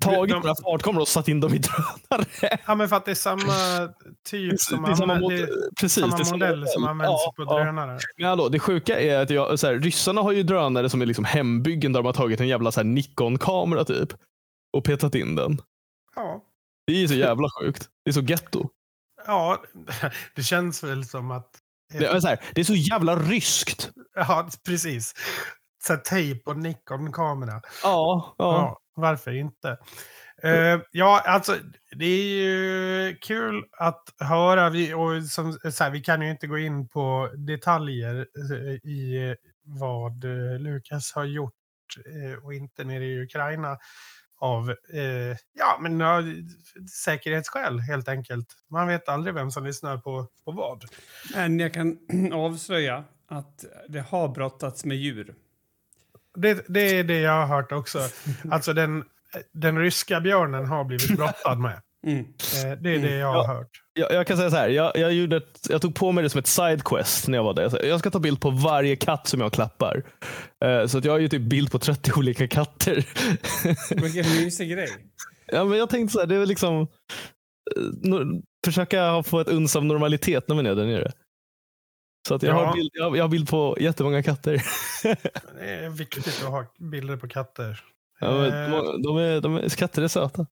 [0.00, 2.58] Tagit De- några fartkameror och satt in dem i drönare.
[2.66, 3.42] Ja, men för att det är samma
[4.28, 6.84] typ som det är samma, använder- mod- det precis, samma det är samma modell som
[6.84, 7.54] används Ja, på ja.
[7.64, 7.98] drönare.
[8.16, 11.06] Men hallå, det sjuka är att jag, så här, ryssarna har ju drönare som är
[11.06, 14.08] liksom hembyggen där de har tagit en jävla Nikon-kamera typ
[14.72, 15.62] och petat in den.
[16.16, 16.44] Ja.
[16.86, 17.88] Det är ju så jävla sjukt.
[18.04, 18.68] Det är så getto.
[19.26, 19.62] ja,
[20.36, 21.58] det känns väl som att...
[21.88, 23.90] Det är, så här, det är så jävla ryskt.
[24.14, 25.14] Ja, precis.
[25.84, 27.60] Så tejp och Nikon-kamera.
[27.82, 28.54] Ja, ja.
[28.54, 29.78] Ja, varför inte?
[30.42, 31.56] Eh, ja, alltså
[31.98, 34.70] det är ju kul att höra.
[34.70, 39.36] Vi, och som, så här, vi kan ju inte gå in på detaljer eh, i
[39.64, 41.52] vad eh, Lukas har gjort
[42.42, 43.78] och inte nere i Ukraina
[44.38, 46.22] av eh, ja, men, ja,
[47.04, 48.46] säkerhetsskäl helt enkelt.
[48.70, 50.84] Man vet aldrig vem som lyssnar på, på vad.
[51.34, 51.98] Men jag kan
[52.32, 55.34] avslöja att det har brottats med djur.
[56.36, 57.98] Det, det är det jag har hört också.
[58.50, 59.04] Alltså den,
[59.52, 61.82] den ryska björnen har blivit brottad med.
[62.06, 62.18] Mm.
[62.20, 63.46] Eh, det är det jag har Ja.
[63.54, 63.82] hört.
[63.98, 66.30] Jag, jag kan säga så här, jag, jag, gjorde ett, jag tog på mig det
[66.30, 67.84] som ett sidequest när jag var där.
[67.84, 70.02] Jag ska ta bild på varje katt som jag klappar.
[70.64, 73.04] Eh, så att jag har ju typ bild på 30 olika katter.
[74.02, 74.88] Vilken mysig grej.
[75.46, 79.76] ja, men jag tänkte så här, det är liksom eh, no, försöka få ett uns
[79.76, 81.12] av normalitet när man är där nere.
[82.28, 82.66] Så att jag, Ja.
[82.66, 84.62] har bild, jag, jag har bild på jättemånga katter.
[85.58, 87.80] Det är viktigt att ha bilder på katter.
[88.20, 90.46] ja, men, Eh, de, de är, de är, katter är söta.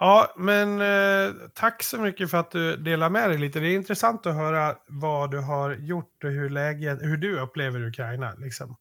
[0.00, 3.60] Ja, men eh, tack så mycket för att du delar med dig lite.
[3.60, 7.86] Det är intressant att höra vad du har gjort och hur, läget, hur du upplever
[7.88, 8.32] Ukraina.
[8.38, 8.76] Liksom.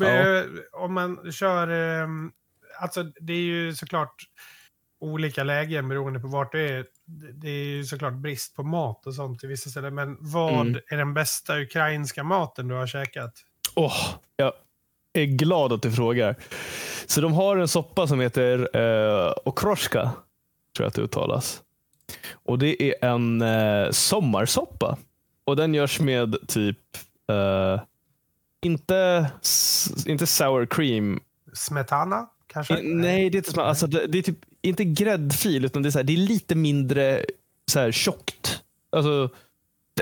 [0.00, 1.68] Men, eh, Om man kör...
[2.02, 2.08] Eh,
[2.80, 4.14] alltså, det är ju såklart
[5.00, 6.84] olika lägen beroende på vart du är.
[7.34, 9.94] Det- är ju såklart brist på mat och sånt i vissa ställen.
[9.94, 10.80] Men vad Mm.
[10.90, 13.32] är den bästa ukrainska maten du har käkat?
[13.74, 13.96] Åh,
[14.36, 14.52] jag
[15.12, 16.36] är glad att du frågar.
[17.06, 20.10] Så de har en soppa som heter eh, okroshka,
[20.76, 21.62] tror jag att det uttalas.
[22.32, 24.98] Och det är en eh, sommarsoppa.
[25.44, 26.78] Och den görs med typ,
[27.32, 27.80] eh,
[28.62, 29.30] inte,
[30.06, 31.20] inte sour cream.
[31.52, 32.78] Smetana, kanske?
[32.78, 35.90] I- Nej, det är inte, alltså, det, det är typ inte gräddfil, utan det är,
[35.90, 37.24] så här, det är lite mindre
[37.70, 38.62] så här, tjockt.
[38.92, 39.28] Alltså,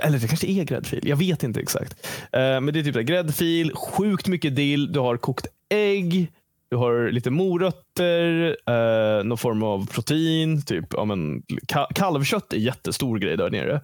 [0.03, 1.09] eller det kanske är gräddfil.
[1.09, 2.07] Jag vet inte exakt.
[2.33, 6.33] Eh, men det är typ så här, gräddfil, sjukt mycket dill, du har kokt ägg,
[6.71, 10.63] du har lite morötter, eh, någon form av protein.
[10.63, 13.81] Typ, ja, men, ka- kalvkött är jättestor grej där nere.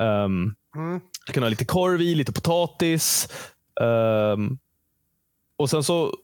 [0.00, 1.00] Um, Mm.
[1.26, 3.28] du kan ha lite korv i, lite potatis.
[3.80, 4.58] ehm,
[5.56, 6.14] och sen så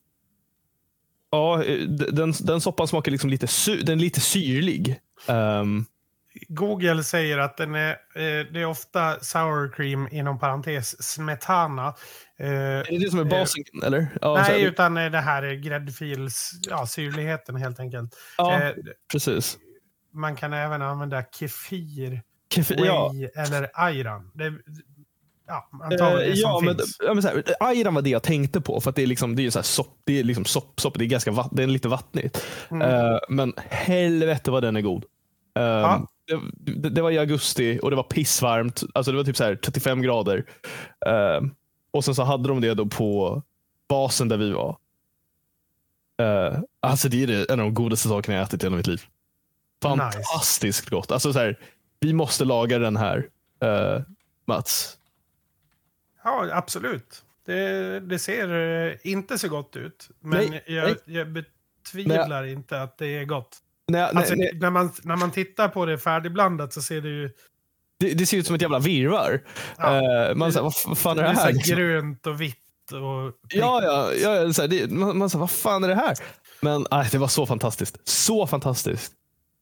[1.30, 5.00] Ja, eh, den, den soppan smakar liksom lite, sy- den är lite syrlig.
[5.26, 5.84] Ehm,
[6.48, 11.94] Google säger att den är, eh, det är ofta sour cream inom parentes smetana.
[12.40, 13.64] Eh, är det det som är basen?
[13.84, 14.06] eller?
[14.20, 18.16] Ja, nej, utan eh, det här är gräddfils, ja, syrligheten helt enkelt.
[18.36, 18.74] ja Eh,
[19.12, 19.58] precis.
[20.12, 22.22] man kan även använda kefir,
[22.54, 24.30] Kefir, whey ja, eller ayran.
[24.34, 24.52] Det,
[25.48, 28.80] ja, antagligen Eh, ja, men, ja, men så här, ayran var det jag tänkte på.
[28.80, 30.98] För att det är liksom, det är så här sopp, det är liksom sopp, sopp,
[30.98, 32.44] det är ganska vatt, det är lite vattnigt.
[32.70, 32.82] Mm.
[32.90, 35.04] Eh, men helvete vad den är god.
[35.56, 36.08] Eh, Ja.
[36.56, 38.82] det, det, var i augusti och det var pissvarmt.
[38.94, 40.44] Alltså det var typ så här 35 grader.
[41.06, 41.40] Eh,
[41.90, 43.42] och sen så hade de det då på
[43.88, 44.76] basen där vi var.
[46.22, 48.86] Uh, alltså det är det, en av de godaste sakerna jag ätit i hela mitt
[48.86, 49.02] liv.
[49.82, 51.10] Fantastiskt gott.
[51.10, 51.58] Alltså så här,
[52.00, 53.28] vi måste laga den här,
[53.60, 54.02] eh,
[54.46, 54.98] Mats.
[56.24, 57.24] Ja, absolut.
[57.46, 60.10] Det, det ser eh, inte så gott ut.
[60.20, 60.96] Men Nej, jag, nej.
[61.04, 63.56] jag betvivlar inte att det är gott.
[63.88, 67.08] Nej, Alltså, nej, nej, När, man, när man tittar på det färdigblandat så ser det
[67.08, 67.30] ju
[68.00, 69.40] det, det ser ut som ett jävla virrvarr.
[69.78, 69.96] Ja.
[70.28, 71.46] Eh, man säger, vad fan är det så här?
[71.46, 71.76] här liksom?
[71.76, 72.56] grönt och vitt.
[72.92, 76.16] Och Ja, ja, ja, så här, det, man, man säger, vad fan är det här?
[76.60, 78.08] Men nej, det var så fantastiskt.
[78.08, 79.12] Så fantastiskt.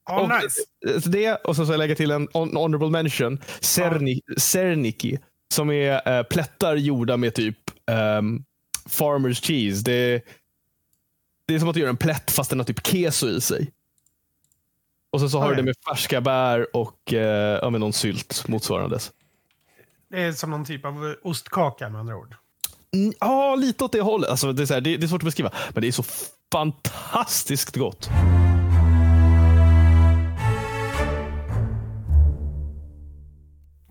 [0.08, 0.60] Ja, och, nice.
[0.88, 3.38] eh, så det, och så ska jag lägga till en hon- honorable mention.
[3.60, 5.18] Serni, Serniki.
[5.54, 7.58] Som är eh, plättar gjorda med typ
[7.90, 8.42] ehm,
[8.88, 9.82] farmers cheese.
[9.84, 10.22] Det,
[11.48, 13.70] det är som att du gör en plätt fast den har typ keso i sig.
[15.10, 19.12] Och sen så har du det med färska bär och eh, ja, någon sylt motsvarandes.
[20.10, 22.34] Det är som någon typ av ostkaka med andra ord.
[22.94, 24.30] Mm, Ja, lite åt det hållet.
[24.30, 26.04] Alltså, det, är så här, det, det är svårt att beskriva, men det är så
[26.52, 28.10] fantastiskt gott.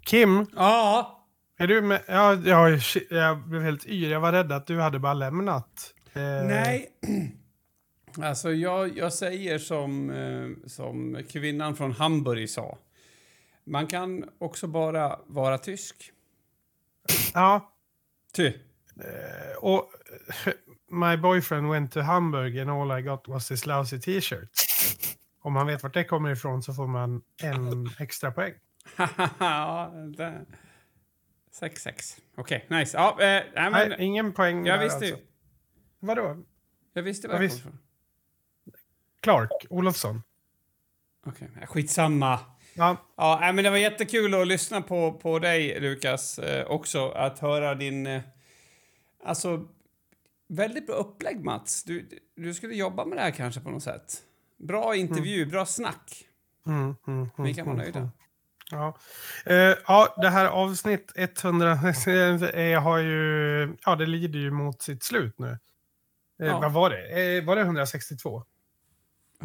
[0.05, 1.11] Kim, Ja,
[1.59, 2.01] är du med?
[2.07, 2.69] Ja, ja,
[3.09, 4.11] jag blev helt yr.
[4.11, 5.93] Jag var rädd att du hade bara lämnat.
[6.13, 6.89] Eh, nej.
[8.21, 12.77] Alltså, jag, jag säger som, eh, som kvinnan från Hamburg sa.
[13.63, 16.11] Man kan också bara vara tysk.
[17.33, 17.73] Ja,
[18.33, 18.45] Ty.
[18.47, 19.89] eh, och
[20.91, 24.49] my boyfriend went to Hamburg and all I got was this lousy t-shirt.
[25.41, 28.53] Om man vet vart det kommer ifrån så får man en extra poäng.
[29.39, 30.45] Ja, det-
[31.61, 32.19] 6-6.
[32.37, 32.97] Okej, nice.
[32.97, 35.11] Ja, eh, nej, men, Nej, ingen poäng jag där visste ju.
[35.11, 35.27] alltså.
[35.99, 36.43] Vadå?
[36.93, 37.69] Jag visste var jag visste.
[39.26, 40.23] Clark Olofsson.
[41.26, 41.65] Okej, okay.
[41.65, 42.39] skitsamma.
[42.73, 47.10] Ja, Ja, men det var jättekul att lyssna på, på dig, Lukas, eh, också.
[47.10, 48.07] Att höra din...
[48.07, 48.22] Eh,
[49.23, 49.68] alltså,
[50.47, 51.84] väldigt bra upplägg, Mats.
[51.84, 54.18] Du, du skulle jobba med det här kanske på något sätt.
[54.57, 56.26] Bra intervju, bra snack.
[56.68, 57.99] Mm, mm, mm, Vi kan vara mm, nöjda.
[57.99, 58.11] mm.
[58.72, 58.97] Ja.
[59.45, 65.03] Eh, ja, det här avsnitt 100 eh, har ju, ja det lider ju mot sitt
[65.03, 65.49] slut nu.
[66.41, 66.60] Eh, Ja.
[66.60, 67.38] Vad var det?
[67.38, 68.43] Eh, var det 162?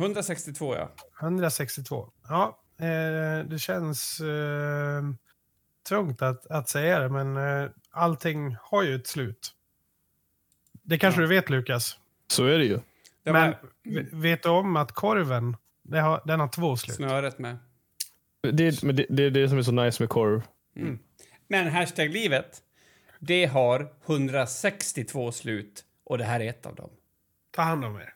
[0.01, 0.91] 162 ja.
[1.21, 2.11] 162.
[2.29, 5.03] Ja, eh, det känns eh,
[5.89, 9.55] tungt att, att säga det, men eh, allting har ju ett slut.
[10.83, 11.29] Det kanske Ja.
[11.29, 11.99] du vet, Lukas.
[12.29, 12.79] Så är det ju.
[13.23, 13.55] Det Men
[13.85, 16.97] var vet du om att korven, det har, den har två slut?
[16.97, 17.59] snöret med.
[18.53, 20.43] Det är, men det, det är det som är så nice med korv.
[21.49, 22.63] Men hashtag livet,
[23.19, 26.91] det har 162 slut och det här är ett av dem.
[27.51, 28.15] Ta hand om er.